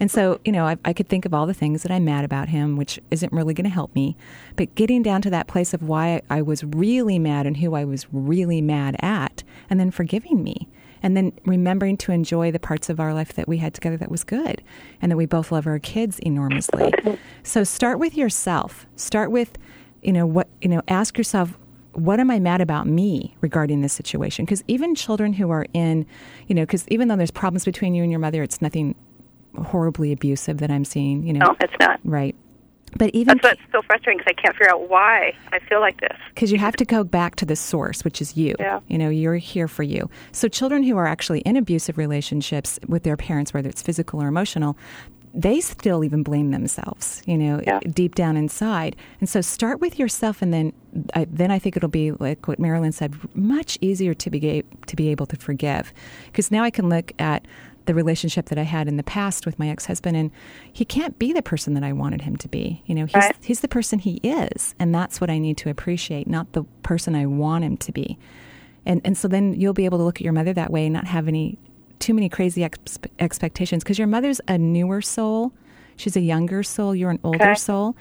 And 0.00 0.10
so, 0.10 0.40
you 0.44 0.50
know, 0.50 0.66
I, 0.66 0.76
I 0.84 0.92
could 0.92 1.08
think 1.08 1.24
of 1.24 1.32
all 1.32 1.46
the 1.46 1.54
things 1.54 1.84
that 1.84 1.92
I'm 1.92 2.04
mad 2.04 2.24
about 2.24 2.48
him, 2.48 2.76
which 2.76 2.98
isn't 3.12 3.32
really 3.32 3.54
going 3.54 3.64
to 3.64 3.70
help 3.70 3.94
me. 3.94 4.16
But 4.56 4.74
getting 4.74 5.02
down 5.02 5.22
to 5.22 5.30
that 5.30 5.46
place 5.46 5.72
of 5.72 5.82
why 5.84 6.22
I 6.28 6.42
was 6.42 6.64
really 6.64 7.18
mad 7.18 7.43
and 7.46 7.56
who 7.56 7.74
I 7.74 7.84
was 7.84 8.06
really 8.12 8.60
mad 8.60 8.96
at, 9.00 9.42
and 9.68 9.78
then 9.78 9.90
forgiving 9.90 10.42
me. 10.42 10.68
And 11.02 11.14
then 11.14 11.32
remembering 11.44 11.98
to 11.98 12.12
enjoy 12.12 12.50
the 12.50 12.58
parts 12.58 12.88
of 12.88 12.98
our 12.98 13.12
life 13.12 13.34
that 13.34 13.46
we 13.46 13.58
had 13.58 13.74
together 13.74 13.98
that 13.98 14.10
was 14.10 14.24
good 14.24 14.62
and 15.02 15.12
that 15.12 15.18
we 15.18 15.26
both 15.26 15.52
love 15.52 15.66
our 15.66 15.78
kids 15.78 16.18
enormously. 16.20 16.94
So 17.42 17.62
start 17.62 17.98
with 17.98 18.16
yourself. 18.16 18.86
Start 18.96 19.30
with, 19.30 19.58
you 20.00 20.12
know, 20.12 20.24
what, 20.24 20.48
you 20.62 20.68
know, 20.70 20.80
ask 20.88 21.18
yourself, 21.18 21.58
what 21.92 22.20
am 22.20 22.30
I 22.30 22.40
mad 22.40 22.62
about 22.62 22.86
me 22.86 23.36
regarding 23.42 23.82
this 23.82 23.92
situation? 23.92 24.46
Because 24.46 24.64
even 24.66 24.94
children 24.94 25.34
who 25.34 25.50
are 25.50 25.66
in, 25.74 26.06
you 26.46 26.54
know, 26.54 26.62
because 26.62 26.88
even 26.88 27.08
though 27.08 27.16
there's 27.16 27.30
problems 27.30 27.66
between 27.66 27.94
you 27.94 28.02
and 28.02 28.10
your 28.10 28.18
mother, 28.18 28.42
it's 28.42 28.62
nothing 28.62 28.94
horribly 29.62 30.10
abusive 30.10 30.56
that 30.58 30.70
I'm 30.70 30.86
seeing, 30.86 31.22
you 31.22 31.34
know. 31.34 31.46
No, 31.46 31.56
it's 31.60 31.74
not. 31.78 32.00
Right. 32.02 32.34
But 32.96 33.10
even 33.14 33.38
That's 33.42 33.58
what's 33.58 33.72
so 33.72 33.82
frustrating 33.82 34.18
because 34.18 34.34
I 34.38 34.40
can't 34.40 34.56
figure 34.56 34.72
out 34.72 34.88
why 34.88 35.34
I 35.52 35.58
feel 35.58 35.80
like 35.80 36.00
this. 36.00 36.16
because 36.34 36.52
you 36.52 36.58
have 36.58 36.76
to 36.76 36.84
go 36.84 37.02
back 37.04 37.36
to 37.36 37.44
the 37.46 37.56
source, 37.56 38.04
which 38.04 38.20
is 38.22 38.36
you. 38.36 38.54
Yeah. 38.58 38.80
You 38.88 38.98
know, 38.98 39.08
you're 39.08 39.36
here 39.36 39.68
for 39.68 39.82
you. 39.82 40.08
So 40.32 40.48
children 40.48 40.82
who 40.82 40.96
are 40.96 41.06
actually 41.06 41.40
in 41.40 41.56
abusive 41.56 41.98
relationships 41.98 42.78
with 42.86 43.02
their 43.02 43.16
parents, 43.16 43.52
whether 43.52 43.68
it's 43.68 43.82
physical 43.82 44.22
or 44.22 44.28
emotional, 44.28 44.76
they 45.36 45.60
still 45.60 46.04
even 46.04 46.22
blame 46.22 46.52
themselves, 46.52 47.20
you 47.26 47.36
know, 47.36 47.60
Yeah. 47.66 47.80
deep 47.80 48.14
down 48.14 48.36
inside. 48.36 48.94
And 49.18 49.28
so 49.28 49.40
start 49.40 49.80
with 49.80 49.98
yourself, 49.98 50.40
and 50.40 50.54
then, 50.54 50.72
I, 51.14 51.26
then 51.28 51.50
I 51.50 51.58
think 51.58 51.76
it'll 51.76 51.88
be 51.88 52.12
like 52.12 52.46
what 52.46 52.60
Marilyn 52.60 52.92
said, 52.92 53.16
much 53.34 53.76
easier 53.80 54.14
to 54.14 54.30
be 54.30 54.62
to 54.86 54.94
be 54.94 55.08
able 55.08 55.26
to 55.26 55.36
forgive, 55.36 55.92
because 56.26 56.52
now 56.52 56.62
I 56.62 56.70
can 56.70 56.88
look 56.88 57.10
at 57.18 57.44
the 57.86 57.94
relationship 57.94 58.46
that 58.46 58.58
I 58.58 58.62
had 58.62 58.88
in 58.88 58.96
the 58.96 59.02
past 59.02 59.44
with 59.46 59.58
my 59.58 59.68
ex 59.68 59.86
husband, 59.86 60.16
and 60.16 60.30
he 60.72 60.84
can't 60.84 61.18
be 61.18 61.32
the 61.32 61.42
person 61.42 61.74
that 61.74 61.82
I 61.84 61.92
wanted 61.92 62.22
him 62.22 62.36
to 62.36 62.48
be. 62.48 62.82
You 62.86 62.94
know, 62.94 63.04
he's 63.06 63.14
Right. 63.14 63.36
he's 63.42 63.60
the 63.60 63.68
person 63.68 63.98
he 63.98 64.14
is, 64.22 64.74
and 64.78 64.94
that's 64.94 65.20
what 65.20 65.30
I 65.30 65.38
need 65.38 65.56
to 65.58 65.70
appreciate, 65.70 66.26
not 66.26 66.52
the 66.52 66.64
person 66.82 67.14
I 67.14 67.26
want 67.26 67.64
him 67.64 67.76
to 67.78 67.92
be. 67.92 68.18
And 68.86 69.00
and 69.04 69.16
so 69.16 69.28
then 69.28 69.52
you'll 69.54 69.72
be 69.74 69.84
able 69.84 69.98
to 69.98 70.04
look 70.04 70.16
at 70.18 70.22
your 70.22 70.32
mother 70.32 70.52
that 70.52 70.70
way 70.70 70.86
and 70.86 70.92
not 70.92 71.06
have 71.06 71.28
any 71.28 71.58
too 71.98 72.12
many 72.14 72.28
crazy 72.28 72.64
ex- 72.64 72.98
expectations 73.18 73.82
because 73.84 73.98
your 73.98 74.08
mother's 74.08 74.40
a 74.48 74.58
newer 74.58 75.00
soul. 75.00 75.52
She's 75.96 76.16
a 76.16 76.20
younger 76.20 76.62
soul. 76.62 76.94
You're 76.94 77.10
an 77.10 77.20
older 77.22 77.50
Okay. 77.50 77.54
soul. 77.54 77.96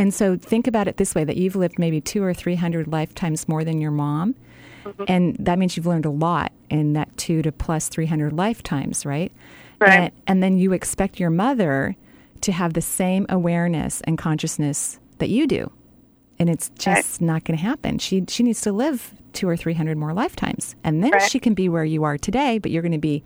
And 0.00 0.14
so 0.14 0.36
think 0.36 0.66
about 0.66 0.88
it 0.88 0.96
this 0.96 1.14
way 1.14 1.24
that 1.24 1.36
you've 1.36 1.56
lived 1.56 1.78
maybe 1.78 2.00
two 2.00 2.22
or 2.22 2.32
three 2.32 2.54
hundred 2.54 2.88
lifetimes 2.88 3.46
more 3.46 3.64
than 3.64 3.80
your 3.80 3.90
mom. 3.90 4.34
Mm-hmm. 4.84 5.04
And 5.08 5.36
that 5.38 5.58
means 5.58 5.76
you've 5.76 5.86
learned 5.86 6.06
a 6.06 6.10
lot 6.10 6.52
in 6.70 6.94
that 6.94 7.14
two 7.18 7.42
to 7.42 7.52
plus 7.52 7.88
300 7.88 8.32
lifetimes, 8.32 9.04
right? 9.04 9.30
Right. 9.78 9.92
And, 9.92 10.12
and 10.26 10.42
then 10.42 10.56
you 10.56 10.72
expect 10.72 11.20
your 11.20 11.28
mother 11.28 11.96
to 12.40 12.52
have 12.52 12.72
the 12.72 12.80
same 12.80 13.26
awareness 13.28 14.00
and 14.02 14.16
consciousness 14.16 14.98
that 15.18 15.28
you 15.28 15.46
do. 15.46 15.70
And 16.38 16.48
it's 16.48 16.70
just 16.78 17.20
not 17.20 17.44
going 17.44 17.58
to 17.58 17.62
happen. 17.62 17.98
She, 17.98 18.24
she 18.26 18.42
needs 18.42 18.62
to 18.62 18.72
live 18.72 19.12
two 19.34 19.46
or 19.46 19.56
300 19.56 19.98
more 19.98 20.14
lifetimes. 20.14 20.74
And 20.82 21.04
then 21.04 21.10
Right. 21.12 21.30
she 21.30 21.38
can 21.38 21.52
be 21.52 21.68
where 21.68 21.84
you 21.84 22.04
are 22.04 22.16
today, 22.16 22.58
but 22.58 22.70
you're 22.70 22.82
going 22.82 22.92
to 22.92 22.98
be 22.98 23.22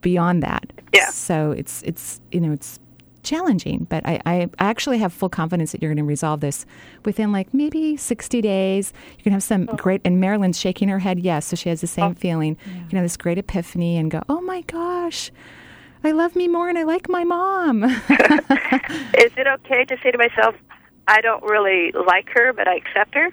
beyond 0.00 0.44
that. 0.44 0.72
Yeah. 0.92 1.08
So 1.08 1.50
it's, 1.50 1.82
it's, 1.82 2.20
you 2.30 2.40
know, 2.40 2.52
it's 2.52 2.78
challenging, 3.24 3.86
but 3.90 4.06
I, 4.06 4.20
I 4.26 4.50
actually 4.58 4.98
have 4.98 5.12
full 5.12 5.28
confidence 5.28 5.72
that 5.72 5.82
you're 5.82 5.90
going 5.90 6.04
to 6.04 6.08
resolve 6.08 6.40
this 6.40 6.66
within 7.04 7.32
like 7.32 7.52
maybe 7.52 7.96
60 7.96 8.40
days. 8.40 8.92
You 9.18 9.22
can 9.22 9.32
have 9.32 9.42
some 9.42 9.68
oh. 9.70 9.76
great, 9.76 10.00
and 10.04 10.20
Marilyn's 10.20 10.58
shaking 10.58 10.88
her 10.88 11.00
head 11.00 11.18
yes, 11.18 11.46
so 11.46 11.56
she 11.56 11.68
has 11.68 11.80
the 11.80 11.86
same 11.86 12.12
oh. 12.12 12.14
feeling. 12.14 12.56
You 12.66 12.88
can 12.88 12.96
have 12.96 13.04
this 13.04 13.16
great 13.16 13.38
epiphany 13.38 13.96
and 13.96 14.10
go, 14.10 14.22
oh 14.28 14.40
my 14.40 14.60
gosh, 14.62 15.30
I 16.04 16.12
love 16.12 16.36
me 16.36 16.48
more 16.48 16.68
and 16.68 16.76
I 16.76 16.82
like 16.82 17.08
my 17.08 17.24
mom. 17.24 17.82
Is 17.84 19.32
it 19.36 19.46
okay 19.46 19.84
to 19.86 19.96
say 20.02 20.10
to 20.10 20.18
myself, 20.18 20.54
I 21.08 21.20
don't 21.20 21.42
really 21.42 21.92
like 22.06 22.28
her, 22.34 22.52
but 22.52 22.68
I 22.68 22.76
accept 22.76 23.14
her? 23.14 23.30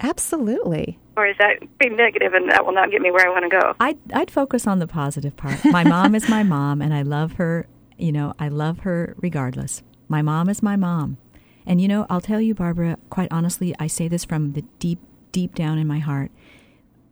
Absolutely. 0.00 0.98
Or 1.16 1.26
is 1.26 1.36
that 1.38 1.56
being 1.78 1.96
negative 1.96 2.32
and 2.32 2.50
that 2.50 2.64
will 2.64 2.72
not 2.72 2.90
get 2.90 3.02
me 3.02 3.10
where 3.10 3.26
I 3.26 3.30
want 3.30 3.44
to 3.44 3.60
go? 3.60 3.74
I'd, 3.78 3.98
I'd 4.12 4.30
focus 4.30 4.66
on 4.66 4.78
the 4.78 4.86
positive 4.86 5.36
part. 5.36 5.64
My 5.66 5.84
mom 5.84 6.14
is 6.14 6.28
my 6.28 6.42
mom, 6.42 6.80
and 6.80 6.94
I 6.94 7.02
love 7.02 7.34
her. 7.34 7.66
You 8.02 8.10
know, 8.10 8.34
I 8.38 8.48
love 8.48 8.80
her 8.80 9.14
regardless. 9.18 9.82
My 10.08 10.22
mom 10.22 10.48
is 10.48 10.60
my 10.60 10.74
mom. 10.74 11.18
And, 11.64 11.80
you 11.80 11.86
know, 11.86 12.04
I'll 12.10 12.20
tell 12.20 12.40
you, 12.40 12.52
Barbara, 12.52 12.98
quite 13.10 13.28
honestly, 13.30 13.72
I 13.78 13.86
say 13.86 14.08
this 14.08 14.24
from 14.24 14.54
the 14.54 14.62
deep, 14.80 14.98
deep 15.30 15.54
down 15.54 15.78
in 15.78 15.86
my 15.86 16.00
heart. 16.00 16.32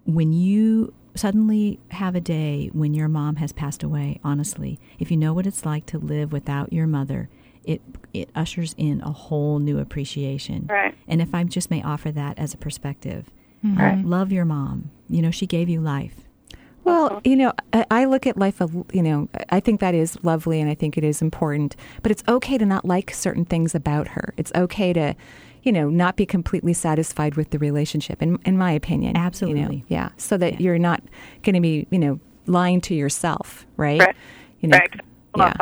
When 0.05 0.33
you 0.33 0.93
suddenly 1.15 1.79
have 1.93 2.17
a 2.17 2.21
day 2.21 2.71
when 2.73 2.93
your 2.93 3.07
mom 3.07 3.37
has 3.37 3.53
passed 3.53 3.85
away, 3.85 4.19
honestly, 4.25 4.81
if 4.99 5.13
you 5.13 5.17
know 5.17 5.33
what 5.33 5.47
it's 5.47 5.65
like 5.65 5.87
to 5.87 5.99
live 5.99 6.33
without 6.33 6.73
your 6.73 6.89
mother, 6.89 7.29
it, 7.63 7.81
it 8.13 8.29
ushers 8.35 8.75
in 8.77 9.01
a 9.03 9.13
whole 9.13 9.61
new 9.61 9.79
appreciation. 9.79 10.67
Right. 10.69 10.97
And 11.07 11.23
if 11.23 11.33
I 11.33 11.45
just 11.45 11.71
may 11.71 11.83
offer 11.83 12.11
that 12.11 12.37
as 12.37 12.53
a 12.53 12.59
perspective, 12.59 13.31
mm-hmm. 13.65 13.79
Right. 13.81 14.05
love 14.05 14.33
your 14.33 14.45
mom. 14.45 14.91
You 15.09 15.23
know, 15.23 15.31
she 15.31 15.47
gave 15.47 15.69
you 15.69 15.81
life. 15.81 16.17
Well, 16.85 17.07
uh-huh. 17.07 17.21
you 17.25 17.37
know, 17.37 17.53
I, 17.73 17.87
I 17.91 18.05
look 18.07 18.27
at 18.27 18.37
life, 18.37 18.61
you 18.93 19.03
know, 19.03 19.29
I 19.51 19.61
think 19.61 19.81
that 19.81 19.95
is 19.95 20.19
lovely 20.23 20.61
and 20.61 20.71
I 20.71 20.75
think 20.75 20.97
it 20.97 21.05
is 21.05 21.21
important, 21.23 21.77
but 22.03 22.11
it's 22.11 22.25
okay 22.29 22.59
to 22.59 22.67
not 22.67 22.85
like 22.85 23.13
certain 23.13 23.45
things 23.45 23.75
about 23.75 24.09
her. 24.09 24.33
It's 24.37 24.53
okay 24.55 24.93
to, 24.95 25.15
you 25.63 25.73
know, 25.73 25.91
not 25.91 26.17
be 26.17 26.25
completely 26.25 26.73
satisfied 26.73 27.35
with 27.35 27.51
the 27.51 27.59
relationship, 27.59 28.23
in, 28.23 28.39
in 28.45 28.57
my 28.57 28.73
opinion. 28.73 29.15
you 29.15 29.21
know. 29.21 29.27
Absolutely. 29.27 29.85
Yeah. 29.89 30.11
So 30.17 30.37
that 30.39 30.55
Yeah. 30.55 30.61
you're 30.61 30.79
not 30.79 31.03
going 31.43 31.55
to 31.55 31.61
be, 31.61 31.87
you 31.91 31.99
know, 31.99 32.19
lying 32.47 32.81
to 32.83 32.95
yourself, 32.95 33.67
right? 33.77 34.01
Right. 34.01 34.17
You 34.61 34.71
know, 34.71 34.79
yeah. 35.37 35.55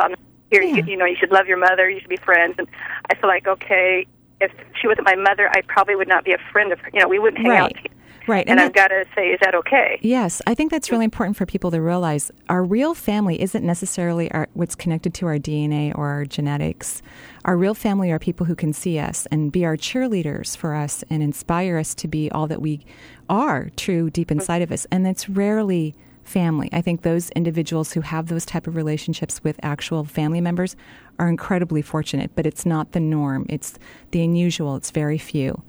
here, 0.51 0.61
you, 0.63 0.75
Yeah. 0.77 0.85
you 0.85 0.97
know, 0.97 1.05
you 1.05 1.15
should 1.19 1.31
love 1.31 1.47
your 1.47 1.57
mother. 1.57 1.89
You 1.89 1.99
should 1.99 2.09
be 2.09 2.17
friends. 2.17 2.55
And 2.57 2.67
I 3.09 3.15
feel 3.15 3.29
like, 3.29 3.47
okay, 3.47 4.07
if 4.41 4.51
she 4.79 4.87
wasn't 4.87 5.05
my 5.05 5.15
mother, 5.15 5.49
I 5.51 5.61
probably 5.61 5.95
would 5.95 6.07
not 6.07 6.23
be 6.23 6.31
a 6.31 6.37
friend 6.51 6.71
of 6.71 6.79
her. 6.79 6.89
You 6.93 7.01
know, 7.01 7.07
we 7.07 7.19
wouldn't 7.19 7.45
hang 7.45 7.57
out. 7.57 7.73
Right. 7.75 7.91
Right. 8.29 8.47
And, 8.47 8.59
that- 8.59 8.67
I've 8.67 8.73
got 8.73 8.89
to 8.89 9.05
say, 9.15 9.29
is 9.29 9.39
that 9.41 9.55
okay? 9.55 9.99
Yes, 10.01 10.41
I 10.45 10.53
think 10.53 10.71
that's 10.71 10.91
really 10.91 11.05
important 11.05 11.35
for 11.35 11.45
people 11.45 11.71
to 11.71 11.81
realize. 11.81 12.31
Our 12.47 12.63
real 12.63 12.93
family 12.93 13.41
isn't 13.41 13.65
necessarily 13.65 14.31
our, 14.31 14.47
what's 14.53 14.75
connected 14.75 15.13
to 15.15 15.25
our 15.25 15.37
DNA 15.37 15.97
or 15.97 16.07
our 16.07 16.25
genetics. 16.25 17.01
Our 17.45 17.57
real 17.57 17.73
family 17.73 18.11
are 18.11 18.19
people 18.19 18.45
who 18.45 18.55
can 18.55 18.73
see 18.73 18.99
us 18.99 19.25
and 19.31 19.51
be 19.51 19.65
our 19.65 19.75
cheerleaders 19.75 20.55
for 20.55 20.75
us 20.75 21.03
and 21.09 21.23
inspire 21.23 21.77
us 21.77 21.95
to 21.95 22.07
be 22.07 22.29
all 22.31 22.47
that 22.47 22.61
we 22.61 22.85
are, 23.29 23.69
true 23.75 24.09
deep 24.09 24.27
mm-hmm. 24.27 24.39
inside 24.39 24.61
of 24.61 24.71
us. 24.71 24.85
And 24.91 25.07
it's 25.07 25.27
rarely 25.27 25.95
family. 26.23 26.69
I 26.71 26.81
think 26.81 27.01
those 27.01 27.31
individuals 27.31 27.93
who 27.93 28.01
have 28.01 28.27
those 28.27 28.45
type 28.45 28.67
of 28.67 28.75
relationships 28.75 29.43
with 29.43 29.59
actual 29.63 30.03
family 30.03 30.41
members 30.41 30.75
are 31.17 31.27
incredibly 31.27 31.81
fortunate, 31.81 32.31
but 32.35 32.45
it's 32.45 32.65
not 32.65 32.91
the 32.91 32.99
norm. 32.99 33.45
It's 33.49 33.79
the 34.11 34.23
unusual. 34.23 34.75
It's 34.75 34.91
very 34.91 35.17
few. 35.17 35.63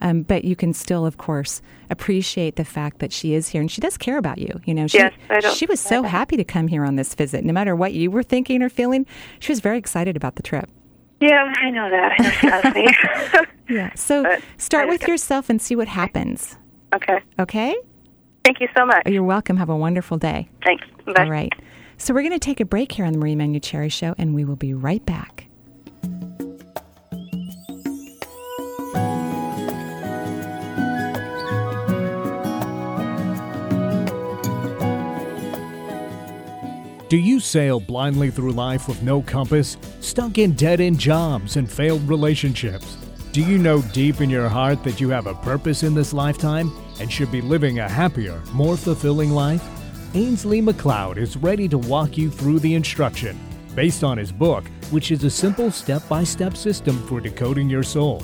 Um, 0.00 0.22
but 0.22 0.44
you 0.44 0.54
can 0.56 0.72
still, 0.72 1.06
of 1.06 1.16
course, 1.16 1.62
appreciate 1.90 2.56
the 2.56 2.64
fact 2.64 2.98
that 2.98 3.12
she 3.12 3.34
is 3.34 3.48
here 3.48 3.60
and 3.60 3.70
she 3.70 3.80
does 3.80 3.96
care 3.96 4.18
about 4.18 4.38
you. 4.38 4.60
You 4.64 4.74
know, 4.74 4.86
she, 4.86 4.98
Yes, 4.98 5.56
she 5.56 5.66
was 5.66 5.80
so 5.80 6.02
happy 6.02 6.36
to 6.36 6.44
come 6.44 6.68
here 6.68 6.84
on 6.84 6.96
this 6.96 7.14
visit. 7.14 7.44
No 7.44 7.52
matter 7.52 7.74
what 7.74 7.94
you 7.94 8.10
were 8.10 8.22
thinking 8.22 8.62
or 8.62 8.68
feeling, 8.68 9.06
she 9.38 9.52
was 9.52 9.60
very 9.60 9.78
excited 9.78 10.16
about 10.16 10.36
the 10.36 10.42
trip. 10.42 10.68
Yeah, 11.20 11.50
I 11.56 11.70
know 11.70 11.88
that. 11.88 12.12
I 12.42 12.70
know 13.40 13.42
she. 13.66 13.74
Yeah. 13.74 13.90
So 13.94 14.22
But 14.22 14.42
start 14.58 14.88
with 14.88 15.08
yourself 15.08 15.48
and 15.48 15.60
see 15.62 15.74
what 15.74 15.88
happens. 15.88 16.56
okay. 16.94 17.20
Okay? 17.38 17.74
Thank 18.44 18.60
you 18.60 18.68
so 18.76 18.84
much. 18.86 19.06
You're 19.06 19.24
welcome. 19.24 19.56
Have 19.56 19.70
a 19.70 19.76
wonderful 19.76 20.18
day. 20.18 20.48
Thanks. 20.64 20.84
Bye. 21.06 21.24
All 21.24 21.30
right. 21.30 21.52
So 21.98 22.12
we're 22.12 22.20
going 22.20 22.32
to 22.32 22.38
take 22.38 22.60
a 22.60 22.64
break 22.66 22.92
here 22.92 23.06
on 23.06 23.12
the 23.12 23.18
Marie 23.18 23.34
Manuchehri 23.34 23.90
Show, 23.90 24.14
and 24.18 24.34
we 24.34 24.44
will 24.44 24.54
be 24.56 24.74
right 24.74 25.04
back. 25.06 25.45
Do 37.08 37.16
you 37.16 37.38
sail 37.40 37.78
blindly 37.78 38.30
through 38.30 38.52
life 38.52 38.88
with 38.88 39.02
no 39.02 39.22
compass, 39.22 39.76
stuck 40.00 40.38
in 40.38 40.52
dead 40.52 40.80
end 40.80 40.98
jobs 40.98 41.56
and 41.56 41.70
failed 41.70 42.08
relationships? 42.08 42.96
Do 43.32 43.42
you 43.42 43.58
know 43.58 43.82
deep 43.92 44.20
in 44.20 44.30
your 44.30 44.48
heart 44.48 44.82
that 44.84 45.00
you 45.00 45.08
have 45.10 45.26
a 45.26 45.34
purpose 45.34 45.82
in 45.82 45.94
this 45.94 46.12
lifetime? 46.12 46.72
and 47.00 47.12
should 47.12 47.30
be 47.30 47.40
living 47.40 47.78
a 47.78 47.88
happier, 47.88 48.40
more 48.52 48.76
fulfilling 48.76 49.30
life? 49.30 49.62
Ainslie 50.14 50.60
MacLeod 50.60 51.18
is 51.18 51.36
ready 51.36 51.68
to 51.68 51.78
walk 51.78 52.16
you 52.16 52.30
through 52.30 52.60
the 52.60 52.74
instruction 52.74 53.38
based 53.74 54.02
on 54.02 54.16
his 54.16 54.32
book, 54.32 54.64
which 54.90 55.10
is 55.10 55.24
a 55.24 55.30
simple 55.30 55.70
step 55.70 56.06
by 56.08 56.24
step 56.24 56.56
system 56.56 57.06
for 57.06 57.20
decoding 57.20 57.68
your 57.68 57.82
soul. 57.82 58.22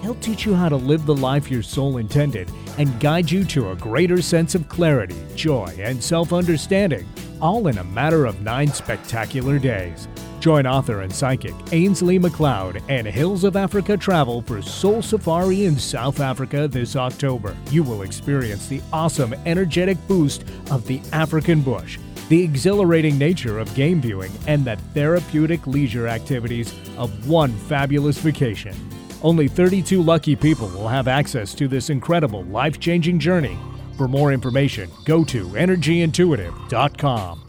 He'll 0.00 0.14
teach 0.16 0.46
you 0.46 0.54
how 0.54 0.68
to 0.68 0.76
live 0.76 1.06
the 1.06 1.14
life 1.14 1.50
your 1.50 1.62
soul 1.62 1.98
intended 1.98 2.50
and 2.78 2.98
guide 3.00 3.30
you 3.30 3.44
to 3.44 3.70
a 3.70 3.76
greater 3.76 4.20
sense 4.20 4.54
of 4.54 4.68
clarity, 4.68 5.16
joy, 5.34 5.74
and 5.78 6.02
self 6.02 6.32
understanding, 6.32 7.06
all 7.40 7.68
in 7.68 7.78
a 7.78 7.84
matter 7.84 8.26
of 8.26 8.42
nine 8.42 8.68
spectacular 8.68 9.58
days. 9.58 10.08
Join 10.40 10.66
author 10.66 11.00
and 11.00 11.10
psychic 11.10 11.54
Ainslie 11.72 12.18
MacLeod 12.18 12.82
and 12.90 13.06
Hills 13.06 13.44
of 13.44 13.56
Africa 13.56 13.96
Travel 13.96 14.42
for 14.42 14.60
Soul 14.60 15.00
Safari 15.00 15.64
in 15.64 15.78
South 15.78 16.20
Africa 16.20 16.68
this 16.68 16.96
October. 16.96 17.56
You 17.70 17.82
will 17.82 18.02
experience 18.02 18.66
the 18.66 18.82
awesome 18.92 19.34
energetic 19.46 19.96
boost 20.06 20.44
of 20.70 20.86
the 20.86 21.00
African 21.12 21.62
bush, 21.62 21.98
the 22.28 22.42
exhilarating 22.42 23.16
nature 23.16 23.58
of 23.58 23.74
game 23.74 24.02
viewing, 24.02 24.32
and 24.46 24.66
the 24.66 24.76
therapeutic 24.92 25.66
leisure 25.66 26.08
activities 26.08 26.74
of 26.98 27.26
one 27.26 27.52
fabulous 27.52 28.18
vacation. 28.18 28.74
Only 29.22 29.48
32 29.48 30.02
lucky 30.02 30.36
people 30.36 30.68
will 30.68 30.88
have 30.88 31.08
access 31.08 31.54
to 31.54 31.66
this 31.66 31.88
incredible 31.88 32.44
life 32.44 32.78
changing 32.78 33.18
journey. 33.18 33.56
For 33.96 34.08
more 34.08 34.32
information, 34.32 34.90
go 35.04 35.24
to 35.24 35.46
energyintuitive.com. 35.48 37.44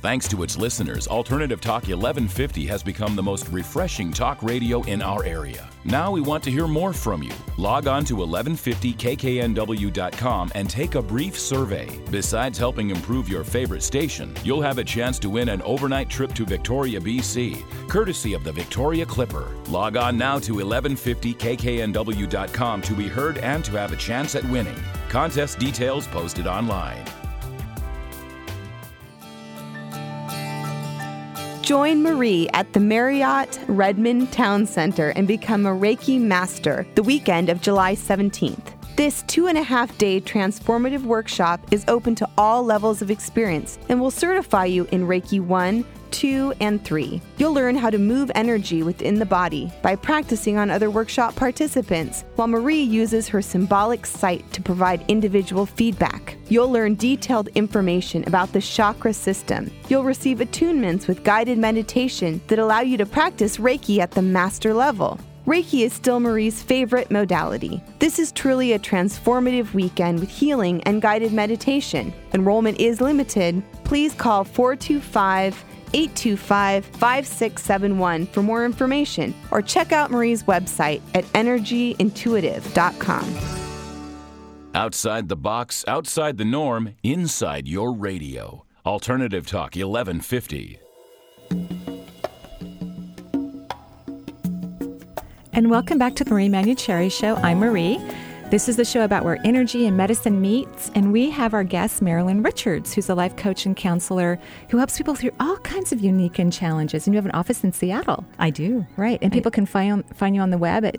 Thanks 0.00 0.28
to 0.28 0.44
its 0.44 0.56
listeners, 0.56 1.08
Alternative 1.08 1.60
Talk 1.60 1.82
1150 1.82 2.66
has 2.66 2.84
become 2.84 3.16
the 3.16 3.22
most 3.22 3.48
refreshing 3.48 4.12
talk 4.12 4.40
radio 4.44 4.80
in 4.84 5.02
our 5.02 5.24
area. 5.24 5.68
Now 5.84 6.12
we 6.12 6.20
want 6.20 6.44
to 6.44 6.52
hear 6.52 6.68
more 6.68 6.92
from 6.92 7.20
you. 7.20 7.32
Log 7.56 7.88
on 7.88 8.04
to 8.04 8.14
1150kknw.com 8.14 10.52
and 10.54 10.70
take 10.70 10.94
a 10.94 11.02
brief 11.02 11.36
survey. 11.36 11.88
Besides 12.12 12.56
helping 12.56 12.90
improve 12.90 13.28
your 13.28 13.42
favorite 13.42 13.82
station, 13.82 14.36
you'll 14.44 14.62
have 14.62 14.78
a 14.78 14.84
chance 14.84 15.18
to 15.18 15.30
win 15.30 15.48
an 15.48 15.62
overnight 15.62 16.08
trip 16.08 16.32
to 16.34 16.46
Victoria, 16.46 17.00
BC, 17.00 17.64
courtesy 17.88 18.34
of 18.34 18.44
the 18.44 18.52
Victoria 18.52 19.04
Clipper. 19.04 19.48
Log 19.68 19.96
on 19.96 20.16
now 20.16 20.38
to 20.38 20.54
1150kknw.com 20.54 22.82
to 22.82 22.94
be 22.94 23.08
heard 23.08 23.38
and 23.38 23.64
to 23.64 23.72
have 23.72 23.92
a 23.92 23.96
chance 23.96 24.36
at 24.36 24.44
winning. 24.44 24.80
Contest 25.08 25.58
details 25.58 26.06
posted 26.06 26.46
online. 26.46 27.04
Join 31.62 32.02
Marie 32.02 32.48
at 32.54 32.72
the 32.72 32.80
Marriott 32.80 33.58
Redmond 33.68 34.32
Town 34.32 34.66
Center 34.66 35.10
and 35.10 35.28
become 35.28 35.66
a 35.66 35.70
Reiki 35.70 36.20
Master 36.20 36.86
the 36.94 37.02
weekend 37.02 37.48
of 37.48 37.60
July 37.60 37.94
17th. 37.94 38.72
This 38.96 39.22
two 39.28 39.46
and 39.46 39.56
a 39.56 39.62
half 39.62 39.96
day 39.96 40.20
transformative 40.20 41.02
workshop 41.04 41.60
is 41.70 41.84
open 41.88 42.14
to 42.16 42.28
all 42.36 42.64
levels 42.64 43.00
of 43.00 43.10
experience 43.10 43.78
and 43.88 44.00
will 44.00 44.10
certify 44.10 44.64
you 44.64 44.88
in 44.92 45.06
Reiki 45.06 45.40
1, 45.40 45.84
2, 46.12 46.54
and 46.60 46.84
3. 46.84 47.20
You'll 47.36 47.52
learn 47.52 47.76
how 47.76 47.90
to 47.90 47.98
move 47.98 48.30
energy 48.34 48.82
within 48.82 49.18
the 49.18 49.26
body 49.26 49.72
by 49.82 49.96
practicing 49.96 50.56
on 50.56 50.70
other 50.70 50.90
workshop 50.90 51.34
participants, 51.36 52.24
while 52.36 52.48
Marie 52.48 52.82
uses 52.82 53.28
her 53.28 53.42
symbolic 53.42 54.06
sight 54.06 54.50
to 54.52 54.62
provide 54.62 55.04
individual 55.08 55.66
feedback. 55.66 56.36
You'll 56.48 56.70
learn 56.70 56.94
detailed 56.94 57.48
information 57.48 58.24
about 58.26 58.52
the 58.52 58.60
chakra 58.60 59.12
system. 59.12 59.70
You'll 59.88 60.04
receive 60.04 60.38
attunements 60.38 61.06
with 61.08 61.24
guided 61.24 61.58
meditation 61.58 62.40
that 62.48 62.58
allow 62.58 62.80
you 62.80 62.96
to 62.96 63.06
practice 63.06 63.58
Reiki 63.58 63.98
at 63.98 64.10
the 64.10 64.22
master 64.22 64.72
level. 64.74 65.18
Reiki 65.48 65.86
is 65.86 65.94
still 65.94 66.20
Marie's 66.20 66.62
favorite 66.62 67.10
modality. 67.10 67.82
This 68.00 68.18
is 68.18 68.32
truly 68.32 68.74
a 68.74 68.78
transformative 68.78 69.72
weekend 69.72 70.20
with 70.20 70.28
healing 70.28 70.82
and 70.82 71.00
guided 71.00 71.32
meditation. 71.32 72.12
Enrollment 72.34 72.78
is 72.78 73.00
limited. 73.00 73.62
Please 73.82 74.12
call 74.12 74.44
425 74.44 75.64
825 75.94 76.84
5671 76.84 78.26
for 78.26 78.42
more 78.42 78.64
information 78.64 79.34
or 79.50 79.62
check 79.62 79.92
out 79.92 80.10
Marie's 80.10 80.44
website 80.44 81.00
at 81.14 81.24
energyintuitive.com. 81.26 83.36
Outside 84.74 85.28
the 85.28 85.36
box, 85.36 85.84
outside 85.88 86.36
the 86.36 86.44
norm, 86.44 86.94
inside 87.02 87.66
your 87.66 87.92
radio. 87.92 88.64
Alternative 88.86 89.46
Talk 89.46 89.74
1150. 89.74 90.78
And 95.52 95.70
welcome 95.70 95.98
back 95.98 96.14
to 96.14 96.24
the 96.24 96.30
Marie 96.30 96.48
Manuchehri 96.48 97.10
Show. 97.10 97.34
I'm 97.36 97.58
Marie. 97.58 97.98
This 98.50 98.66
is 98.66 98.76
the 98.76 98.84
show 98.84 99.04
about 99.04 99.26
where 99.26 99.38
energy 99.44 99.86
and 99.86 99.94
medicine 99.94 100.40
meets, 100.40 100.90
and 100.94 101.12
we 101.12 101.28
have 101.28 101.52
our 101.52 101.64
guest 101.64 102.00
Marilyn 102.00 102.42
Richards, 102.42 102.94
who's 102.94 103.10
a 103.10 103.14
life 103.14 103.36
coach 103.36 103.66
and 103.66 103.76
counselor 103.76 104.38
who 104.70 104.78
helps 104.78 104.96
people 104.96 105.14
through 105.14 105.32
all 105.38 105.58
kinds 105.58 105.92
of 105.92 106.00
unique 106.00 106.38
and 106.38 106.50
challenges. 106.50 107.06
And 107.06 107.12
you 107.12 107.18
have 107.18 107.26
an 107.26 107.32
office 107.32 107.62
in 107.62 107.72
Seattle, 107.72 108.24
I 108.38 108.48
do. 108.48 108.86
right? 108.96 109.18
And 109.20 109.30
people 109.30 109.50
can 109.50 109.66
find 109.66 110.02
find 110.16 110.34
you 110.34 110.40
on 110.40 110.48
the 110.48 110.56
web 110.56 110.86
at 110.86 110.96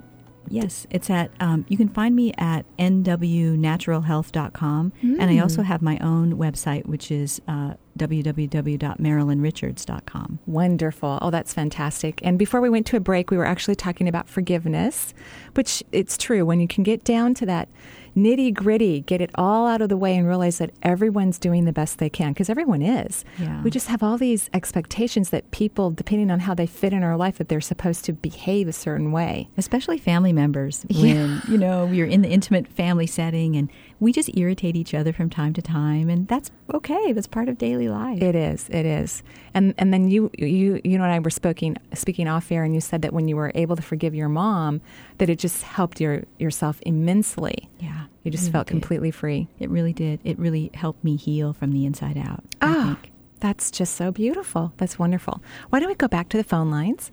Yes, 0.51 0.87
it's 0.89 1.11
at, 1.11 1.29
um, 1.39 1.63
you 1.69 1.77
can 1.77 1.89
find 1.89 2.15
me 2.15 2.33
at 2.37 2.65
nwnaturalhealth.com. 2.77 4.93
And 5.01 5.21
I 5.21 5.37
also 5.39 5.61
have 5.61 5.83
my 5.83 5.99
own 5.99 6.37
website, 6.37 6.87
which 6.87 7.11
is 7.11 7.39
uh, 7.47 7.75
www.marilynrichards.com. 7.99 10.39
Wonderful. 10.47 11.19
Oh, 11.21 11.29
that's 11.29 11.53
fantastic. 11.53 12.19
And 12.23 12.39
before 12.39 12.61
we 12.61 12.69
went 12.69 12.87
to 12.87 12.97
a 12.97 12.99
break, 12.99 13.29
we 13.29 13.37
were 13.37 13.45
actually 13.45 13.75
talking 13.75 14.07
about 14.07 14.27
forgiveness, 14.27 15.13
which 15.53 15.83
it's 15.91 16.17
true. 16.17 16.43
When 16.45 16.59
you 16.59 16.67
can 16.67 16.83
get 16.83 17.03
down 17.03 17.35
to 17.35 17.45
that 17.45 17.69
nitty 18.15 18.53
gritty, 18.53 19.01
get 19.01 19.21
it 19.21 19.29
all 19.35 19.67
out 19.67 19.81
of 19.81 19.89
the 19.89 19.97
way, 19.97 20.15
and 20.15 20.27
realize 20.27 20.57
that 20.57 20.71
everyone's 20.83 21.39
doing 21.39 21.65
the 21.65 21.73
best 21.73 21.97
they 21.99 22.09
can, 22.09 22.33
because 22.33 22.49
everyone 22.49 22.81
is. 22.81 23.25
Yeah. 23.37 23.61
We 23.63 23.69
just 23.71 23.87
have 23.87 24.03
all 24.03 24.17
these 24.17 24.49
expectations 24.53 25.29
that 25.29 25.49
people, 25.51 25.91
depending 25.91 26.31
on 26.31 26.41
how 26.41 26.53
they 26.53 26.65
fit 26.65 26.93
in 26.93 27.03
our 27.03 27.17
life, 27.17 27.37
that 27.37 27.49
they're 27.49 27.61
supposed 27.61 28.05
to 28.05 28.13
behave 28.13 28.67
a 28.67 28.73
certain 28.73 29.11
way. 29.11 29.49
Especially 29.57 29.97
family 29.97 30.33
members 30.33 30.85
when, 30.95 31.41
you 31.47 31.57
know, 31.57 31.85
we're 31.85 32.05
in 32.05 32.21
the 32.21 32.29
intimate 32.29 32.67
family 32.67 33.07
setting 33.07 33.55
and 33.55 33.71
we 33.99 34.13
just 34.13 34.35
irritate 34.37 34.75
each 34.75 34.93
other 34.93 35.11
from 35.11 35.29
time 35.29 35.53
to 35.53 35.61
time. 35.61 36.09
And 36.09 36.27
that's 36.27 36.51
okay. 36.73 37.11
That's 37.13 37.27
part 37.27 37.49
of 37.49 37.57
daily 37.57 37.89
life. 37.89 38.21
It 38.21 38.35
is. 38.35 38.69
It 38.69 38.85
is. 38.85 39.23
And 39.53 39.73
and 39.77 39.93
then 39.93 40.09
you 40.09 40.29
you 40.37 40.79
you 40.83 40.97
know 40.97 41.03
and 41.03 41.13
I 41.13 41.19
were 41.19 41.29
speaking 41.29 41.77
speaking 41.93 42.27
off 42.27 42.51
air, 42.51 42.63
and 42.63 42.73
you 42.73 42.81
said 42.81 43.01
that 43.01 43.13
when 43.13 43.27
you 43.27 43.35
were 43.35 43.51
able 43.55 43.75
to 43.75 43.81
forgive 43.81 44.13
your 44.15 44.29
mom, 44.29 44.81
that 45.17 45.29
it 45.29 45.39
just 45.39 45.63
helped 45.63 45.99
your 46.01 46.23
yourself 46.37 46.79
immensely. 46.83 47.69
yeah. 47.79 48.05
You 48.23 48.31
just 48.31 48.43
really 48.43 48.51
felt 48.51 48.67
did. 48.67 48.73
completely 48.73 49.11
free. 49.11 49.47
It 49.59 49.69
really 49.69 49.93
did. 49.93 50.19
It 50.25 50.37
really 50.37 50.69
helped 50.73 51.03
me 51.03 51.15
heal 51.15 51.53
from 51.53 51.71
the 51.71 51.85
inside 51.85 52.17
out. 52.17 52.43
I 52.61 52.67
Ah, 52.67 52.83
think. 53.01 53.11
that's 53.39 53.71
just 53.71 53.95
so 53.95 54.11
beautiful. 54.11 54.73
That's 54.77 54.99
wonderful. 54.99 55.41
Why 55.69 55.79
don't 55.79 55.87
we 55.89 55.95
go 55.95 56.09
back 56.09 56.27
to 56.29 56.37
the 56.37 56.43
phone 56.43 56.69
lines? 56.69 57.11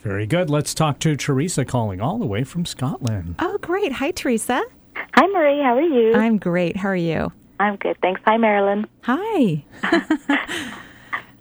Very 0.00 0.26
good. 0.26 0.48
Let's 0.50 0.72
talk 0.74 0.98
to 1.00 1.14
Teresa 1.16 1.64
calling 1.66 2.00
all 2.00 2.18
the 2.18 2.26
way 2.26 2.44
from 2.44 2.64
Scotland. 2.64 3.34
Oh, 3.38 3.58
great. 3.58 3.92
Hi, 3.92 4.10
Teresa. 4.10 4.62
Hi, 5.14 5.26
Marie. 5.28 5.62
How 5.62 5.76
are 5.76 5.82
you? 5.82 6.14
I'm 6.14 6.38
great. 6.38 6.76
How 6.78 6.88
are 6.88 6.96
you? 6.96 7.30
I'm 7.60 7.76
good. 7.76 7.96
Thanks. 8.00 8.20
Hi, 8.26 8.36
Marilyn. 8.38 8.86
Hi. 9.02 9.62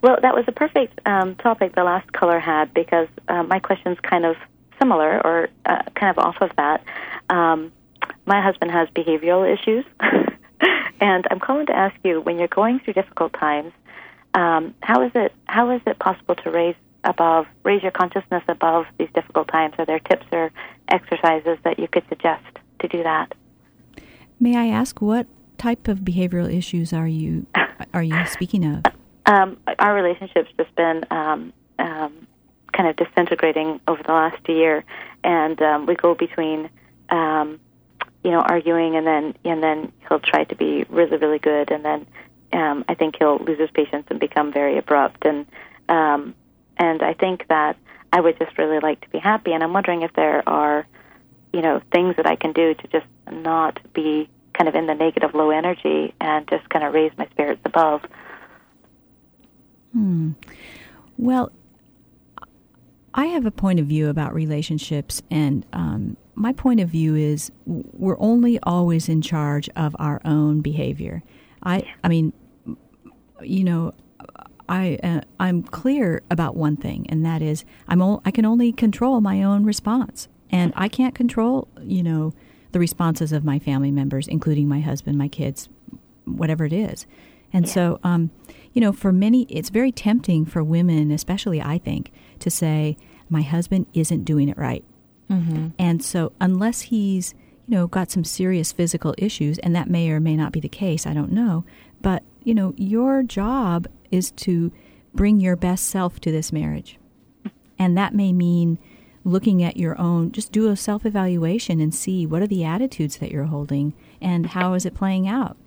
Well, 0.02 0.18
that 0.22 0.34
was 0.34 0.46
a 0.48 0.52
perfect 0.52 1.00
um, 1.06 1.36
topic 1.36 1.76
the 1.76 1.84
last 1.84 2.12
caller 2.12 2.40
had 2.40 2.74
because 2.74 3.08
uh, 3.28 3.44
my 3.44 3.60
question's 3.60 4.00
kind 4.00 4.26
of 4.26 4.36
similar 4.80 5.22
or 5.26 5.50
uh, 5.66 5.84
kind 5.96 6.18
of 6.18 6.24
off 6.24 6.38
of 6.42 6.50
that. 6.58 6.84
Um, 7.30 7.72
my 8.26 8.42
husband 8.42 8.72
has 8.72 8.88
behavioral 8.90 9.52
issues, 9.52 9.86
and 11.02 11.28
I'm 11.30 11.40
calling 11.40 11.68
to 11.68 11.76
ask 11.76 11.96
you 12.04 12.20
when 12.22 12.40
you're 12.40 12.48
going 12.48 12.80
through 12.80 12.94
difficult 12.94 13.34
times, 13.34 13.74
um, 14.34 14.74
how 14.82 15.04
is 15.04 15.12
it 15.14 15.34
how 15.46 15.70
is 15.72 15.82
it 15.86 16.00
possible 16.00 16.36
to 16.36 16.50
raise 16.50 16.76
above 17.04 17.46
raise 17.64 17.84
your 17.84 17.92
consciousness 17.92 18.44
above 18.48 18.86
these 18.98 19.10
difficult 19.14 19.50
times? 19.50 19.76
Are 19.78 19.86
there 19.86 20.00
tips 20.00 20.26
or 20.32 20.52
exercises 20.88 21.58
that 21.64 21.78
you 21.78 21.88
could 21.88 22.04
suggest 22.10 22.44
to 22.80 22.88
do 22.88 23.04
that? 23.04 23.34
May 24.40 24.56
I 24.56 24.68
ask 24.68 25.02
what 25.02 25.28
type 25.58 25.88
of 25.88 26.00
behavioral 26.00 26.52
issues 26.52 26.92
are 26.92 27.08
you 27.08 27.46
are 27.94 28.04
you 28.04 28.26
speaking 28.26 28.66
of? 28.66 28.84
Um, 29.32 29.58
our 29.80 29.94
relationship's 29.96 30.50
just 30.58 30.76
been 30.76 31.06
um, 31.10 31.54
um, 31.80 32.28
kind 32.74 32.90
of 32.90 32.98
disintegrating 32.98 33.80
over 33.88 34.04
the 34.04 34.12
last 34.12 34.50
year, 34.50 34.84
and 35.24 35.60
um, 35.62 35.86
we 35.86 35.96
go 35.96 36.14
between, 36.14 36.70
um, 37.08 37.58
you 38.26 38.32
know, 38.32 38.42
arguing, 38.42 38.98
and 38.98 39.08
then 39.08 39.34
and 39.46 39.64
then 39.64 39.94
he'll 40.06 40.20
try 40.20 40.44
to 40.44 40.56
be 40.56 40.84
really, 40.90 41.16
really 41.16 41.40
good, 41.40 41.72
and 41.72 41.86
then 41.86 42.08
um, 42.52 42.84
I 42.90 42.96
think 42.96 43.16
he'll 43.20 43.38
lose 43.38 43.58
his 43.58 43.72
patience 43.72 44.06
and 44.10 44.20
become 44.20 44.52
very 44.52 44.78
abrupt, 44.78 45.24
and 45.24 45.46
um, 45.88 46.36
and 46.76 47.02
I 47.02 47.14
think 47.14 47.48
that 47.48 47.78
I 48.12 48.20
would 48.20 48.38
just 48.38 48.58
really 48.58 48.80
like 48.82 49.00
to 49.00 49.10
be 49.12 49.20
happy, 49.20 49.54
and 49.54 49.64
I'm 49.64 49.72
wondering 49.72 50.02
if 50.02 50.12
there 50.12 50.44
are, 50.46 50.86
you 51.54 51.62
know, 51.62 51.82
things 51.94 52.18
that 52.18 52.26
I 52.26 52.36
can 52.36 52.52
do 52.52 52.74
to 52.74 52.88
just 52.90 53.08
not 53.32 53.80
be 53.94 54.30
kind 54.54 54.68
of 54.68 54.76
in 54.76 54.88
the 54.88 54.94
negative, 54.94 55.34
low 55.34 55.52
energy, 55.52 56.14
and 56.20 56.46
just 56.50 56.68
kind 56.70 56.84
of 56.84 56.94
raise 56.94 57.14
my 57.18 57.28
spirits 57.28 57.62
above. 57.64 58.02
Well, 61.18 61.52
I 63.14 63.26
have 63.28 63.46
a 63.46 63.52
point 63.52 63.80
of 63.80 63.86
view 63.88 64.08
about 64.10 64.34
relationships, 64.34 65.22
and 65.30 65.66
um, 65.74 66.18
my 66.36 66.54
point 66.54 66.80
of 66.80 66.90
view 66.90 67.16
is 67.16 67.52
we're 67.66 68.20
only 68.20 68.58
always 68.64 69.10
in 69.10 69.22
charge 69.22 69.70
of 69.76 69.96
our 70.00 70.22
own 70.24 70.62
behavior. 70.62 71.24
I 71.64 71.84
I 72.04 72.08
mean, 72.08 72.32
you 73.42 73.64
know, 73.64 73.94
I 74.70 74.98
uh, 75.04 75.22
I'm 75.40 75.64
clear 75.64 76.24
about 76.32 76.56
one 76.56 76.78
thing, 76.78 77.06
and 77.10 77.26
that 77.26 77.42
is 77.42 77.66
I'm 77.88 78.02
o- 78.02 78.22
I 78.26 78.32
can 78.32 78.46
only 78.46 78.72
control 78.72 79.20
my 79.20 79.44
own 79.44 79.66
response, 79.66 80.30
and 80.50 80.72
I 80.76 80.88
can't 80.88 81.14
control 81.14 81.68
you 81.82 82.04
know 82.04 82.34
the 82.72 82.80
responses 82.80 83.34
of 83.34 83.44
my 83.44 83.60
family 83.60 83.92
members, 83.92 84.28
including 84.28 84.70
my 84.70 84.80
husband, 84.80 85.18
my 85.18 85.28
kids, 85.28 85.68
whatever 86.24 86.64
it 86.64 86.74
is. 86.74 87.06
And 87.54 87.66
yeah. 87.66 87.72
so, 87.72 88.00
um, 88.04 88.32
you 88.74 88.82
know, 88.82 88.92
for 88.92 89.12
many, 89.12 89.44
it's 89.44 89.70
very 89.70 89.92
tempting 89.92 90.46
for 90.46 90.64
women, 90.64 91.12
especially 91.12 91.62
I 91.62 91.78
think, 91.78 92.12
to 92.40 92.50
say, 92.50 92.98
my 93.30 93.42
husband 93.42 93.88
isn't 93.94 94.24
doing 94.24 94.50
it 94.50 94.58
right. 94.58 94.84
Mm-hmm. 95.30 95.70
And 95.80 96.04
so, 96.04 96.34
unless 96.42 96.82
he's, 96.82 97.34
you 97.68 97.76
know, 97.76 97.88
got 97.88 98.12
some 98.12 98.24
serious 98.24 98.72
physical 98.72 99.16
issues, 99.18 99.58
and 99.60 99.76
that 99.76 99.90
may 99.90 100.10
or 100.10 100.20
may 100.20 100.36
not 100.36 100.52
be 100.52 100.60
the 100.60 100.70
case, 100.70 101.06
I 101.06 101.14
don't 101.14 101.32
know. 101.32 101.66
But, 102.02 102.24
you 102.44 102.54
know, 102.54 102.74
your 102.78 103.24
job 103.24 103.88
is 104.12 104.32
to 104.32 104.72
bring 105.14 105.40
your 105.40 105.56
best 105.56 105.88
self 105.88 106.20
to 106.22 106.32
this 106.32 106.52
marriage. 106.52 106.98
And 107.78 107.98
that 107.98 108.14
may 108.14 108.32
mean 108.32 108.78
looking 109.24 109.64
at 109.64 109.78
your 109.78 110.00
own, 110.00 110.32
just 110.32 110.52
do 110.52 110.70
a 110.70 110.76
self 110.76 111.06
evaluation 111.06 111.80
and 111.80 111.94
see 111.94 112.26
what 112.26 112.42
are 112.42 112.48
the 112.48 112.64
attitudes 112.64 113.18
that 113.18 113.32
you're 113.32 113.46
holding 113.46 113.94
and 114.22 114.48
how 114.48 114.74
is 114.74 114.86
it 114.86 114.94
playing 114.94 115.28
out. 115.28 115.58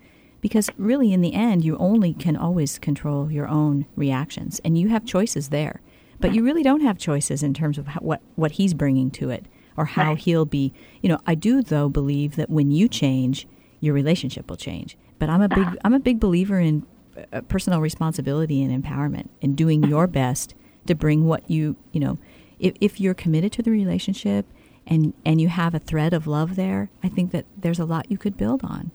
Because 0.44 0.68
really, 0.76 1.10
in 1.10 1.22
the 1.22 1.32
end, 1.32 1.64
you 1.64 1.74
only 1.78 2.12
can 2.12 2.36
always 2.36 2.78
control 2.78 3.32
your 3.32 3.48
own 3.48 3.86
reactions, 3.96 4.60
and 4.62 4.76
you 4.76 4.90
have 4.90 5.06
choices 5.06 5.48
there. 5.48 5.80
But 6.20 6.34
you 6.34 6.44
really 6.44 6.62
don't 6.62 6.82
have 6.82 6.98
choices 6.98 7.42
in 7.42 7.54
terms 7.54 7.78
of 7.78 7.86
how, 7.86 8.00
what, 8.00 8.20
what 8.34 8.50
he's 8.52 8.74
bringing 8.74 9.10
to 9.12 9.30
it 9.30 9.46
or 9.74 9.86
how 9.86 10.10
right. 10.10 10.18
he'll 10.18 10.44
be. 10.44 10.74
You 11.00 11.08
know, 11.08 11.18
I 11.26 11.34
do 11.34 11.62
though 11.62 11.88
believe 11.88 12.36
that 12.36 12.50
when 12.50 12.70
you 12.70 12.88
change, 12.88 13.48
your 13.80 13.94
relationship 13.94 14.50
will 14.50 14.58
change. 14.58 14.98
But 15.18 15.30
I'm 15.30 15.40
a 15.40 15.48
big 15.48 15.66
uh-huh. 15.66 15.76
I'm 15.82 15.94
a 15.94 15.98
big 15.98 16.20
believer 16.20 16.60
in 16.60 16.84
uh, 17.32 17.40
personal 17.40 17.80
responsibility 17.80 18.62
and 18.62 18.84
empowerment 18.84 19.30
and 19.40 19.56
doing 19.56 19.80
mm-hmm. 19.80 19.92
your 19.92 20.06
best 20.06 20.54
to 20.84 20.94
bring 20.94 21.24
what 21.24 21.50
you 21.50 21.76
you 21.92 22.00
know. 22.00 22.18
If, 22.58 22.74
if 22.82 23.00
you're 23.00 23.14
committed 23.14 23.50
to 23.52 23.62
the 23.62 23.70
relationship 23.70 24.44
and 24.86 25.14
and 25.24 25.40
you 25.40 25.48
have 25.48 25.74
a 25.74 25.78
thread 25.78 26.12
of 26.12 26.26
love 26.26 26.54
there, 26.54 26.90
I 27.02 27.08
think 27.08 27.30
that 27.30 27.46
there's 27.56 27.78
a 27.78 27.86
lot 27.86 28.10
you 28.10 28.18
could 28.18 28.36
build 28.36 28.62
on. 28.62 28.90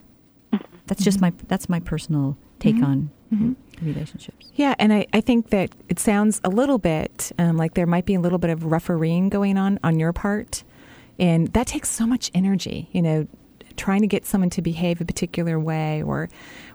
Mm-hmm. 0.90 1.04
That's 1.04 1.04
just 1.04 1.22
my 1.22 1.34
that's 1.48 1.70
my 1.70 1.80
personal 1.80 2.38
take 2.60 2.76
mm-hmm. 2.76 2.86
on 2.86 3.10
mm-hmm. 3.34 3.86
relationships. 3.86 4.52
Yeah, 4.56 4.76
and 4.80 4.92
I, 4.92 5.08
I 5.14 5.22
think 5.22 5.50
that 5.50 5.72
it 5.88 6.00
sounds 6.00 6.42
a 6.44 6.50
little 6.50 6.78
bit 6.78 7.32
um, 7.38 7.58
like 7.58 7.76
there 7.76 7.88
might 7.88 8.06
be 8.06 8.16
a 8.16 8.20
little 8.20 8.40
bit 8.40 8.50
of 8.50 8.66
refereeing 8.66 9.30
going 9.30 9.58
on 9.58 9.80
on 9.84 10.00
your 10.00 10.14
part. 10.14 10.64
And 11.18 11.50
that 11.50 11.68
takes 11.68 11.90
so 11.90 12.08
much 12.08 12.32
energy, 12.34 12.88
you 12.94 13.02
know, 13.02 13.28
trying 13.80 14.02
to 14.02 14.08
get 14.08 14.26
someone 14.26 14.50
to 14.52 14.62
behave 14.62 15.00
a 15.00 15.06
particular 15.06 15.58
way 15.58 16.04
or 16.04 16.28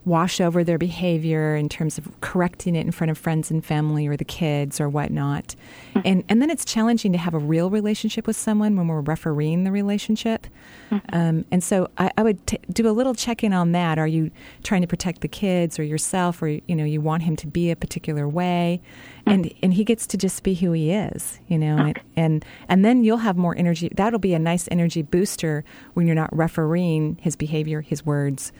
wash 0.07 0.41
over 0.41 0.65
their 0.65 0.79
behavior 0.79 1.55
in 1.55 1.69
terms 1.69 1.99
of 1.99 2.09
correcting 2.21 2.75
it 2.75 2.81
in 2.81 2.91
front 2.91 3.11
of 3.11 3.19
friends 3.19 3.51
and 3.51 3.65
family 3.65 4.07
or 4.07 4.17
the 4.17 4.25
kids 4.25 4.81
or 4.81 4.89
whatnot. 4.89 5.55
Mm-hmm. 5.95 6.01
And 6.05 6.25
and 6.29 6.43
then 6.43 6.51
it's 6.51 6.65
challenging 6.65 7.13
to 7.13 7.19
have 7.19 7.35
a 7.35 7.39
real 7.39 7.71
relationship 7.71 8.27
with 8.27 8.37
someone 8.37 8.77
when 8.77 8.89
we're 8.89 9.01
refereeing 9.01 9.65
the 9.65 9.71
relationship. 9.71 10.47
Mm-hmm. 10.91 11.15
Um, 11.15 11.45
and 11.51 11.63
so 11.63 11.91
I, 11.99 12.11
I 12.17 12.23
would 12.23 12.45
t- 12.47 12.59
do 12.73 12.89
a 12.89 12.93
little 12.93 13.15
check 13.15 13.45
in 13.45 13.53
on 13.53 13.73
that. 13.73 13.99
Are 13.99 14.07
you 14.07 14.31
trying 14.63 14.81
to 14.81 14.89
protect 14.89 15.21
the 15.21 15.29
kids 15.29 15.79
or 15.79 15.83
yourself, 15.83 16.43
or 16.43 16.49
you 16.49 16.75
know 16.75 16.85
you 16.85 17.01
want 17.01 17.23
him 17.23 17.37
to 17.37 17.47
be 17.47 17.71
a 17.71 17.77
particular 17.77 18.27
way? 18.27 18.81
And 19.27 19.53
and 19.63 19.75
he 19.75 19.85
gets 19.85 20.07
to 20.09 20.17
just 20.17 20.43
be 20.43 20.55
who 20.55 20.73
he 20.73 20.91
is, 20.91 21.39
you 21.49 21.59
know, 21.59 21.77
and, 21.77 22.01
and 22.17 22.45
and 22.69 22.85
then 22.85 23.05
you'll 23.05 23.19
have 23.19 23.37
more 23.37 23.57
energy. 23.57 23.91
That'll 23.95 24.19
be 24.19 24.35
a 24.35 24.39
nice 24.39 24.69
energy 24.71 25.03
booster 25.03 25.65
when 25.95 26.07
you're 26.07 26.15
not 26.15 26.35
refereeing 26.37 27.19
his 27.21 27.37
behavior, 27.37 27.81
his 27.81 28.05
words, 28.05 28.53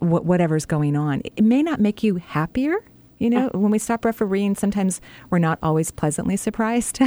wh- 0.00 0.24
whatever's 0.24 0.66
going 0.66 0.96
on. 0.96 1.22
It 1.24 1.44
may 1.44 1.62
not 1.62 1.80
make 1.80 2.02
you 2.02 2.16
happier. 2.16 2.76
You 3.18 3.30
know, 3.30 3.48
when 3.54 3.70
we 3.70 3.78
stop 3.78 4.04
refereeing, 4.04 4.56
sometimes 4.56 5.00
we're 5.30 5.38
not 5.38 5.58
always 5.62 5.90
pleasantly 5.92 6.36
surprised. 6.36 6.98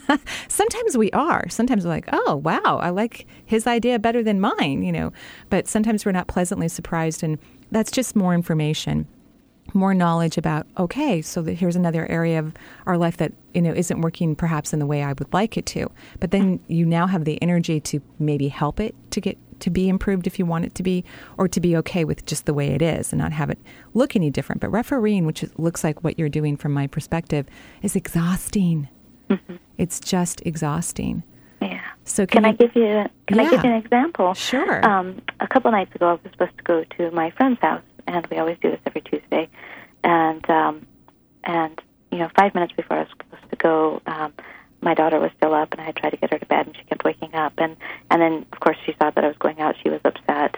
sometimes 0.48 0.96
we 0.96 1.10
are. 1.10 1.48
Sometimes 1.48 1.84
we're 1.84 1.90
like, 1.90 2.08
oh, 2.12 2.36
wow, 2.36 2.78
I 2.80 2.90
like 2.90 3.26
his 3.44 3.66
idea 3.66 3.98
better 3.98 4.22
than 4.22 4.40
mine, 4.40 4.82
you 4.82 4.92
know. 4.92 5.12
But 5.50 5.66
sometimes 5.66 6.06
we're 6.06 6.12
not 6.12 6.28
pleasantly 6.28 6.68
surprised, 6.68 7.24
and 7.24 7.38
that's 7.72 7.90
just 7.90 8.14
more 8.14 8.34
information 8.34 9.08
more 9.74 9.94
knowledge 9.94 10.38
about 10.38 10.66
okay 10.78 11.20
so 11.20 11.42
that 11.42 11.54
here's 11.54 11.76
another 11.76 12.06
area 12.06 12.38
of 12.38 12.54
our 12.86 12.96
life 12.96 13.16
that 13.16 13.32
you 13.54 13.62
know 13.62 13.72
isn't 13.72 14.00
working 14.00 14.34
perhaps 14.34 14.72
in 14.72 14.78
the 14.78 14.86
way 14.86 15.02
i 15.02 15.12
would 15.12 15.32
like 15.32 15.56
it 15.56 15.66
to 15.66 15.90
but 16.20 16.30
then 16.30 16.60
you 16.68 16.86
now 16.86 17.06
have 17.06 17.24
the 17.24 17.40
energy 17.42 17.80
to 17.80 18.00
maybe 18.18 18.48
help 18.48 18.80
it 18.80 18.94
to 19.10 19.20
get 19.20 19.36
to 19.60 19.70
be 19.70 19.88
improved 19.88 20.26
if 20.26 20.38
you 20.38 20.46
want 20.46 20.64
it 20.64 20.74
to 20.74 20.82
be 20.82 21.04
or 21.36 21.48
to 21.48 21.60
be 21.60 21.76
okay 21.76 22.04
with 22.04 22.24
just 22.26 22.46
the 22.46 22.54
way 22.54 22.68
it 22.68 22.80
is 22.80 23.12
and 23.12 23.20
not 23.20 23.32
have 23.32 23.50
it 23.50 23.58
look 23.94 24.14
any 24.14 24.30
different 24.30 24.60
but 24.60 24.68
refereeing 24.70 25.26
which 25.26 25.44
looks 25.56 25.82
like 25.82 26.02
what 26.04 26.18
you're 26.18 26.28
doing 26.28 26.56
from 26.56 26.72
my 26.72 26.86
perspective 26.86 27.46
is 27.82 27.96
exhausting 27.96 28.88
mm-hmm. 29.28 29.56
it's 29.76 30.00
just 30.00 30.40
exhausting 30.46 31.22
yeah. 31.60 31.80
So 32.04 32.26
can, 32.26 32.42
can 32.42 32.44
you, 32.44 32.48
I 32.48 32.52
give 32.52 32.76
you 32.76 33.04
can 33.26 33.36
yeah. 33.38 33.42
I 33.42 33.50
give 33.50 33.64
you 33.64 33.70
an 33.70 33.76
example? 33.76 34.34
Sure. 34.34 34.88
Um, 34.88 35.20
a 35.40 35.48
couple 35.48 35.70
nights 35.70 35.94
ago, 35.94 36.08
I 36.08 36.12
was 36.12 36.20
supposed 36.32 36.56
to 36.56 36.64
go 36.64 36.84
to 36.96 37.10
my 37.10 37.30
friend's 37.32 37.60
house, 37.60 37.82
and 38.08 38.26
we 38.28 38.38
always 38.38 38.58
do 38.60 38.70
this 38.70 38.80
every 38.86 39.02
Tuesday. 39.02 39.48
And 40.02 40.48
um, 40.50 40.86
and 41.44 41.80
you 42.10 42.18
know, 42.18 42.30
five 42.36 42.54
minutes 42.54 42.72
before 42.76 42.96
I 42.96 43.00
was 43.00 43.08
supposed 43.10 43.50
to 43.50 43.56
go, 43.56 44.02
um, 44.06 44.32
my 44.80 44.94
daughter 44.94 45.20
was 45.20 45.30
still 45.36 45.54
up, 45.54 45.72
and 45.72 45.80
I 45.80 45.92
tried 45.92 46.10
to 46.10 46.16
get 46.16 46.30
her 46.30 46.38
to 46.38 46.46
bed, 46.46 46.66
and 46.66 46.76
she 46.76 46.84
kept 46.84 47.04
waking 47.04 47.34
up. 47.34 47.52
And 47.58 47.76
and 48.10 48.20
then, 48.20 48.46
of 48.52 48.60
course, 48.60 48.76
she 48.84 48.94
saw 49.00 49.10
that 49.10 49.24
I 49.24 49.28
was 49.28 49.36
going 49.38 49.60
out. 49.60 49.76
She 49.82 49.90
was 49.90 50.00
upset 50.04 50.56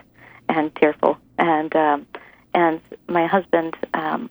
and 0.49 0.75
tearful, 0.77 1.19
and 1.39 1.75
um, 1.75 2.07
and 2.55 2.81
my 3.09 3.27
husband 3.27 3.77
um, 3.95 4.31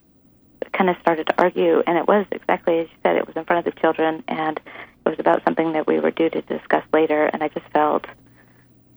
kind 0.73 0.89
of 0.89 0.95
started 1.01 1.27
to 1.27 1.41
argue, 1.41 1.83
and 1.85 1.97
it 1.97 2.07
was 2.07 2.25
exactly 2.31 2.79
as 2.79 2.87
you 2.87 2.97
said. 3.03 3.17
It 3.17 3.27
was 3.27 3.35
in 3.35 3.45
front 3.45 3.67
of 3.67 3.73
the 3.73 3.79
children, 3.79 4.23
and 4.27 4.57
it 4.57 5.09
was 5.09 5.19
about 5.19 5.43
something 5.43 5.73
that 5.73 5.87
we 5.87 5.99
were 5.99 6.11
due 6.11 6.29
to 6.29 6.41
discuss 6.41 6.83
later. 6.93 7.25
And 7.25 7.43
I 7.43 7.49
just 7.49 7.65
felt 7.73 8.05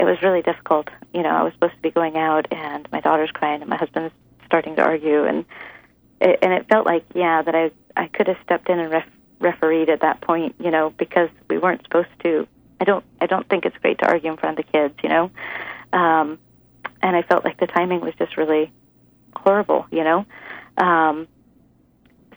it 0.03 0.05
was 0.05 0.20
really 0.20 0.42
difficult. 0.42 0.88
You 1.14 1.22
know, 1.22 1.28
I 1.28 1.42
was 1.44 1.53
supposed 1.53 1.76
to 1.76 1.80
be 1.80 1.92
going 1.92 2.16
out, 2.16 2.53
and 2.53 2.88
my 2.90 3.00
daughter's 3.00 3.30
crying, 3.30 3.61
and 3.61 3.70
my 3.70 3.76
husband's 3.76 4.12
starting 4.44 4.74
to 4.74 4.82
argue, 4.82 5.24
and 5.24 5.44
it, 6.20 6.40
and 6.42 6.53
it 6.53 6.68
felt 6.68 6.86
like, 6.86 7.05
yeah, 7.14 7.40
that 7.40 7.55
I 7.55 7.70
I 7.96 8.09
could 8.09 8.26
have 8.26 8.36
stepped 8.42 8.68
in 8.68 8.80
and 8.80 8.90
ref, 8.90 9.07
refereed 9.38 9.88
at 9.88 10.00
that 10.00 10.20
point, 10.20 10.57
you 10.59 10.72
know, 10.72 10.90
because 10.90 11.28
we 11.48 11.57
weren't 11.57 11.84
supposed 11.84 12.09
to. 12.24 12.48
I 12.80 12.84
don't 12.84 13.05
I 13.20 13.26
don't 13.26 13.48
think 13.48 13.64
it's 13.64 13.76
great 13.78 14.00
to 14.00 14.07
argue 14.09 14.32
in 14.32 14.36
front 14.38 14.59
of 14.59 14.66
the 14.66 14.72
kids, 14.72 14.94
you 15.05 15.09
know, 15.09 15.30
um, 15.92 16.40
and 17.00 17.14
I 17.14 17.22
felt 17.22 17.44
like 17.44 17.61
the 17.61 17.68
timing 17.68 18.00
was 18.00 18.14
just 18.18 18.36
really 18.36 18.72
horrible, 19.36 19.86
you 19.92 20.03
know. 20.03 20.26
Um, 20.78 21.28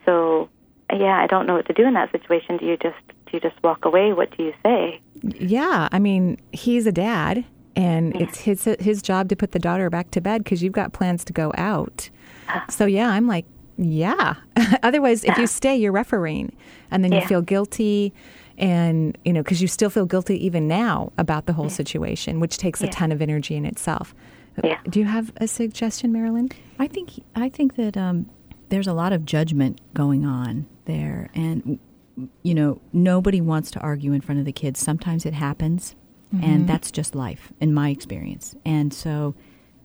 so 0.06 0.50
yeah, 0.94 1.20
I 1.20 1.26
don't 1.26 1.48
know 1.48 1.56
what 1.56 1.66
to 1.66 1.74
do 1.74 1.88
in 1.88 1.96
that 1.96 2.12
situation. 2.12 2.58
Do 2.58 2.68
you 2.68 2.78
just 2.78 3.08
do 3.08 3.32
you 3.34 3.40
just 3.40 3.56
walk 3.64 3.86
away? 3.86 4.14
What 4.14 4.38
do 4.38 4.44
you 4.44 4.54
say? 4.62 5.02
Yeah, 5.24 5.90
I 5.92 5.98
mean, 5.98 6.38
he's 6.52 6.86
a 6.86 6.92
dad, 6.92 7.44
and 7.76 8.14
yeah. 8.14 8.24
it's 8.24 8.42
his 8.42 8.64
his 8.80 9.02
job 9.02 9.30
to 9.30 9.36
put 9.36 9.52
the 9.52 9.60
daughter 9.60 9.90
back 9.90 10.12
to 10.12 10.22
bed 10.22 10.44
because 10.44 10.64
you've 10.64 10.74
got 10.74 10.94
plans 10.94 11.26
to 11.26 11.34
go 11.34 11.52
out. 11.58 12.10
Uh-huh. 12.48 12.72
So 12.72 12.86
yeah, 12.86 13.10
I'm 13.10 13.28
like, 13.28 13.46
yeah. 13.78 14.36
Otherwise, 14.84 15.24
if 15.24 15.38
you 15.38 15.48
stay, 15.48 15.76
you're 15.76 15.92
refereeing, 15.92 16.56
and 16.92 17.04
then 17.04 17.12
you 17.12 17.22
feel 17.22 17.42
guilty, 17.42 18.14
and 18.58 19.18
you 19.26 19.34
know 19.34 19.44
because 19.44 19.62
you 19.62 19.68
still 19.68 19.90
feel 19.90 20.06
guilty 20.06 20.44
even 20.46 20.68
now 20.68 21.12
about 21.18 21.46
the 21.46 21.54
whole 21.54 21.70
situation, 21.70 22.40
which 22.40 22.58
takes 22.58 22.82
a 22.82 22.88
ton 22.88 23.12
of 23.12 23.22
energy 23.22 23.56
in 23.56 23.66
itself. 23.66 24.16
Yeah. 24.64 24.80
Do 24.88 25.00
you 25.00 25.06
have 25.06 25.34
a 25.38 25.48
suggestion, 25.48 26.14
Marilyn? 26.14 26.50
I 26.80 26.88
think 26.88 27.24
I 27.36 27.50
think 27.50 27.76
that 27.76 27.98
um, 27.98 28.30
there's 28.70 28.88
a 28.88 28.94
lot 28.94 29.12
of 29.12 29.26
judgment 29.26 29.82
going 29.94 30.26
on 30.26 30.68
there, 30.86 31.30
and 31.36 31.80
you 32.44 32.54
know 32.54 32.80
nobody 32.94 33.42
wants 33.42 33.72
to 33.72 33.80
argue 33.80 34.14
in 34.14 34.22
front 34.22 34.40
of 34.40 34.46
the 34.46 34.54
kids. 34.54 34.80
Sometimes 34.80 35.26
it 35.26 35.34
happens, 35.34 35.96
mm-hmm. 36.36 36.44
and 36.44 36.70
that's 36.70 36.92
just 36.92 37.16
life, 37.16 37.52
in 37.60 37.74
my 37.74 37.90
experience. 37.90 38.56
And 38.66 38.94
so, 38.94 39.36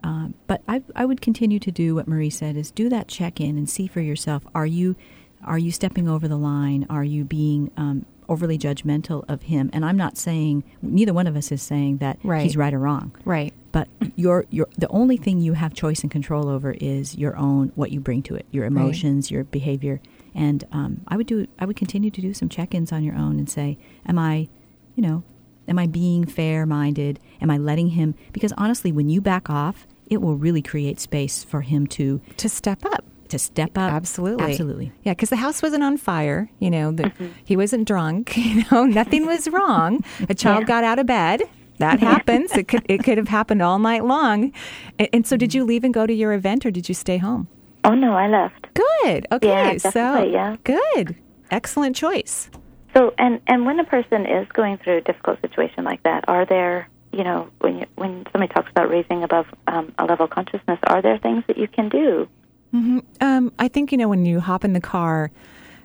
um, 0.03 0.35
but 0.47 0.63
I 0.69 0.83
I 0.95 1.05
would 1.05 1.21
continue 1.21 1.59
to 1.61 1.71
do 1.71 1.95
what 1.95 2.09
Marie 2.09 2.31
said: 2.31 2.57
is 2.57 2.71
do 2.71 2.89
that 2.89 3.09
check 3.09 3.41
in 3.41 3.59
and 3.59 3.69
see 3.69 3.87
for 3.87 4.01
yourself. 4.01 4.43
Are 4.55 4.67
you 4.67 4.97
are 5.45 5.59
you 5.59 5.73
stepping 5.73 6.09
over 6.09 6.29
the 6.29 6.37
line? 6.37 6.87
Are 6.91 7.05
you 7.05 7.25
being 7.25 7.71
um, 7.77 8.05
overly 8.29 8.59
judgmental 8.59 9.25
of 9.29 9.43
him? 9.43 9.71
And 9.73 9.85
I'm 9.85 9.97
not 9.97 10.19
saying 10.19 10.65
neither 10.83 11.13
one 11.15 11.27
of 11.27 11.37
us 11.37 11.51
is 11.51 11.63
saying 11.63 11.99
that 11.99 12.19
right. 12.23 12.43
he's 12.43 12.57
right 12.57 12.73
or 12.73 12.79
wrong. 12.79 13.15
Right. 13.25 13.55
But 13.73 13.89
your 14.17 14.47
your 14.51 14.69
the 14.77 14.89
only 14.89 15.17
thing 15.17 15.41
you 15.41 15.55
have 15.55 15.75
choice 15.75 16.03
and 16.03 16.11
control 16.11 16.49
over 16.49 16.73
is 16.73 17.17
your 17.17 17.37
own 17.37 17.73
what 17.75 17.93
you 17.93 18.01
bring 18.01 18.23
to 18.25 18.35
it, 18.35 18.47
your 18.51 18.65
emotions, 18.65 19.27
right. 19.27 19.37
your 19.37 19.45
behavior. 19.45 20.01
And 20.35 20.65
um, 20.73 21.01
I 21.09 21.17
would 21.17 21.27
do 21.27 21.47
I 21.59 21.67
would 21.67 21.77
continue 21.77 22.11
to 22.11 22.21
do 22.21 22.35
some 22.35 22.49
check-ins 22.49 22.93
on 22.93 23.03
your 23.03 23.17
own 23.17 23.39
and 23.39 23.49
say, 23.49 23.79
am 24.07 24.19
I, 24.19 24.49
you 24.95 25.03
know, 25.03 25.23
am 25.71 25.79
I 25.79 25.87
being 25.87 26.27
fair-minded? 26.27 27.19
Am 27.41 27.51
I 27.51 27.57
letting 27.57 27.89
him? 27.91 28.15
Because 28.33 28.53
honestly, 28.59 28.93
when 28.93 29.09
you 29.09 29.21
back 29.23 29.49
off, 29.49 29.87
it 30.09 30.21
will 30.21 30.37
really 30.37 30.61
create 30.61 31.01
space 31.01 31.43
for 31.45 31.63
him 31.63 31.87
to 31.87 32.21
to 32.37 32.49
step 32.49 32.85
up 32.85 33.05
to 33.29 33.39
step 33.39 33.79
up. 33.79 33.93
Absolutely. 33.93 34.51
Absolutely. 34.51 34.93
Yeah, 35.05 35.13
because 35.13 35.31
the 35.31 35.37
house 35.37 35.63
wasn't 35.63 35.85
on 35.85 35.97
fire. 35.97 36.51
You 36.59 36.69
know, 36.69 36.91
the, 36.91 37.05
mm-hmm. 37.05 37.29
he 37.45 37.57
wasn't 37.57 37.87
drunk. 37.87 38.37
You 38.51 38.65
know, 38.73 38.85
nothing 38.85 39.27
was 39.27 39.47
wrong. 39.49 40.03
A 40.29 40.35
child 40.35 40.63
yeah. 40.63 40.67
got 40.67 40.83
out 40.83 40.99
of 40.99 41.07
bed 41.07 41.43
that 41.79 42.01
happens. 42.01 42.53
It 42.53 42.69
could 42.69 42.85
it 42.89 43.05
could 43.05 43.17
have 43.17 43.29
happened 43.29 43.63
all 43.63 43.79
night 43.79 44.05
long. 44.05 44.53
And, 44.99 45.09
and, 45.13 45.27
so, 45.27 45.37
did 45.37 45.55
you 45.55 45.65
leave 45.65 45.85
and 45.85 45.95
go 45.95 46.07
to 46.07 46.13
your 46.13 46.33
event, 46.33 46.67
or 46.67 46.71
did 46.71 46.89
you 46.89 46.95
stay 46.95 47.19
home? 47.19 47.49
Oh 47.85 47.95
no, 47.95 48.15
I 48.15 48.29
left. 48.29 48.69
Good. 48.75 49.27
Okay. 49.33 49.49
Yeah, 49.49 49.77
so 49.79 50.23
yeah. 50.25 50.57
good. 50.65 51.17
Excellent 51.51 51.97
choice. 51.97 52.51
So, 52.95 53.15
and 53.19 53.41
and 53.47 53.67
when 53.67 53.79
a 53.79 53.85
person 53.85 54.27
is 54.27 54.49
going 54.49 54.79
through 54.79 54.99
a 54.99 55.01
difficult 55.01 55.41
situation 55.41 55.85
like 55.85 56.03
that, 56.03 56.25
are 56.29 56.45
there 56.45 56.89
you 57.13 57.25
know, 57.25 57.49
when 57.59 57.79
you, 57.79 57.87
when 57.97 58.25
somebody 58.33 58.53
talks 58.53 58.71
about 58.71 58.89
raising 58.89 59.25
above 59.25 59.47
um, 59.67 59.93
a 59.99 60.05
level 60.05 60.25
of 60.25 60.31
consciousness, 60.31 60.79
are 60.85 61.03
there 61.03 61.19
things 61.19 61.43
that 61.49 61.59
you 61.59 61.67
can 61.67 61.89
do? 61.89 62.29
Mm-hmm. 62.73 62.99
Um, 63.21 63.53
I 63.59 63.69
think 63.69 63.91
you 63.91 63.99
know 63.99 64.09
when 64.09 64.25
you 64.25 64.39
hop 64.39 64.65
in 64.65 64.75
the 64.75 64.81
car, 64.81 65.33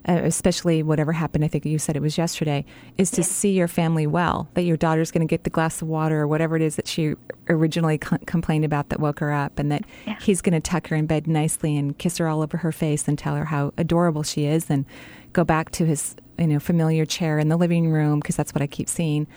uh, 0.08 0.22
especially 0.24 0.84
whatever 0.84 1.12
happened. 1.12 1.44
I 1.44 1.48
think 1.48 1.66
you 1.66 1.80
said 1.80 1.96
it 1.96 2.02
was 2.02 2.16
yesterday. 2.16 2.64
Is 3.00 3.10
to 3.12 3.22
yeah. 3.22 3.28
see 3.28 3.52
your 3.54 3.68
family 3.68 4.06
well. 4.06 4.48
That 4.54 4.64
your 4.64 4.78
daughter's 4.78 5.10
going 5.10 5.28
to 5.28 5.32
get 5.32 5.46
the 5.46 5.50
glass 5.50 5.82
of 5.82 5.88
water 5.88 6.22
or 6.22 6.28
whatever 6.28 6.56
it 6.56 6.62
is 6.62 6.76
that 6.76 6.88
she 6.88 7.16
originally 7.50 7.98
co- 7.98 8.20
complained 8.28 8.66
about 8.66 8.90
that 8.90 9.00
woke 9.00 9.20
her 9.20 9.32
up, 9.32 9.58
and 9.58 9.72
that 9.72 9.84
yeah. 10.06 10.20
he's 10.22 10.42
going 10.42 10.54
to 10.54 10.60
tuck 10.60 10.88
her 10.90 10.96
in 10.96 11.08
bed 11.08 11.26
nicely 11.26 11.76
and 11.76 11.98
kiss 11.98 12.20
her 12.20 12.28
all 12.28 12.44
over 12.44 12.58
her 12.58 12.72
face 12.72 13.08
and 13.08 13.18
tell 13.18 13.36
her 13.36 13.46
how 13.46 13.74
adorable 13.80 14.22
she 14.22 14.46
is, 14.46 14.70
and 14.70 14.86
go 15.34 15.44
back 15.44 15.72
to 15.72 15.88
his 15.88 16.16
you 16.38 16.48
know 16.48 16.60
familiar 16.60 17.06
chair 17.06 17.40
in 17.40 17.50
the 17.50 17.58
living 17.58 17.92
room 17.92 18.20
because 18.20 18.36
that's 18.36 18.54
what 18.54 18.62
I 18.62 18.68
keep 18.68 18.90
seeing 18.90 19.28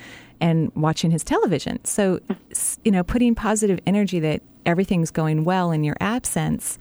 and 0.41 0.73
watching 0.75 1.11
his 1.11 1.25
television. 1.25 1.85
So, 1.85 2.21
you 2.85 2.93
know, 2.93 3.03
putting 3.03 3.35
positive 3.35 3.81
energy 3.87 4.21
that 4.21 4.43
everything's 4.67 5.11
going 5.11 5.45
well 5.45 5.73
in 5.73 5.85
your 5.85 5.97
absence 6.01 6.79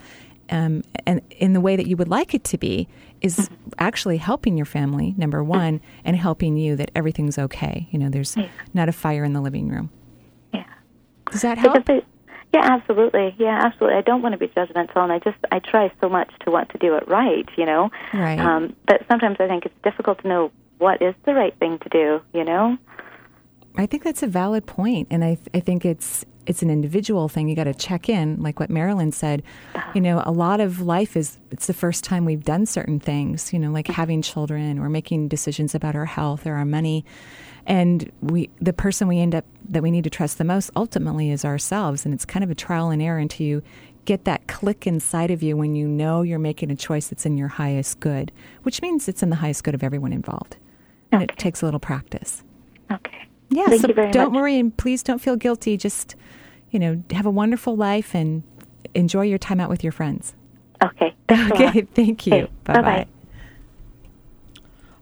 um, 0.49 0.83
and 1.05 1.21
in 1.31 1.53
the 1.53 1.61
way 1.61 1.75
that 1.75 1.87
you 1.87 1.97
would 1.97 2.07
like 2.07 2.33
it 2.33 2.43
to 2.45 2.57
be 2.57 2.87
is 3.21 3.49
actually 3.79 4.17
helping 4.17 4.55
your 4.55 4.65
family, 4.65 5.13
number 5.17 5.43
one, 5.43 5.81
and 6.05 6.15
helping 6.15 6.55
you 6.55 6.75
that 6.75 6.91
everything's 6.95 7.37
okay. 7.37 7.87
You 7.91 7.99
know, 7.99 8.09
there's 8.09 8.37
not 8.73 8.87
a 8.87 8.91
fire 8.91 9.23
in 9.23 9.33
the 9.33 9.41
living 9.41 9.69
room. 9.69 9.89
Yeah. 10.53 10.65
Does 11.31 11.41
that 11.41 11.57
help? 11.57 11.89
It, 11.89 12.05
yeah, 12.53 12.61
absolutely. 12.63 13.35
Yeah, 13.37 13.59
absolutely. 13.63 13.97
I 13.97 14.01
don't 14.01 14.21
want 14.21 14.33
to 14.33 14.37
be 14.37 14.47
judgmental, 14.47 14.97
and 14.97 15.11
I 15.11 15.19
just 15.19 15.37
I 15.51 15.59
try 15.59 15.91
so 15.99 16.09
much 16.09 16.31
to 16.41 16.51
want 16.51 16.69
to 16.69 16.77
do 16.77 16.95
it 16.95 17.07
right. 17.07 17.47
You 17.57 17.65
know. 17.65 17.91
Right. 18.13 18.39
Um, 18.39 18.75
but 18.87 19.05
sometimes 19.09 19.37
I 19.39 19.47
think 19.47 19.65
it's 19.65 19.75
difficult 19.83 20.21
to 20.21 20.27
know 20.27 20.51
what 20.77 21.01
is 21.01 21.15
the 21.25 21.33
right 21.33 21.57
thing 21.59 21.79
to 21.79 21.89
do. 21.89 22.21
You 22.33 22.45
know. 22.45 22.77
I 23.77 23.85
think 23.85 24.03
that's 24.03 24.23
a 24.23 24.27
valid 24.27 24.65
point, 24.65 25.07
and 25.11 25.23
I, 25.23 25.37
I 25.53 25.59
think 25.59 25.85
it's 25.85 26.25
it's 26.47 26.61
an 26.61 26.69
individual 26.69 27.27
thing. 27.27 27.49
You 27.49 27.55
got 27.55 27.65
to 27.65 27.73
check 27.73 28.07
in, 28.07 28.41
like 28.41 28.59
what 28.59 28.69
Marilyn 28.69 29.11
said. 29.11 29.43
You 29.93 29.99
know, 29.99 30.23
a 30.25 30.31
lot 30.31 30.61
of 30.61 30.79
life 30.79 31.17
is 31.17 31.37
it's 31.51 31.67
the 31.67 31.73
first 31.73 32.05
time 32.05 32.23
we've 32.23 32.43
done 32.43 32.65
certain 32.65 32.99
things. 32.99 33.53
You 33.53 33.59
know, 33.59 33.71
like 33.71 33.87
having 33.87 34.21
children 34.21 34.79
or 34.79 34.89
making 34.89 35.27
decisions 35.27 35.75
about 35.75 35.95
our 35.95 36.05
health 36.05 36.47
or 36.47 36.53
our 36.53 36.65
money, 36.65 37.05
and 37.65 38.11
we 38.21 38.49
the 38.61 38.73
person 38.73 39.07
we 39.07 39.19
end 39.19 39.35
up 39.35 39.45
that 39.69 39.83
we 39.83 39.91
need 39.91 40.05
to 40.05 40.09
trust 40.09 40.37
the 40.37 40.43
most 40.43 40.71
ultimately 40.75 41.29
is 41.31 41.45
ourselves. 41.45 42.05
And 42.05 42.13
it's 42.13 42.25
kind 42.25 42.43
of 42.43 42.49
a 42.49 42.55
trial 42.55 42.89
and 42.89 43.01
error 43.01 43.19
until 43.19 43.45
you 43.45 43.61
get 44.05 44.23
that 44.23 44.47
click 44.47 44.87
inside 44.87 45.29
of 45.29 45.43
you 45.43 45.57
when 45.57 45.75
you 45.75 45.85
know 45.85 46.21
you're 46.21 46.39
making 46.39 46.71
a 46.71 46.75
choice 46.75 47.07
that's 47.07 47.25
in 47.25 47.37
your 47.37 47.49
highest 47.49 47.99
good, 47.99 48.31
which 48.63 48.81
means 48.81 49.09
it's 49.09 49.21
in 49.21 49.29
the 49.29 49.35
highest 49.35 49.65
good 49.65 49.75
of 49.75 49.83
everyone 49.83 50.13
involved. 50.13 50.55
And 51.11 51.21
okay. 51.21 51.33
it 51.33 51.37
takes 51.37 51.61
a 51.61 51.65
little 51.65 51.79
practice. 51.79 52.41
Okay. 52.89 53.26
Yeah, 53.49 53.67
Thank 53.67 53.81
so 53.81 53.87
don't 53.87 54.15
much. 54.15 54.31
worry 54.31 54.59
and 54.59 54.75
please 54.75 55.03
don't 55.03 55.19
feel 55.19 55.35
guilty. 55.35 55.77
Just, 55.77 56.15
you 56.69 56.79
know, 56.79 57.01
have 57.11 57.25
a 57.25 57.31
wonderful 57.31 57.75
life 57.75 58.13
and 58.13 58.43
enjoy 58.93 59.23
your 59.23 59.37
time 59.37 59.59
out 59.59 59.69
with 59.69 59.83
your 59.83 59.91
friends. 59.93 60.35
Okay. 60.83 61.15
okay, 61.31 61.81
thank 61.93 62.27
you. 62.27 62.33
Okay. 62.33 62.51
Bye 62.65 62.81
bye. 62.81 63.07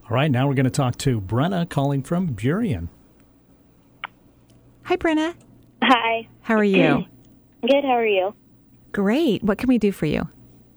All 0.09 0.15
right, 0.15 0.29
now 0.29 0.47
we're 0.47 0.53
going 0.53 0.65
to 0.65 0.69
talk 0.69 0.97
to 0.99 1.19
Brenna 1.19 1.67
calling 1.67 2.03
from 2.03 2.29
Burien. 2.35 2.89
Hi, 4.83 4.97
Brenna. 4.97 5.33
Hi. 5.81 6.27
How 6.41 6.55
are 6.55 6.63
you? 6.63 7.05
Good. 7.61 7.83
How 7.83 7.91
are 7.97 8.05
you? 8.05 8.35
Great. 8.91 9.41
What 9.43 9.57
can 9.57 9.67
we 9.67 9.79
do 9.79 9.91
for 9.91 10.05
you? 10.05 10.29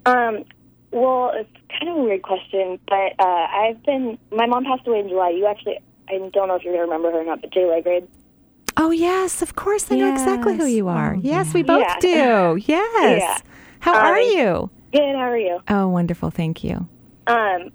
Um, 0.07 0.45
well, 0.91 1.33
it's 1.35 1.51
kind 1.79 1.91
of 1.91 1.99
a 1.99 2.03
weird 2.03 2.23
question, 2.23 2.79
but 2.89 3.13
uh, 3.19 3.47
I've 3.53 3.83
been. 3.83 4.19
My 4.33 4.47
mom 4.47 4.65
passed 4.65 4.87
away 4.87 5.01
in 5.01 5.09
July. 5.11 5.29
You 5.31 5.47
actually 5.47 5.79
I 6.11 6.19
don't 6.33 6.49
know 6.49 6.55
if 6.57 6.63
you're 6.63 6.75
going 6.75 6.87
to 6.87 6.93
remember 6.93 7.11
her 7.13 7.21
or 7.21 7.25
not, 7.25 7.41
but 7.41 7.53
Jay 7.53 7.67
Legrade. 7.67 8.09
Oh 8.77 8.91
yes, 8.91 9.43
of 9.43 9.57
course 9.57 9.91
I 9.91 9.97
yes. 9.97 10.03
know 10.03 10.13
exactly 10.13 10.57
who 10.57 10.67
you 10.67 10.89
are. 10.89 11.15
Oh, 11.15 11.21
yes, 11.21 11.53
we 11.53 11.63
both 11.63 11.81
yeah. 11.81 11.99
do. 12.01 12.63
Yes. 12.67 13.23
Yeah. 13.23 13.39
How 13.81 13.95
um, 13.95 14.07
are 14.07 14.21
you? 14.21 14.71
Good. 14.93 15.17
How 15.17 15.31
are 15.31 15.39
you? 15.39 15.61
Oh, 15.69 15.89
wonderful. 15.89 16.31
Thank 16.31 16.63
you. 16.63 16.89
Um, 17.27 17.73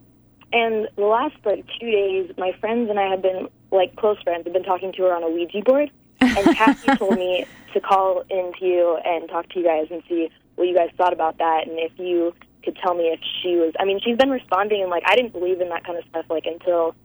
and 0.54 0.88
the 0.96 1.06
last 1.06 1.36
like 1.46 1.66
two 1.80 1.92
days, 1.92 2.32
my 2.38 2.54
friends 2.60 2.90
and 2.90 3.00
I 3.00 3.10
have 3.10 3.22
been 3.22 3.50
like 3.72 3.96
close 3.96 4.22
friends. 4.24 4.46
Have 4.46 4.54
been 4.54 4.64
talking 4.64 4.94
to 4.94 5.04
her 5.04 5.16
on 5.16 5.24
a 5.24 5.30
Ouija 5.30 5.62
board, 5.66 5.92
and 6.22 6.36
Kathy 6.56 6.96
told 6.96 7.16
me 7.16 7.46
to 7.74 7.82
call 7.82 8.24
into 8.30 8.66
you 8.66 8.98
and 9.04 9.28
talk 9.30 9.50
to 9.50 9.60
you 9.60 9.66
guys 9.66 9.88
and 9.92 10.04
see 10.08 10.30
what 10.56 10.68
you 10.68 10.76
guys 10.76 10.90
thought 10.96 11.14
about 11.14 11.38
that, 11.40 11.68
and 11.68 11.80
if 11.80 11.92
you 11.98 12.34
could 12.64 12.78
tell 12.78 12.94
me 12.94 13.06
if 13.06 13.20
she 13.42 13.56
was. 13.56 13.74
I 13.80 13.86
mean, 13.86 14.00
she's 14.04 14.18
been 14.18 14.30
responding, 14.30 14.82
and 14.82 14.90
like 14.90 15.04
I 15.06 15.16
didn't 15.16 15.34
believe 15.34 15.60
in 15.60 15.70
that 15.70 15.84
kind 15.84 15.98
of 15.98 16.06
stuff 16.10 16.26
like 16.30 16.46
until 16.46 16.96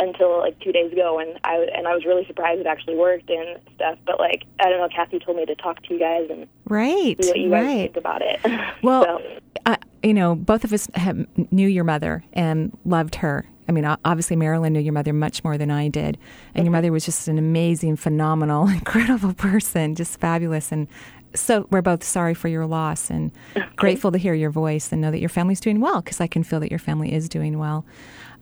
until 0.00 0.38
like 0.38 0.58
two 0.60 0.72
days 0.72 0.92
ago, 0.92 1.18
and 1.18 1.38
I 1.44 1.66
and 1.74 1.86
I 1.86 1.94
was 1.94 2.04
really 2.04 2.26
surprised 2.26 2.60
it 2.60 2.66
actually 2.66 2.96
worked 2.96 3.30
and 3.30 3.58
stuff. 3.74 3.98
But 4.06 4.18
like 4.18 4.44
I 4.60 4.68
don't 4.68 4.78
know, 4.78 4.88
Kathy 4.94 5.18
told 5.18 5.36
me 5.36 5.46
to 5.46 5.54
talk 5.54 5.82
to 5.84 5.94
you 5.94 6.00
guys 6.00 6.28
and 6.30 6.46
right, 6.66 7.16
see 7.22 7.28
what 7.28 7.38
you 7.38 7.50
guys 7.50 7.64
right. 7.64 7.92
think 7.92 7.96
about 7.96 8.22
it. 8.22 8.40
Well, 8.82 9.02
so. 9.04 9.38
uh, 9.66 9.76
you 10.02 10.14
know, 10.14 10.36
both 10.36 10.62
of 10.62 10.72
us 10.72 10.88
have, 10.94 11.26
knew 11.50 11.66
your 11.66 11.84
mother 11.84 12.24
and 12.32 12.76
loved 12.84 13.16
her. 13.16 13.44
I 13.68 13.72
mean, 13.72 13.84
obviously, 14.04 14.36
Marilyn 14.36 14.72
knew 14.72 14.80
your 14.80 14.92
mother 14.92 15.12
much 15.12 15.42
more 15.44 15.58
than 15.58 15.70
I 15.70 15.88
did, 15.88 16.04
and 16.04 16.16
mm-hmm. 16.16 16.64
your 16.64 16.72
mother 16.72 16.92
was 16.92 17.04
just 17.04 17.28
an 17.28 17.38
amazing, 17.38 17.96
phenomenal, 17.96 18.68
incredible 18.68 19.34
person, 19.34 19.94
just 19.94 20.20
fabulous. 20.20 20.70
And 20.72 20.86
so 21.34 21.66
we're 21.70 21.82
both 21.82 22.02
sorry 22.02 22.34
for 22.34 22.48
your 22.48 22.66
loss 22.66 23.10
and 23.10 23.30
okay. 23.56 23.66
grateful 23.76 24.12
to 24.12 24.18
hear 24.18 24.34
your 24.34 24.50
voice 24.50 24.92
and 24.92 25.00
know 25.00 25.10
that 25.10 25.20
your 25.20 25.28
family's 25.28 25.60
doing 25.60 25.80
well 25.80 26.00
because 26.00 26.20
I 26.20 26.26
can 26.26 26.42
feel 26.42 26.60
that 26.60 26.70
your 26.70 26.78
family 26.78 27.12
is 27.12 27.28
doing 27.28 27.58
well. 27.58 27.84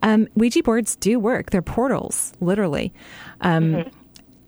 Um, 0.02 0.28
Ouija 0.34 0.62
boards 0.62 0.96
do 0.96 1.18
work. 1.18 1.50
They're 1.50 1.62
portals, 1.62 2.32
literally. 2.40 2.92
Um, 3.40 3.72
mm-hmm. 3.72 3.88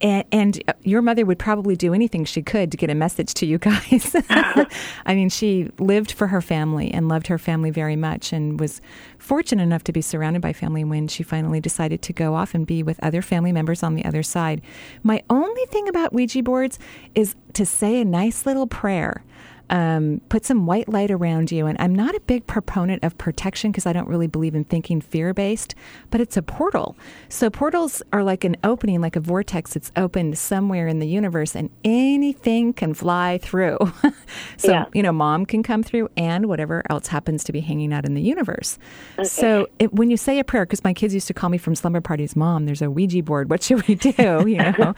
and, 0.01 0.24
and, 0.30 0.74
your 0.82 1.03
mother 1.03 1.26
would 1.26 1.38
probably 1.38 1.76
do 1.76 1.92
anything 1.92 2.24
she 2.24 2.42
could 2.42 2.70
to 2.70 2.76
get 2.76 2.88
a 2.88 2.94
message 2.94 3.34
to 3.34 3.46
you 3.46 3.59
guys. 3.59 4.16
I 4.30 5.14
mean, 5.14 5.28
she 5.28 5.70
lived 5.78 6.12
for 6.12 6.28
her 6.28 6.40
family 6.40 6.90
and 6.90 7.09
loved 7.09 7.26
her 7.26 7.38
family 7.38 7.70
very 7.70 7.96
much 7.96 8.32
and 8.32 8.59
was 8.59 8.80
fortunate 9.18 9.62
enough 9.62 9.84
to 9.84 9.92
be 9.92 10.01
surrounded 10.01 10.40
by 10.40 10.53
family 10.53 10.84
when 10.84 11.09
she 11.09 11.22
finally 11.22 11.61
decided 11.61 12.01
to 12.03 12.12
go 12.12 12.34
off 12.34 12.55
and 12.55 12.66
be 12.66 12.82
with 12.82 13.03
other 13.03 13.22
family 13.22 13.53
members 13.53 13.82
on 13.82 13.94
the 13.94 14.05
other 14.05 14.22
side. 14.22 14.62
My 15.03 15.22
only 15.28 15.66
thing 15.66 15.88
about 15.88 16.12
Ouija 16.12 16.42
boards 16.42 16.78
is 17.14 17.34
to 17.55 17.66
say 17.66 18.01
a 18.01 18.05
nice 18.05 18.46
little 18.46 18.66
prayer 18.66 19.24
um, 19.70 20.20
put 20.28 20.44
some 20.44 20.66
white 20.66 20.88
light 20.88 21.10
around 21.10 21.52
you. 21.52 21.66
And 21.66 21.80
I'm 21.80 21.94
not 21.94 22.14
a 22.14 22.20
big 22.20 22.46
proponent 22.46 23.04
of 23.04 23.16
protection 23.18 23.70
because 23.70 23.86
I 23.86 23.92
don't 23.92 24.08
really 24.08 24.26
believe 24.26 24.54
in 24.54 24.64
thinking 24.64 25.00
fear 25.00 25.34
based, 25.34 25.74
but 26.10 26.20
it's 26.20 26.36
a 26.36 26.42
portal. 26.42 26.96
So 27.28 27.50
portals 27.50 28.02
are 28.12 28.22
like 28.22 28.44
an 28.44 28.56
opening, 28.64 29.00
like 29.00 29.16
a 29.16 29.20
vortex 29.20 29.74
that's 29.74 29.92
opened 29.96 30.38
somewhere 30.38 30.88
in 30.88 30.98
the 30.98 31.08
universe, 31.08 31.54
and 31.54 31.70
anything 31.84 32.72
can 32.72 32.94
fly 32.94 33.38
through. 33.42 33.78
so, 34.56 34.72
yeah. 34.72 34.84
you 34.94 35.02
know, 35.02 35.12
mom 35.12 35.46
can 35.46 35.62
come 35.62 35.82
through 35.82 36.08
and 36.16 36.46
whatever 36.46 36.82
else 36.90 37.08
happens 37.08 37.44
to 37.44 37.52
be 37.52 37.60
hanging 37.60 37.92
out 37.92 38.04
in 38.04 38.14
the 38.14 38.22
universe. 38.22 38.78
Okay. 39.18 39.28
So 39.28 39.68
it, 39.78 39.92
when 39.92 40.10
you 40.10 40.16
say 40.16 40.38
a 40.38 40.44
prayer, 40.44 40.64
because 40.64 40.84
my 40.84 40.94
kids 40.94 41.14
used 41.14 41.26
to 41.28 41.34
call 41.34 41.50
me 41.50 41.58
from 41.58 41.74
slumber 41.74 42.00
parties, 42.00 42.36
Mom, 42.36 42.66
there's 42.66 42.82
a 42.82 42.90
Ouija 42.90 43.22
board. 43.22 43.50
What 43.50 43.62
should 43.62 43.86
we 43.86 43.94
do? 43.94 44.46
You 44.48 44.56
know, 44.56 44.94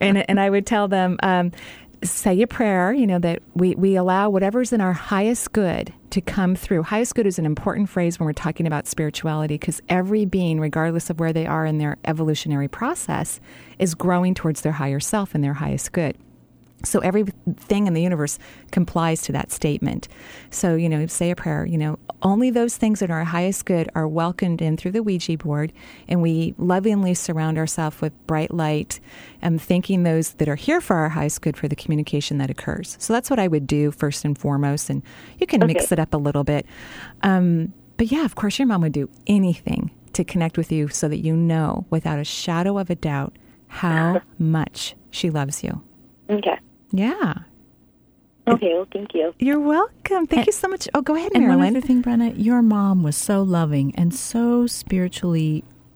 and 0.00 0.28
and 0.30 0.40
I 0.40 0.48
would 0.48 0.66
tell 0.66 0.88
them, 0.88 1.18
um, 1.22 1.52
say 2.02 2.40
a 2.42 2.46
prayer, 2.46 2.92
you 2.92 3.06
know, 3.06 3.18
that 3.18 3.42
we, 3.54 3.74
we 3.74 3.96
allow 3.96 4.30
whatever's 4.30 4.72
in 4.72 4.80
our 4.80 4.92
highest 4.92 5.52
good 5.52 5.92
to 6.10 6.20
come 6.20 6.54
through. 6.54 6.82
Highest 6.84 7.14
good 7.14 7.26
is 7.26 7.38
an 7.38 7.46
important 7.46 7.88
phrase 7.88 8.18
when 8.18 8.26
we're 8.26 8.32
talking 8.32 8.66
about 8.66 8.86
spirituality 8.86 9.54
because 9.54 9.80
every 9.88 10.24
being, 10.24 10.60
regardless 10.60 11.10
of 11.10 11.20
where 11.20 11.32
they 11.32 11.46
are 11.46 11.66
in 11.66 11.78
their 11.78 11.96
evolutionary 12.04 12.68
process, 12.68 13.40
is 13.78 13.94
growing 13.94 14.34
towards 14.34 14.60
their 14.60 14.72
higher 14.72 15.00
self 15.00 15.34
and 15.34 15.42
their 15.42 15.54
highest 15.54 15.92
good. 15.92 16.16
So 16.84 17.00
everything 17.00 17.86
in 17.88 17.94
the 17.94 18.02
universe 18.02 18.38
complies 18.70 19.22
to 19.22 19.32
that 19.32 19.50
statement. 19.50 20.06
So, 20.50 20.76
you 20.76 20.88
know, 20.88 21.06
say 21.06 21.30
a 21.30 21.36
prayer, 21.36 21.66
you 21.66 21.76
know, 21.76 21.98
only 22.22 22.50
those 22.50 22.76
things 22.76 23.00
that 23.00 23.10
are 23.10 23.18
our 23.18 23.24
highest 23.24 23.64
good 23.64 23.88
are 23.94 24.06
welcomed 24.06 24.62
in 24.62 24.76
through 24.76 24.92
the 24.92 25.02
Ouija 25.02 25.36
board, 25.36 25.72
and 26.08 26.22
we 26.22 26.54
lovingly 26.58 27.14
surround 27.14 27.58
ourselves 27.58 28.00
with 28.00 28.12
bright 28.26 28.52
light 28.52 29.00
and 29.42 29.60
thanking 29.60 30.02
those 30.02 30.30
that 30.34 30.48
are 30.48 30.56
here 30.56 30.80
for 30.80 30.96
our 30.96 31.08
highest 31.08 31.42
good 31.42 31.56
for 31.56 31.68
the 31.68 31.76
communication 31.76 32.38
that 32.38 32.50
occurs. 32.50 32.96
So 33.00 33.12
that's 33.12 33.30
what 33.30 33.38
I 33.38 33.48
would 33.48 33.66
do 33.66 33.90
first 33.90 34.24
and 34.24 34.36
foremost, 34.38 34.90
and 34.90 35.02
you 35.38 35.46
can 35.46 35.62
okay. 35.62 35.74
mix 35.74 35.92
it 35.92 35.98
up 35.98 36.14
a 36.14 36.18
little 36.18 36.44
bit. 36.44 36.66
Um, 37.22 37.72
but 37.96 38.12
yeah, 38.12 38.24
of 38.24 38.34
course, 38.36 38.58
your 38.58 38.66
mom 38.66 38.82
would 38.82 38.92
do 38.92 39.10
anything 39.26 39.90
to 40.12 40.24
connect 40.24 40.56
with 40.56 40.72
you 40.72 40.88
so 40.88 41.08
that 41.08 41.18
you 41.18 41.36
know 41.36 41.86
without 41.90 42.18
a 42.18 42.24
shadow 42.24 42.78
of 42.78 42.90
a 42.90 42.94
doubt 42.94 43.36
how 43.68 44.22
much 44.38 44.94
she 45.10 45.30
loves 45.30 45.62
you. 45.62 45.82
Okay. 46.30 46.58
Yeah. 46.90 47.34
Okay, 48.46 48.72
well, 48.72 48.86
thank 48.90 49.12
you. 49.14 49.34
You're 49.38 49.60
welcome. 49.60 50.26
Thank 50.26 50.32
and, 50.32 50.46
you 50.46 50.52
so 50.52 50.68
much. 50.68 50.88
Oh, 50.94 51.02
go 51.02 51.14
ahead, 51.14 51.32
and 51.34 51.44
Marilyn. 51.44 51.58
one 51.58 51.76
other 51.76 51.86
thing, 51.86 52.02
Brenna, 52.02 52.32
your 52.36 52.62
mom 52.62 53.02
was 53.02 53.16
so 53.16 53.42
loving 53.42 53.94
and 53.94 54.14
so 54.14 54.66
spiritually 54.66 55.64